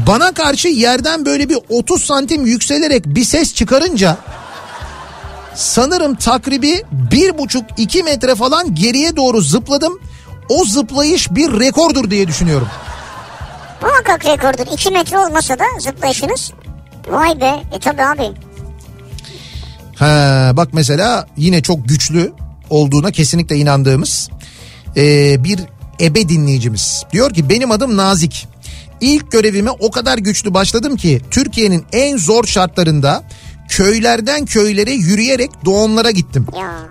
Bana 0.08 0.32
karşı 0.32 0.68
yerden 0.68 1.26
böyle 1.26 1.50
bir 1.50 1.58
30 1.70 2.04
santim 2.04 2.46
yükselerek 2.46 3.06
bir 3.06 3.24
ses 3.24 3.54
çıkarınca 3.54 4.18
sanırım 5.56 6.16
takribi 6.16 6.84
bir 6.92 7.38
buçuk 7.38 7.64
iki 7.78 8.04
metre 8.04 8.36
falan 8.36 8.76
geriye 8.76 9.16
doğru 9.16 9.42
zıpladım. 9.42 10.00
O 10.50 10.66
zıplayış 10.66 11.32
bir 11.32 11.60
rekordur 11.60 12.12
diye 12.12 12.28
düşünüyorum. 12.28 12.68
Muhakkak 13.82 14.26
rekordur. 14.26 14.74
2 14.74 14.92
metre 14.92 15.20
olmasa 15.20 15.60
da 15.60 15.64
zıplayışınız. 15.80 16.52
Vay 17.10 17.42
be. 17.42 17.64
E 17.72 17.80
tabi 17.80 18.04
abi. 18.04 18.32
Ha, 19.96 20.52
bak 20.54 20.70
mesela 20.74 21.28
yine 21.38 21.62
çok 21.62 21.88
güçlü 21.88 22.34
olduğuna 22.70 23.12
kesinlikle 23.12 23.56
inandığımız 23.56 24.30
ee, 24.98 25.44
bir 25.44 25.60
ebe 26.02 26.30
dinleyicimiz. 26.30 27.04
Diyor 27.12 27.34
ki 27.34 27.50
benim 27.50 27.72
adım 27.72 27.98
Nazik. 27.98 28.48
İlk 29.02 29.32
görevime 29.32 29.72
o 29.72 29.92
kadar 29.92 30.18
güçlü 30.18 30.54
başladım 30.54 30.98
ki 30.98 31.22
Türkiye'nin 31.32 31.86
en 31.94 32.18
zor 32.18 32.44
şartlarında 32.44 33.24
köylerden 33.70 34.46
köylere 34.46 34.92
yürüyerek 34.92 35.52
doğumlara 35.66 36.12
gittim. 36.12 36.46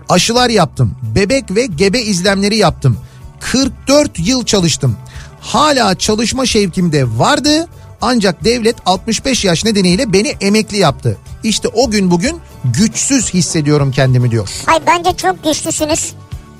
Aşılar 0.09 0.49
yaptım. 0.49 0.95
Bebek 1.15 1.55
ve 1.55 1.65
gebe 1.65 2.01
izlemleri 2.01 2.57
yaptım. 2.57 2.97
44 3.39 4.27
yıl 4.27 4.45
çalıştım. 4.45 4.95
Hala 5.41 5.95
çalışma 5.95 6.45
şevkimde 6.45 7.17
vardı. 7.17 7.67
Ancak 8.01 8.43
devlet 8.43 8.75
65 8.85 9.45
yaş 9.45 9.65
nedeniyle 9.65 10.13
beni 10.13 10.27
emekli 10.41 10.77
yaptı. 10.77 11.17
İşte 11.43 11.67
o 11.67 11.89
gün 11.91 12.11
bugün 12.11 12.37
güçsüz 12.65 13.33
hissediyorum 13.33 13.91
kendimi 13.91 14.31
diyor. 14.31 14.49
Hay 14.65 14.79
bence 14.87 15.17
çok 15.17 15.43
güçlüsünüz. 15.43 16.13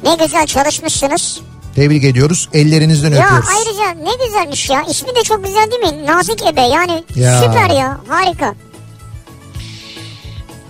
Ne 0.04 0.16
güzel 0.26 0.46
çalışmışsınız. 0.48 1.40
Tebrik 1.76 2.04
ediyoruz. 2.04 2.50
Ellerinizden 2.54 3.12
Ya 3.12 3.26
öpüyoruz. 3.26 3.50
ayrıca 3.58 4.04
ne 4.10 4.26
güzelmiş 4.26 4.70
ya. 4.70 4.84
İsmi 4.90 5.10
de 5.16 5.24
çok 5.24 5.46
güzel 5.46 5.72
değil 5.72 5.94
mi? 5.94 6.06
Nazik 6.06 6.46
Ebe 6.46 6.62
yani 6.62 7.04
Ya. 7.16 7.42
süper 7.42 7.70
ya 7.70 7.98
harika. 8.08 8.56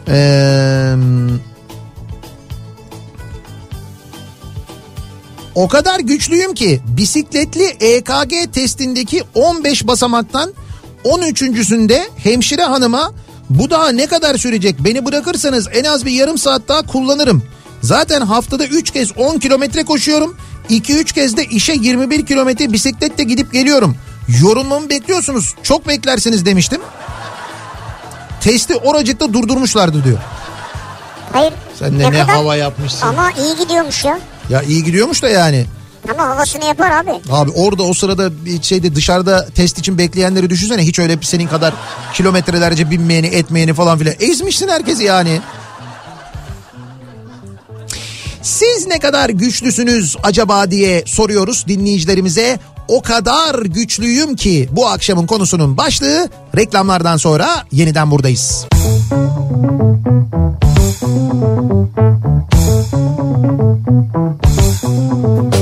Ee, 0.08 0.96
o 5.56 5.68
kadar 5.68 6.00
güçlüyüm 6.00 6.54
ki 6.54 6.82
bisikletli 6.88 7.64
EKG 7.66 8.54
testindeki 8.54 9.24
15 9.36 9.88
basamaktan 9.88 10.54
13.sünde 11.04 12.10
hemşire 12.18 12.64
hanıma 12.64 13.12
bu 13.50 13.70
daha 13.70 13.90
ne 13.90 14.06
kadar 14.08 14.38
sürecek 14.38 14.76
beni 14.80 15.06
bırakırsanız 15.06 15.68
en 15.74 15.84
az 15.84 16.06
bir 16.06 16.12
yarım 16.12 16.38
saat 16.38 16.62
daha 16.68 16.82
kullanırım. 16.82 17.44
Zaten 17.82 18.22
haftada 18.22 18.66
3 18.66 18.92
kez 18.92 19.18
10 19.18 19.40
kilometre 19.40 19.84
koşuyorum. 19.84 20.38
2-3 20.70 21.14
kez 21.14 21.38
de 21.38 21.46
işe 21.46 21.74
21 21.74 22.26
kilometre 22.26 22.74
bisikletle 22.74 23.24
gidip 23.24 23.54
geliyorum. 23.54 23.96
Yorulmamı 24.42 24.90
bekliyorsunuz. 24.90 25.56
Çok 25.64 25.88
beklersiniz 25.88 26.46
demiştim. 26.46 26.82
Testi 28.42 28.76
oracıkta 28.76 29.34
durdurmuşlardı 29.34 30.04
diyor. 30.04 30.18
Hayır. 31.34 31.54
Sen 31.80 32.00
de 32.00 32.12
ne, 32.12 32.22
hava 32.22 32.56
yapmışsın. 32.56 33.08
Ama 33.08 33.32
iyi 33.32 33.58
gidiyormuş 33.58 34.06
ya. 34.06 34.20
Ya 34.50 34.62
iyi 34.62 34.84
gidiyormuş 34.84 35.24
da 35.24 35.30
yani. 35.30 35.66
Ama 36.14 36.28
havasını 36.28 36.66
yapar 36.66 36.92
abi. 36.92 37.12
Abi 37.30 37.52
orada 37.52 37.84
o 37.84 37.94
sırada 37.94 38.46
bir 38.46 38.64
şeyde 38.64 38.96
dışarıda 38.96 39.48
test 39.56 39.80
için 39.80 39.98
bekleyenleri 39.98 40.50
düşünsene. 40.50 40.82
Hiç 40.82 41.00
öyle 41.00 41.18
senin 41.22 41.48
kadar 41.48 41.74
kilometrelerce 42.14 42.92
binmeyeni 42.92 43.28
etmeyeni 43.28 43.74
falan 43.74 43.98
filan. 43.98 44.16
Ezmişsin 44.20 44.68
herkesi 44.68 45.04
yani. 45.04 45.42
Siz 48.46 48.88
ne 48.88 49.00
kadar 49.00 49.30
güçlüsünüz 49.30 50.16
acaba 50.24 50.72
diye 50.72 51.04
soruyoruz 51.06 51.66
dinleyicilerimize. 51.68 52.60
O 52.88 53.02
kadar 53.02 53.66
güçlüyüm 53.66 54.36
ki 54.36 54.70
bu 54.72 54.88
akşamın 54.88 55.28
konusunun 55.28 55.78
başlığı 55.78 56.30
reklamlardan 56.56 57.18
sonra 57.18 57.64
yeniden 57.72 58.12
buradayız. 58.12 58.66
Kafa 64.76 65.55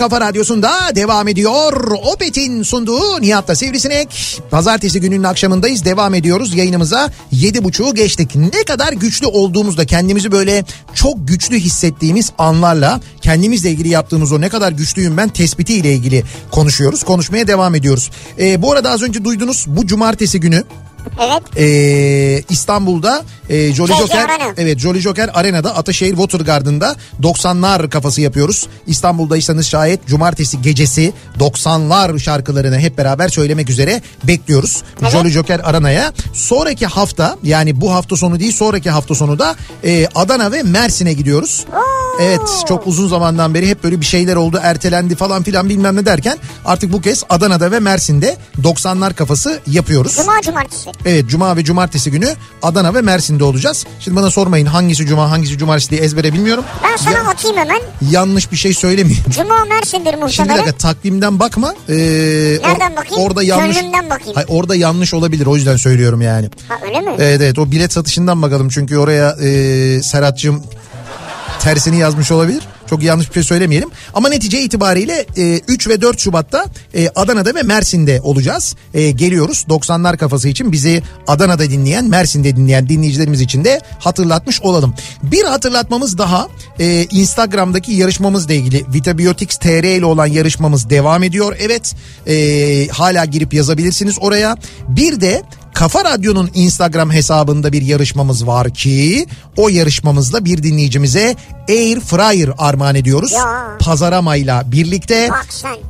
kafa 0.00 0.20
radyosunda 0.20 0.72
devam 0.94 1.28
ediyor. 1.28 1.90
Opet'in 2.12 2.62
sunduğu 2.62 3.20
Nihat'la 3.20 3.54
Sivrisinek. 3.54 4.40
Pazartesi 4.50 5.00
gününün 5.00 5.22
akşamındayız. 5.22 5.84
Devam 5.84 6.14
ediyoruz 6.14 6.54
yayınımıza. 6.54 7.10
Yedi 7.32 7.64
buçuğu 7.64 7.94
geçtik. 7.94 8.36
Ne 8.36 8.64
kadar 8.64 8.92
güçlü 8.92 9.26
olduğumuzda 9.26 9.84
kendimizi 9.86 10.32
böyle 10.32 10.64
çok 10.94 11.28
güçlü 11.28 11.56
hissettiğimiz 11.56 12.32
anlarla 12.38 13.00
kendimizle 13.20 13.70
ilgili 13.70 13.88
yaptığımız 13.88 14.32
o 14.32 14.40
ne 14.40 14.48
kadar 14.48 14.72
güçlüyüm 14.72 15.16
ben 15.16 15.28
tespiti 15.28 15.74
ile 15.74 15.92
ilgili 15.92 16.24
konuşuyoruz. 16.50 17.02
Konuşmaya 17.04 17.46
devam 17.46 17.74
ediyoruz. 17.74 18.10
Ee, 18.38 18.62
bu 18.62 18.72
arada 18.72 18.90
az 18.90 19.02
önce 19.02 19.24
duydunuz 19.24 19.64
bu 19.68 19.86
cumartesi 19.86 20.40
günü 20.40 20.64
Evet. 21.20 21.42
ee, 21.56 22.42
İstanbul'da 22.50 23.22
e, 23.48 23.72
Jolly 23.74 23.92
JJ 23.92 23.98
Joker 23.98 24.24
Arena. 24.28 24.54
evet 24.56 24.78
Jolly 24.78 25.00
Joker 25.00 25.30
Arena'da 25.34 25.76
Ataşehir 25.76 26.16
Water 26.16 26.40
Garden'da 26.40 26.96
90'lar 27.22 27.90
kafası 27.90 28.20
yapıyoruz. 28.20 28.66
İstanbul'daysanız 28.86 29.66
şayet 29.66 30.06
cumartesi 30.06 30.62
gecesi 30.62 31.12
90'lar 31.38 32.18
şarkılarını 32.18 32.78
hep 32.78 32.98
beraber 32.98 33.28
söylemek 33.28 33.70
üzere 33.70 34.02
bekliyoruz. 34.24 34.82
Jolly 35.12 35.30
Joker 35.30 35.60
Arena'ya. 35.64 36.12
Sonraki 36.32 36.86
hafta 36.86 37.36
yani 37.42 37.80
bu 37.80 37.92
hafta 37.92 38.16
sonu 38.16 38.40
değil 38.40 38.52
sonraki 38.52 38.90
hafta 38.90 39.14
sonu 39.14 39.38
da 39.38 39.56
e, 39.84 40.06
Adana 40.14 40.52
ve 40.52 40.62
Mersin'e 40.62 41.12
gidiyoruz. 41.12 41.64
Evet 42.20 42.40
çok 42.68 42.86
uzun 42.86 43.08
zamandan 43.08 43.54
beri 43.54 43.68
hep 43.68 43.84
böyle 43.84 44.00
bir 44.00 44.06
şeyler 44.06 44.36
oldu 44.36 44.58
ertelendi 44.62 45.14
falan 45.16 45.42
filan 45.42 45.68
bilmem 45.68 45.96
ne 45.96 46.06
derken 46.06 46.38
artık 46.64 46.92
bu 46.92 47.00
kez 47.00 47.24
Adana'da 47.30 47.70
ve 47.72 47.80
Mersin'de 47.80 48.36
90'lar 48.62 49.14
kafası 49.14 49.60
yapıyoruz. 49.66 50.16
Cuma 50.16 50.42
cumartesi. 50.42 50.90
Evet 51.04 51.26
cuma 51.28 51.56
ve 51.56 51.64
cumartesi 51.64 52.10
günü 52.10 52.28
Adana 52.62 52.94
ve 52.94 53.00
Mersin'de 53.00 53.44
olacağız. 53.44 53.86
Şimdi 54.00 54.16
bana 54.16 54.30
sormayın 54.30 54.66
hangisi 54.66 55.06
cuma 55.06 55.30
hangisi 55.30 55.58
cumartesi 55.58 55.90
diye 55.90 56.00
ezbere 56.00 56.32
bilmiyorum. 56.32 56.64
Ben 56.84 56.96
sana 56.96 57.14
Ya- 57.14 57.24
atayım 57.28 57.56
hemen. 57.56 57.80
yanlış 58.10 58.52
bir 58.52 58.56
şey 58.56 58.74
söylemeyeyim. 58.74 59.24
Cuma 59.36 59.64
Mersin'dir 59.64 59.90
Şimdi 59.90 60.16
bir 60.16 60.22
muhtemelen. 60.22 60.58
dakika 60.58 60.76
takvimden 60.76 61.38
bakma. 61.40 61.74
Ee, 61.88 61.92
Nereden 61.94 62.92
or- 62.92 62.96
bakayım? 62.96 63.24
Orada 63.24 63.42
yanlış. 63.42 63.76
Gönlümden 63.76 64.10
bakayım. 64.10 64.32
Hayır, 64.34 64.48
orada 64.52 64.74
yanlış 64.76 65.14
olabilir 65.14 65.46
o 65.46 65.56
yüzden 65.56 65.76
söylüyorum 65.76 66.20
yani. 66.20 66.50
Ha 66.68 66.74
öyle 66.86 67.00
mi? 67.00 67.10
Evet 67.18 67.40
evet 67.40 67.58
o 67.58 67.70
bilet 67.70 67.92
satışından 67.92 68.42
bakalım 68.42 68.68
çünkü 68.68 68.96
oraya 68.98 69.30
e, 69.42 70.02
Serhat'cığım 70.02 70.62
tersini 71.60 71.98
yazmış 71.98 72.30
olabilir. 72.30 72.62
Çok 72.90 73.02
yanlış 73.02 73.28
bir 73.28 73.34
şey 73.34 73.42
söylemeyelim. 73.42 73.90
Ama 74.14 74.28
netice 74.28 74.62
itibariyle 74.62 75.26
e, 75.36 75.60
3 75.68 75.88
ve 75.88 76.00
4 76.00 76.20
Şubat'ta 76.20 76.64
e, 76.94 77.08
Adana'da 77.08 77.54
ve 77.54 77.62
Mersin'de 77.62 78.20
olacağız. 78.22 78.76
E, 78.94 79.10
geliyoruz 79.10 79.66
90'lar 79.68 80.16
kafası 80.16 80.48
için 80.48 80.72
bizi 80.72 81.02
Adana'da 81.26 81.70
dinleyen, 81.70 82.04
Mersin'de 82.04 82.56
dinleyen 82.56 82.88
dinleyicilerimiz 82.88 83.40
için 83.40 83.64
de 83.64 83.80
hatırlatmış 83.98 84.60
olalım. 84.60 84.94
Bir 85.22 85.44
hatırlatmamız 85.44 86.18
daha 86.18 86.48
e, 86.78 87.06
Instagram'daki 87.10 87.92
yarışmamızla 87.92 88.54
ilgili 88.54 88.84
Vitabiotics 88.94 89.56
TR 89.56 89.96
ile 89.96 90.04
olan 90.04 90.26
yarışmamız 90.26 90.90
devam 90.90 91.22
ediyor. 91.22 91.56
Evet 91.60 91.94
e, 92.26 92.88
hala 92.88 93.24
girip 93.24 93.54
yazabilirsiniz 93.54 94.16
oraya. 94.20 94.56
Bir 94.88 95.20
de 95.20 95.42
Kafa 95.80 96.04
Radyo'nun 96.04 96.50
Instagram 96.54 97.10
hesabında 97.10 97.72
bir 97.72 97.82
yarışmamız 97.82 98.46
var 98.46 98.70
ki 98.70 99.26
o 99.56 99.68
yarışmamızda 99.68 100.44
bir 100.44 100.62
dinleyicimize 100.62 101.36
Air 101.68 102.00
Fryer 102.00 102.50
armağan 102.58 102.94
ediyoruz. 102.94 103.32
Ya. 103.32 103.78
Pazaramayla 103.78 104.62
birlikte. 104.72 105.28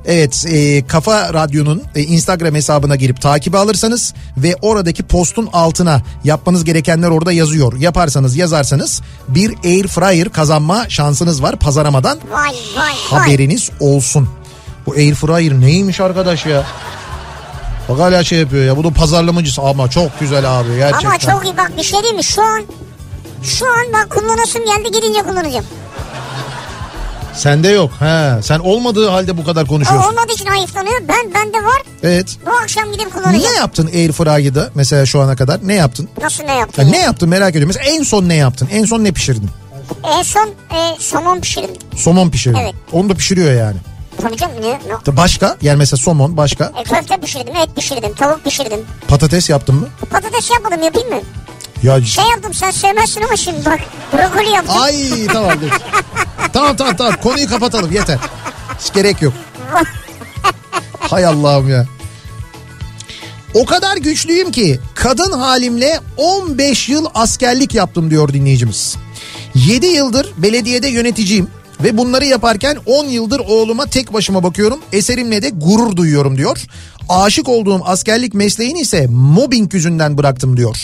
Evet 0.07 0.45
e, 0.49 0.86
Kafa 0.86 1.34
Radyo'nun 1.34 1.82
e, 1.95 2.03
Instagram 2.03 2.55
hesabına 2.55 2.97
girip 2.97 3.20
takibi 3.20 3.59
alırsanız 3.59 4.14
ve 4.36 4.57
oradaki 4.62 5.03
postun 5.03 5.49
altına 5.53 6.03
yapmanız 6.24 6.64
gerekenler 6.64 7.09
orada 7.09 7.32
yazıyor. 7.32 7.78
Yaparsanız 7.78 8.36
yazarsanız 8.36 9.03
bir 9.28 9.55
Air 9.64 9.86
Fryer 9.86 10.28
kazanma 10.28 10.88
şansınız 10.88 11.43
var 11.43 11.57
pazaramadan. 11.57 12.18
Vay 12.30 12.55
vay 12.76 12.84
vay. 12.84 12.95
Haberiniz 13.20 13.70
olsun. 13.80 14.28
Bu 14.86 14.93
Air 14.93 15.14
Fryer 15.14 15.61
neymiş 15.61 16.01
arkadaş 16.01 16.47
ya? 16.47 16.66
Bak 17.91 17.99
hala 17.99 18.24
şey 18.24 18.38
yapıyor 18.38 18.64
ya. 18.64 18.76
Bu 18.76 18.84
da 18.84 18.91
pazarlamacısı 18.91 19.62
ama 19.62 19.91
çok 19.91 20.20
güzel 20.20 20.61
abi 20.61 20.76
gerçekten. 20.76 21.09
Ama 21.09 21.18
çok 21.18 21.45
iyi 21.45 21.57
bak 21.57 21.72
bir 21.76 21.82
şey 21.82 22.03
değil 22.03 22.14
mi? 22.14 22.24
Şu 22.24 22.43
an 22.43 22.62
şu 23.43 23.66
an 23.66 23.93
bak 23.93 24.11
kullanasım 24.11 24.64
geldi 24.64 24.91
gidince 24.93 25.22
kullanacağım. 25.22 25.64
Sende 27.34 27.68
yok. 27.68 27.91
He. 27.99 28.43
Sen 28.43 28.59
olmadığı 28.59 29.09
halde 29.09 29.36
bu 29.36 29.45
kadar 29.45 29.62
O 29.62 29.66
konuşuyorsun. 29.66 30.11
olmadığı 30.11 30.32
için 30.32 30.47
hayıflanıyor. 30.47 31.01
Ben 31.09 31.34
bende 31.34 31.59
var. 31.59 31.82
Evet. 32.03 32.36
Bu 32.47 32.51
akşam 32.51 32.93
gidip 32.93 33.12
kullanacağım. 33.12 33.45
Ne 33.55 33.59
yaptın 33.59 33.86
Air 33.86 34.12
Fryer'da 34.12 34.70
mesela 34.74 35.07
şu 35.07 35.20
ana 35.20 35.36
kadar? 35.36 35.61
Ne 35.68 35.74
yaptın? 35.74 36.09
Nasıl 36.22 36.45
ne 36.45 36.55
yaptın? 36.55 36.82
Ya 36.82 36.88
ya? 36.88 36.95
ne 36.95 36.99
yaptın 36.99 37.28
merak 37.28 37.51
ediyorum. 37.51 37.68
Mesela 37.76 37.97
en 37.97 38.03
son 38.03 38.28
ne 38.28 38.34
yaptın? 38.34 38.68
En 38.72 38.84
son 38.84 39.05
ne 39.05 39.12
pişirdin? 39.12 39.51
En 40.05 40.22
son 40.22 40.49
e, 40.49 40.97
somon 40.99 41.41
pişirdim. 41.41 41.76
Somon 41.97 42.30
pişirdin. 42.30 42.59
Evet. 42.59 42.74
Onu 42.93 43.09
da 43.09 43.14
pişiriyor 43.14 43.53
yani. 43.53 43.76
Tabii 44.20 44.36
canım 44.36 44.54
ne? 44.62 45.16
Başka? 45.16 45.56
Yani 45.62 45.76
mesela 45.78 46.00
somon 46.00 46.36
başka. 46.36 46.72
E, 46.76 46.82
köfte 46.82 47.16
pişirdim, 47.20 47.56
et 47.56 47.76
pişirdim, 47.76 48.14
tavuk 48.14 48.44
pişirdim. 48.44 48.80
Patates 49.08 49.50
yaptın 49.50 49.74
mı? 49.74 49.88
Patates 50.10 50.50
yapmadım 50.50 50.82
yapayım 50.82 51.08
mı? 51.08 51.20
Ya 51.82 52.02
Şey 52.02 52.24
yaptım 52.24 52.54
sen 52.54 52.70
sevmezsin 52.70 53.22
ama 53.22 53.36
şimdi 53.36 53.66
bak. 53.66 53.80
Brokoli 54.12 54.50
yaptım. 54.50 54.74
Ay 54.80 55.26
tamam 55.26 55.52
dur. 55.60 55.70
tamam 56.52 56.76
tamam 56.76 56.96
tamam 56.96 57.14
konuyu 57.22 57.48
kapatalım 57.48 57.92
yeter. 57.92 58.18
Hiç 58.80 58.92
gerek 58.92 59.22
yok. 59.22 59.32
Hay 61.00 61.26
Allah'ım 61.26 61.68
ya. 61.68 61.86
O 63.54 63.64
kadar 63.64 63.96
güçlüyüm 63.96 64.50
ki 64.52 64.80
kadın 64.94 65.32
halimle 65.32 66.00
15 66.16 66.88
yıl 66.88 67.06
askerlik 67.14 67.74
yaptım 67.74 68.10
diyor 68.10 68.32
dinleyicimiz. 68.32 68.96
7 69.54 69.86
yıldır 69.86 70.32
belediyede 70.36 70.88
yöneticiyim 70.88 71.48
ve 71.84 71.96
bunları 71.98 72.24
yaparken 72.26 72.76
10 72.86 73.04
yıldır 73.04 73.40
oğluma 73.40 73.86
tek 73.86 74.12
başıma 74.12 74.42
bakıyorum. 74.42 74.80
Eserimle 74.92 75.42
de 75.42 75.50
gurur 75.50 75.96
duyuyorum 75.96 76.36
diyor. 76.36 76.64
Aşık 77.08 77.48
olduğum 77.48 77.80
askerlik 77.84 78.34
mesleğini 78.34 78.80
ise 78.80 79.06
mobbing 79.10 79.74
yüzünden 79.74 80.18
bıraktım 80.18 80.56
diyor. 80.56 80.76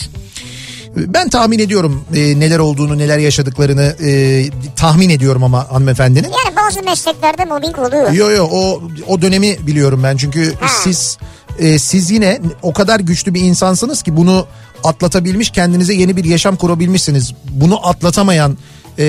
Ben 0.97 1.29
tahmin 1.29 1.59
ediyorum 1.59 2.05
e, 2.15 2.41
neler 2.41 2.59
olduğunu, 2.59 2.99
neler 2.99 3.19
yaşadıklarını 3.19 3.97
e, 4.05 4.45
tahmin 4.77 5.11
ediyorum 5.11 5.45
ama 5.45 5.73
hanımefendinin. 5.73 6.29
Yani 6.29 6.57
bazı 6.57 6.83
mesleklerde 6.83 7.45
mobbing 7.45 7.79
oluyor. 7.79 8.13
Yo 8.13 8.31
yo 8.31 8.49
o 8.53 8.83
o 9.07 9.23
dönemi 9.23 9.67
biliyorum 9.67 10.01
ben 10.03 10.17
çünkü 10.17 10.55
Ha. 10.61 10.69
siz 10.69 11.19
e, 11.59 11.79
siz 11.79 12.11
yine 12.11 12.41
o 12.63 12.73
kadar 12.73 13.01
güçlü 13.01 13.35
bir 13.35 13.41
insansınız 13.41 14.03
ki 14.03 14.17
bunu 14.17 14.47
atlatabilmiş 14.85 15.51
kendinize 15.51 15.95
yeni 15.95 16.17
bir 16.17 16.25
yaşam 16.25 16.57
kurabilmişsiniz. 16.57 17.33
Bunu 17.51 17.89
atlatamayan 17.89 18.57
e, 18.99 19.05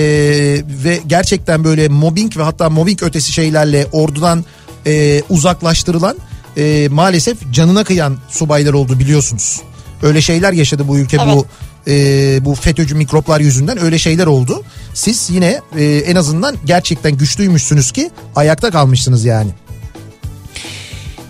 ve 0.84 1.00
gerçekten 1.08 1.64
böyle 1.64 1.88
mobbing 1.88 2.38
ve 2.38 2.44
hatta 2.44 2.70
mobbing 2.70 3.04
ötesi 3.04 3.32
şeylerle 3.32 3.88
ordudan 3.92 4.46
e, 4.86 5.24
uzaklaştırılan 5.30 6.18
e, 6.58 6.88
maalesef 6.92 7.52
canına 7.52 7.84
kıyan 7.84 8.18
subaylar 8.30 8.74
oldu 8.74 9.00
biliyorsunuz. 9.00 9.62
Öyle 10.04 10.22
şeyler 10.22 10.54
yaşadı 10.54 10.88
bu 10.88 10.98
ülke 10.98 11.18
bu 11.18 11.46
e, 11.88 12.46
bu 12.46 12.56
FETÖ'cü 12.56 12.96
mikroplar 12.96 13.40
yüzünden 13.40 13.84
öyle 13.84 14.00
şeyler 14.00 14.26
oldu. 14.26 14.64
Siz 14.94 15.30
yine 15.30 15.62
e, 15.78 15.86
en 15.86 16.16
azından 16.16 16.56
gerçekten 16.66 17.18
güçlüymüşsünüz 17.18 17.92
ki 17.92 18.12
ayakta 18.36 18.72
kalmışsınız 18.72 19.26
yani. 19.26 19.52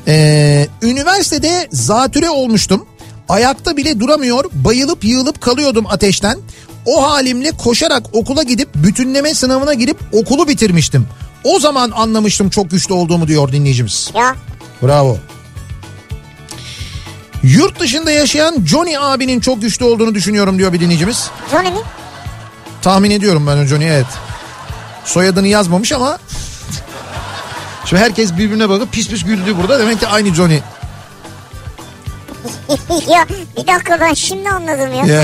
Ee, 0.07 0.67
üniversitede 0.81 1.67
zatüre 1.71 2.29
olmuştum. 2.29 2.85
Ayakta 3.29 3.77
bile 3.77 3.99
duramıyor, 3.99 4.45
bayılıp 4.53 5.05
yığılıp 5.05 5.41
kalıyordum 5.41 5.85
ateşten. 5.87 6.39
O 6.87 7.11
halimle 7.11 7.51
koşarak 7.51 8.03
okula 8.13 8.43
gidip 8.43 8.75
bütünleme 8.75 9.33
sınavına 9.33 9.73
girip 9.73 9.97
okulu 10.11 10.47
bitirmiştim. 10.47 11.07
O 11.43 11.59
zaman 11.59 11.91
anlamıştım 11.91 12.49
çok 12.49 12.71
güçlü 12.71 12.93
olduğumu 12.93 13.27
diyor 13.27 13.51
dinleyicimiz. 13.51 14.11
Ya 14.15 14.35
Bravo. 14.83 15.17
Yurt 17.43 17.79
dışında 17.79 18.11
yaşayan 18.11 18.65
Johnny 18.65 18.97
abinin 18.97 19.39
çok 19.39 19.61
güçlü 19.61 19.85
olduğunu 19.85 20.15
düşünüyorum 20.15 20.57
diyor 20.57 20.73
bir 20.73 20.79
dinleyicimiz. 20.79 21.29
Johnny 21.51 21.71
mi? 21.71 21.79
Tahmin 22.81 23.11
ediyorum 23.11 23.47
ben 23.47 23.57
o 23.57 23.65
Johnny'yi 23.65 23.89
evet. 23.89 24.05
Soyadını 25.05 25.47
yazmamış 25.47 25.91
ama... 25.91 26.17
Şimdi 27.85 28.01
herkes 28.01 28.33
birbirine 28.33 28.69
bakıp 28.69 28.91
pis 28.91 29.09
pis 29.09 29.23
güldü 29.23 29.57
burada. 29.61 29.79
Demek 29.79 29.99
ki 29.99 30.07
aynı 30.07 30.35
Johnny. 30.35 30.59
ya 33.13 33.27
bir 33.57 33.67
dakika 33.67 33.99
ben 33.99 34.13
şimdi 34.13 34.49
anladım 34.49 34.89
ya. 34.93 35.23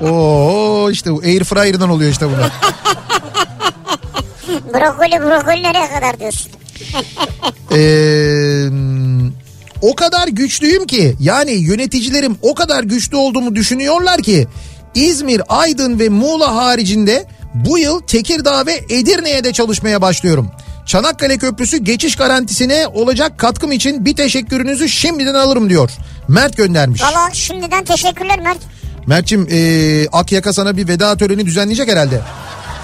Oo 0.10 0.90
işte 0.90 1.12
bu 1.12 1.20
Air 1.20 1.44
Fryer'dan 1.44 1.90
oluyor 1.90 2.10
işte 2.10 2.26
bunlar. 2.26 2.52
Brokoli 4.74 5.20
brokoli 5.20 5.62
nereye 5.62 5.88
kadar 5.94 6.20
diyorsun? 6.20 6.52
Ee, 7.72 8.68
o 9.82 9.94
kadar 9.94 10.28
güçlüyüm 10.28 10.86
ki 10.86 11.16
yani 11.20 11.52
yöneticilerim 11.52 12.36
o 12.42 12.54
kadar 12.54 12.84
güçlü 12.84 13.16
olduğumu 13.16 13.54
düşünüyorlar 13.54 14.22
ki 14.22 14.46
İzmir, 14.94 15.42
Aydın 15.48 15.98
ve 15.98 16.08
Muğla 16.08 16.56
haricinde 16.56 17.26
bu 17.54 17.78
yıl 17.78 18.00
Tekirdağ 18.00 18.66
ve 18.66 18.80
Edirne'ye 18.90 19.44
de 19.44 19.52
çalışmaya 19.52 20.02
başlıyorum. 20.02 20.50
Çanakkale 20.86 21.38
Köprüsü 21.38 21.76
geçiş 21.76 22.16
garantisine 22.16 22.86
olacak 22.86 23.38
katkım 23.38 23.72
için 23.72 24.04
bir 24.04 24.16
teşekkürünüzü 24.16 24.88
şimdiden 24.88 25.34
alırım 25.34 25.70
diyor. 25.70 25.90
Mert 26.28 26.56
göndermiş. 26.56 27.02
Valla 27.02 27.30
şimdiden 27.32 27.84
teşekkürler 27.84 28.40
Mert. 28.40 28.58
Mert'cim 29.06 29.48
e, 29.50 30.08
Akyaka 30.12 30.52
sana 30.52 30.76
bir 30.76 30.88
veda 30.88 31.16
töreni 31.16 31.46
düzenleyecek 31.46 31.88
herhalde. 31.88 32.20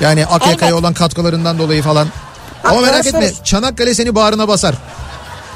Yani 0.01 0.27
Akyaka'ya 0.27 0.70
Evet. 0.73 0.81
olan 0.81 0.94
katkılarından 0.94 1.59
dolayı 1.59 1.82
falan. 1.82 2.09
Ama 2.64 2.77
Bak, 2.77 2.82
merak 2.82 2.93
doğru 2.93 2.98
etme 2.98 3.10
söylüyorsun. 3.12 3.44
Çanakkale 3.44 3.94
seni 3.94 4.14
bağrına 4.14 4.48
basar. 4.48 4.74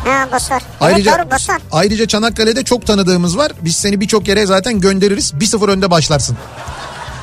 Ha 0.04 0.28
basar. 0.32 0.62
Ayrıca 0.80 1.10
evet 1.10 1.20
doğru 1.24 1.30
basar. 1.30 1.58
ayrıca 1.72 2.06
Çanakkale'de 2.06 2.64
çok 2.64 2.86
tanıdığımız 2.86 3.38
var. 3.38 3.52
Biz 3.62 3.76
seni 3.76 4.00
birçok 4.00 4.28
yere 4.28 4.46
zaten 4.46 4.80
göndeririz. 4.80 5.32
1-0 5.32 5.70
önde 5.70 5.90
başlarsın. 5.90 6.36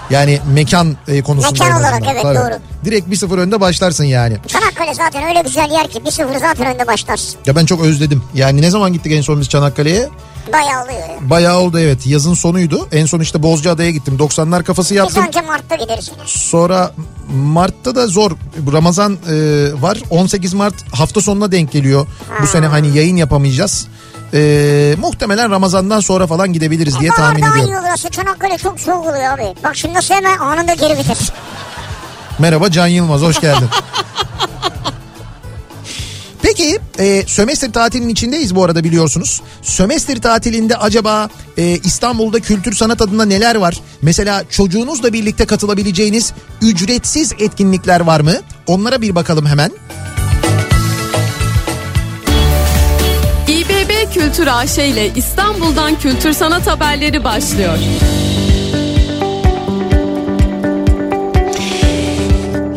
Yani 0.09 0.39
mekan 0.53 0.97
e, 1.07 1.21
konusunda. 1.21 1.63
Mekan 1.63 1.81
olarak, 1.81 2.03
evet, 2.11 2.23
doğru. 2.23 2.59
Direkt 2.85 3.07
1-0 3.07 3.39
önde 3.39 3.61
başlarsın 3.61 4.03
yani. 4.03 4.37
Çanakkale 4.47 4.93
zaten 4.93 5.23
öyle 5.29 5.41
güzel 5.41 5.71
yer 5.71 5.87
ki 5.87 6.05
bir 6.05 6.11
sıfır 6.11 6.35
zaten 6.35 6.75
önde 6.75 6.87
başlarsın. 6.87 7.39
Ya 7.45 7.55
ben 7.55 7.65
çok 7.65 7.81
özledim. 7.81 8.23
Yani 8.33 8.61
ne 8.61 8.69
zaman 8.69 8.93
gittik 8.93 9.11
en 9.11 9.21
son 9.21 9.39
biz 9.41 9.49
Çanakkale'ye? 9.49 10.09
Bayağı 10.53 10.83
oluyor. 10.83 10.99
ya. 10.99 11.29
Bayağı 11.29 11.59
oldu 11.59 11.79
evet. 11.79 12.07
Yazın 12.07 12.33
sonuydu. 12.33 12.87
En 12.91 13.05
son 13.05 13.19
işte 13.19 13.43
Bozcaada'ya 13.43 13.91
gittim. 13.91 14.17
90'lar 14.19 14.63
kafası 14.63 14.93
yaptım. 14.93 15.25
önce 15.27 15.41
Mart'ta 15.41 15.75
gideriz. 15.75 16.11
Sonra 16.25 16.91
Mart'ta 17.33 17.95
da 17.95 18.07
zor. 18.07 18.31
Ramazan 18.73 19.13
e, 19.13 19.69
var. 19.81 19.97
18 20.09 20.53
Mart 20.53 20.93
hafta 20.93 21.21
sonuna 21.21 21.51
denk 21.51 21.71
geliyor. 21.71 22.07
Bu 22.41 22.47
sene 22.47 22.67
hani 22.67 22.97
yayın 22.97 23.15
yapamayacağız. 23.15 23.87
E, 24.33 24.95
muhtemelen 24.99 25.51
Ramazan'dan 25.51 25.99
sonra 25.99 26.27
falan 26.27 26.53
gidebiliriz 26.53 26.99
diye 26.99 27.11
tahmin 27.11 27.41
daha 27.41 27.55
iyi 27.57 27.63
ediyorum. 27.63 27.83
olur 27.83 27.93
aslında. 27.93 28.11
Çanakkale 28.11 28.57
çok 28.57 28.79
soğuk 28.79 29.05
oluyor 29.07 29.33
abi. 29.33 29.55
Bak 29.63 29.75
şimdi 29.75 29.93
nasıl 29.95 30.13
hemen 30.15 30.37
anında 30.37 30.73
geri 30.73 30.97
vites. 30.97 31.29
Merhaba 32.39 32.71
Can 32.71 32.87
Yılmaz 32.87 33.21
hoş 33.21 33.39
geldin. 33.41 33.67
Peki 36.41 36.79
e, 36.99 37.23
sömestr 37.27 37.71
tatilinin 37.73 38.09
içindeyiz 38.09 38.55
bu 38.55 38.63
arada 38.63 38.83
biliyorsunuz. 38.83 39.41
Sömestr 39.61 40.21
tatilinde 40.21 40.77
acaba 40.77 41.29
e, 41.57 41.63
İstanbul'da 41.63 42.39
kültür 42.39 42.75
sanat 42.75 43.01
adına 43.01 43.25
neler 43.25 43.55
var? 43.55 43.77
Mesela 44.01 44.43
çocuğunuzla 44.49 45.13
birlikte 45.13 45.45
katılabileceğiniz 45.45 46.33
ücretsiz 46.61 47.33
etkinlikler 47.39 47.99
var 47.99 48.19
mı? 48.19 48.33
Onlara 48.67 49.01
bir 49.01 49.15
bakalım 49.15 49.45
hemen. 49.45 49.71
Kültür 54.13 54.47
AŞ 54.47 54.77
ile 54.77 55.13
İstanbul'dan 55.15 55.99
kültür 55.99 56.33
sanat 56.33 56.67
haberleri 56.67 57.23
başlıyor. 57.23 57.77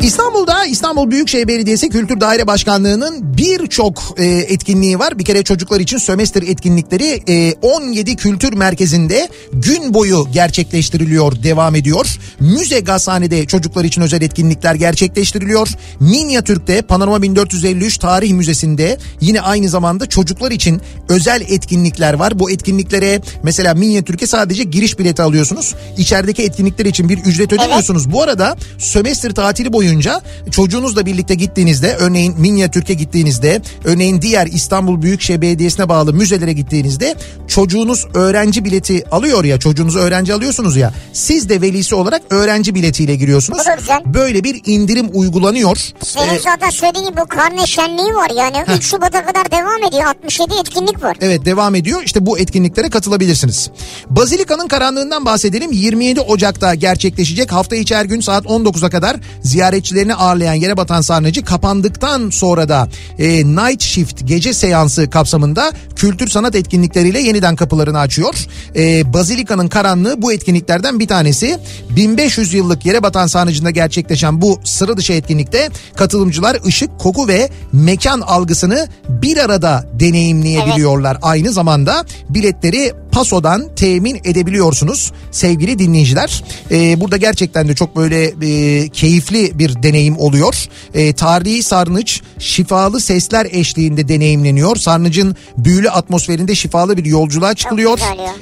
İstanbul'da 0.03 0.60
İstanbul 0.71 1.11
Büyükşehir 1.11 1.49
Belediyesi 1.49 1.89
Kültür 1.89 2.21
Daire 2.21 2.47
Başkanlığı'nın 2.47 3.37
birçok 3.37 4.15
e, 4.17 4.25
etkinliği 4.25 4.99
var. 4.99 5.19
Bir 5.19 5.25
kere 5.25 5.43
çocuklar 5.43 5.81
için 5.81 5.99
sömestr 5.99 6.43
etkinlikleri 6.43 7.23
e, 7.29 7.55
17 7.63 8.17
kültür 8.17 8.53
merkezinde 8.53 9.29
gün 9.53 9.95
boyu 9.95 10.29
gerçekleştiriliyor, 10.33 11.43
devam 11.43 11.75
ediyor. 11.75 12.19
Müze 12.41 12.81
Gazhane'de 12.81 13.47
çocuklar 13.47 13.85
için 13.85 14.03
özel 14.03 14.23
etkinlikler 14.23 14.75
gerçekleştiriliyor. 14.75 15.69
Minyatürk'te 16.01 16.83
Panorama 16.83 17.23
1453 17.23 17.99
Tarih 17.99 18.33
Müzesi'nde 18.33 18.99
yine 19.21 19.41
aynı 19.41 19.69
zamanda 19.69 20.07
çocuklar 20.07 20.51
için 20.51 20.81
özel 21.09 21.41
etkinlikler 21.41 22.15
var. 22.15 22.39
Bu 22.39 22.51
etkinliklere 22.51 23.21
mesela 23.43 23.75
Minyatürk'e 23.75 24.27
sadece 24.27 24.65
giriş 24.65 24.99
bileti 24.99 25.23
alıyorsunuz. 25.23 25.75
İçerideki 25.99 26.43
etkinlikler 26.43 26.87
için 26.87 27.09
bir 27.09 27.19
ücret 27.19 27.53
ödemiyorsunuz. 27.53 28.13
Bu 28.13 28.23
arada 28.23 28.57
sömestr 28.79 29.31
tatili 29.31 29.73
boyunca 29.73 30.21
çocuğunuzla 30.61 31.07
birlikte 31.07 31.35
gittiğinizde 31.35 31.97
örneğin 31.97 32.41
Minyatürk'e 32.41 32.95
gittiğinizde 32.95 33.63
örneğin 33.85 34.23
diğer 34.23 34.47
İstanbul 34.47 35.03
Büyükşehir 35.03 35.41
Belediyesi'ne 35.41 35.89
bağlı 35.89 36.13
müzelere 36.13 36.53
gittiğinizde 36.53 37.15
çocuğunuz 37.49 38.07
öğrenci 38.15 38.65
bileti 38.65 39.05
alıyor 39.11 39.45
ya 39.45 39.59
çocuğunuzu 39.59 39.99
öğrenci 39.99 40.35
alıyorsunuz 40.35 40.77
ya 40.77 40.93
siz 41.13 41.49
de 41.49 41.61
velisi 41.61 41.95
olarak 41.95 42.23
öğrenci 42.31 42.75
biletiyle 42.75 43.17
giriyorsunuz. 43.17 43.63
Böyle 44.05 44.45
bir 44.45 44.63
indirim 44.67 45.11
uygulanıyor. 45.13 45.77
Senin 46.05 46.35
Ee, 46.35 46.39
zaten 46.39 46.71
söylediğin 46.71 47.07
gibi 47.07 47.21
bu 47.21 47.27
karne 47.27 47.67
şenliği 47.67 48.15
var 48.15 48.31
yani 48.37 48.57
3 48.77 48.85
Şubat'a 48.85 49.25
kadar 49.25 49.51
devam 49.51 49.83
ediyor 49.89 50.05
67 50.05 50.55
etkinlik 50.61 51.03
var. 51.03 51.17
Evet 51.21 51.45
devam 51.45 51.75
ediyor. 51.75 52.03
İşte 52.05 52.27
bu 52.27 52.39
etkinliklere 52.39 52.91
katılabilirsiniz. 52.91 53.71
Bazilika'nın 54.11 54.69
karanlığından 54.69 55.25
bahsedelim. 55.25 55.73
27 55.73 56.21
Ocak'ta 56.21 56.75
gerçekleşecek. 56.75 57.53
Hafta 57.53 57.77
içi 57.77 57.97
her 57.97 58.05
gün 58.05 58.21
saat 58.21 58.45
19'a 58.45 58.91
kadar 58.91 59.17
ziyaretçilerini 59.43 60.15
ağırlayan 60.15 60.50
yere 60.55 60.77
batan 60.77 61.01
sarnıcı 61.01 61.45
kapandıktan 61.45 62.31
sonra 62.31 62.69
da 62.69 62.89
e, 63.19 63.47
Night 63.47 63.83
Shift 63.83 64.27
gece 64.27 64.55
seansı 64.55 65.11
kapsamında 65.11 65.73
kültür 65.97 66.29
sanat 66.29 66.55
etkinlikleriyle 66.55 67.21
yeniden 67.21 67.57
kapılarını 67.57 67.99
açıyor. 67.99 68.35
E, 68.77 69.13
Bazilika'nın 69.13 69.69
karanlığı 69.69 70.23
bu 70.23 70.33
etkinliklerden 70.33 71.01
bir 71.01 71.09
tanesi. 71.09 71.59
1500 71.97 72.55
yıllık 72.55 72.87
yere 72.87 73.03
batan 73.03 73.27
sarnıcında 73.27 73.71
gerçekleşen 73.71 74.43
bu 74.43 74.61
sıra 74.65 74.97
dışı 74.97 75.13
etkinlikte 75.13 75.69
katılımcılar 75.97 76.59
ışık, 76.67 76.99
koku 76.99 77.29
ve 77.29 77.51
mekan 77.73 78.21
algısını 78.21 78.89
bir 79.09 79.37
arada 79.37 79.87
deneyimleyebiliyorlar. 80.01 81.19
Aynı 81.23 81.53
zamanda 81.53 82.05
biletleri 82.29 82.93
Paso'dan 83.13 83.75
temin 83.77 84.21
edebiliyorsunuz 84.25 85.13
sevgili 85.31 85.79
dinleyiciler. 85.79 86.45
Ee, 86.71 87.01
burada 87.01 87.17
gerçekten 87.17 87.69
de 87.69 87.75
çok 87.75 87.97
böyle 87.97 88.25
e, 88.25 88.89
keyifli 88.89 89.59
bir 89.59 89.83
deneyim 89.83 90.19
oluyor. 90.19 90.55
E, 90.95 91.13
tarihi 91.13 91.63
sarnıç 91.63 92.23
şifalı 92.39 93.01
sesler 93.01 93.49
eşliğinde 93.51 94.09
deneyimleniyor. 94.09 94.77
Sarnıcın 94.77 95.37
büyülü 95.59 95.91
atmosferinde 95.91 96.55
şifalı 96.55 96.97
bir 96.97 97.05
yolculuğa 97.05 97.55
çıkılıyor. 97.55 97.99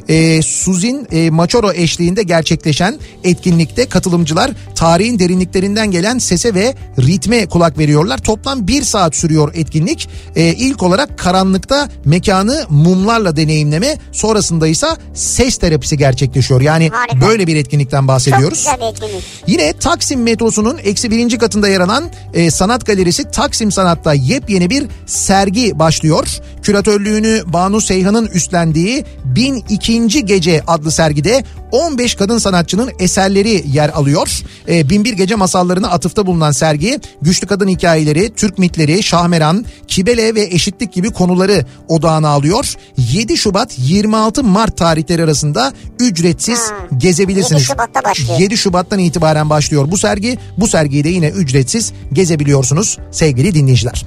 E, 0.09 0.43
Suzin 0.43 1.07
e, 1.13 1.31
Machoro 1.31 1.73
eşliğinde 1.73 2.23
gerçekleşen 2.23 2.99
etkinlikte 3.25 3.87
katılımcılar 3.87 4.51
tarihin 4.75 5.19
derinliklerinden 5.19 5.91
gelen 5.91 6.19
sese 6.19 6.55
ve 6.55 6.75
ritme 6.99 7.47
kulak 7.47 7.79
veriyorlar. 7.79 8.19
Toplam 8.19 8.69
bir 8.69 8.83
saat 8.83 9.17
sürüyor 9.17 9.53
etkinlik. 9.55 10.09
E, 10.37 10.45
ilk 10.45 10.83
olarak 10.83 11.19
karanlıkta 11.19 11.89
mekanı 12.05 12.67
mumlarla 12.71 13.37
deneyimleme 13.37 13.99
sonrasında 14.13 14.58
ise 14.67 14.87
ses 15.15 15.57
terapisi 15.57 15.97
gerçekleşiyor. 15.99 16.61
Yani 16.61 16.89
Harika. 16.89 17.27
böyle 17.27 17.47
bir 17.47 17.57
etkinlikten 17.57 18.01
Çok 18.01 18.09
bahsediyoruz. 18.09 18.59
güzel 18.59 18.77
bir 18.81 18.87
etkinlik. 18.93 19.25
Yine 19.47 19.73
Taksim 19.73 20.23
metrosunun 20.23 20.79
eksi 20.85 21.11
birinci 21.11 21.39
katında 21.39 21.69
yer 21.69 21.81
alan 21.81 22.05
e, 22.35 22.51
sanat 22.51 22.87
galerisi 22.87 23.31
Taksim 23.31 23.73
Sanat'ta 23.73 24.15
yepyeni 24.15 24.71
bir 24.71 24.87
sergi 25.07 25.79
başlıyor. 25.79 26.27
Küratörlüğünü 26.63 27.43
Banu 27.47 27.81
Seyhan'ın 27.81 28.27
üstlendiği 28.27 29.05
1002. 29.25 30.27
Gece 30.27 30.63
adlı 30.67 30.91
sergide 30.93 31.45
15 31.73 32.15
kadın 32.15 32.39
sanatçının 32.39 32.91
eserleri 32.99 33.65
yer 33.73 33.89
alıyor. 33.89 34.29
E, 34.69 34.91
Binbir 34.91 35.13
Gece 35.13 35.35
masallarına 35.35 35.89
atıfta 35.89 36.27
bulunan 36.27 36.51
sergi 36.53 37.01
güçlü 37.23 37.47
kadın 37.47 37.69
hikayeleri, 37.69 38.35
Türk 38.35 38.59
mitleri, 38.59 39.03
Şahmeran, 39.03 39.65
Kibele 39.89 40.35
ve 40.35 40.43
eşitlik 40.43 40.93
gibi 40.93 41.11
konuları 41.11 41.65
odağına 41.89 42.29
alıyor. 42.29 42.75
7 43.13 43.37
Şubat 43.37 43.75
26 43.79 44.45
Mart 44.49 44.77
tarihleri 44.77 45.25
arasında 45.25 45.73
ücretsiz 46.01 46.71
Ha, 46.71 46.75
gezebilirsiniz. 46.97 47.63
7 47.63 47.65
Şubat'ta 47.65 48.05
başlıyor. 48.05 48.41
7 48.41 48.57
Şubat'tan 48.57 48.99
itibaren 48.99 49.51
başlıyor 49.51 49.91
bu 49.91 49.99
sergi. 49.99 50.39
Bu 50.57 50.69
sergiyi 50.69 51.05
de 51.05 51.09
yine 51.09 51.29
ücretsiz 51.29 51.93
gezebiliyorsunuz 52.13 52.99
sevgili 53.11 53.55
dinleyiciler. 53.55 54.07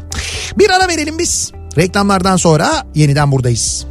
Bir 0.58 0.70
ara 0.70 0.88
verelim 0.88 1.18
biz. 1.20 1.52
Reklamlardan 1.78 2.38
sonra 2.38 2.84
yeniden 2.96 3.32
buradayız. 3.32 3.86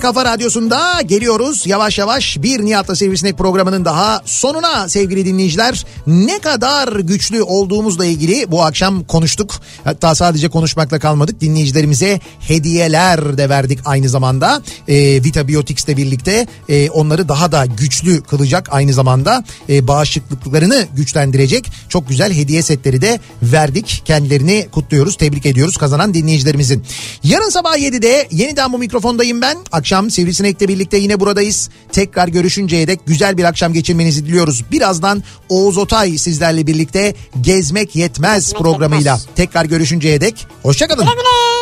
Kafa 0.09 0.25
Radyosu'nda 0.25 1.03
geliyoruz. 1.03 1.67
Yavaş 1.67 1.99
yavaş 1.99 2.43
bir 2.43 2.65
Nihat'la 2.65 2.97
Sivrisinek 2.97 3.39
programının 3.39 3.85
daha 3.85 4.23
sonuna 4.25 4.89
sevgili 4.89 5.27
dinleyiciler. 5.27 5.87
Ne 6.07 6.39
kadar 6.39 7.01
güçlü 7.01 7.43
olduğumuzla 7.43 8.05
ilgili 8.05 8.51
bu 8.51 8.63
akşam 8.63 9.05
konuştuk. 9.05 9.61
Hatta 9.85 10.15
sadece 10.15 10.49
konuşmakla 10.49 10.99
kalmadık. 10.99 11.41
Dinleyicilerimize 11.41 12.21
hediyeler 12.41 13.39
de 13.39 13.49
verdik 13.49 13.79
aynı 13.85 14.09
zamanda. 14.09 14.63
Ee, 14.89 15.25
Vitabiotics'le 15.25 15.97
birlikte 15.97 16.47
e, 16.69 16.91
onları 16.91 17.29
daha 17.29 17.53
da 17.53 17.67
güçlü 17.67 18.23
kılacak 18.23 18.69
aynı 18.71 18.93
zamanda 18.93 19.45
e, 19.69 19.89
bağışıklıklarını 19.89 20.87
güçlendirecek 20.97 21.73
çok 21.89 22.09
güzel 22.09 22.33
hediye 22.33 22.63
setleri 22.63 23.03
de 23.03 23.21
verdik. 23.43 24.03
Kendilerini 24.05 24.69
kutluyoruz, 24.73 25.17
tebrik 25.17 25.47
ediyoruz 25.47 25.77
kazanan 25.77 26.15
dinleyicilerimizin. 26.15 26.85
Yarın 27.25 27.51
sabah 27.51 27.77
7'de 27.77 28.29
yeniden 28.31 28.73
bu 28.73 28.79
mikrofondayım 28.79 29.43
ben. 29.43 29.57
Akşam 29.99 30.11
Sivrisinek'le 30.11 30.61
birlikte 30.61 30.97
yine 30.97 31.21
buradayız. 31.21 31.71
Tekrar 31.93 32.29
görüşünceye 32.29 32.87
dek 32.87 33.01
güzel 33.07 33.39
bir 33.39 33.45
akşam 33.45 33.73
geçirmenizi 33.73 34.27
diliyoruz. 34.27 34.65
Birazdan 34.71 35.23
Oğuz 35.49 35.79
Otay 35.79 36.19
sizlerle 36.19 36.67
birlikte 36.67 37.15
Gezmek 37.41 37.97
Yetmez 37.97 38.45
Gezmek 38.45 38.61
programıyla 38.63 39.15
Yetmez. 39.15 39.37
tekrar 39.37 39.65
görüşünceye 39.65 40.21
dek 40.21 40.47
hoşçakalın. 40.63 41.05
Güle 41.05 41.15
güle. 41.15 41.58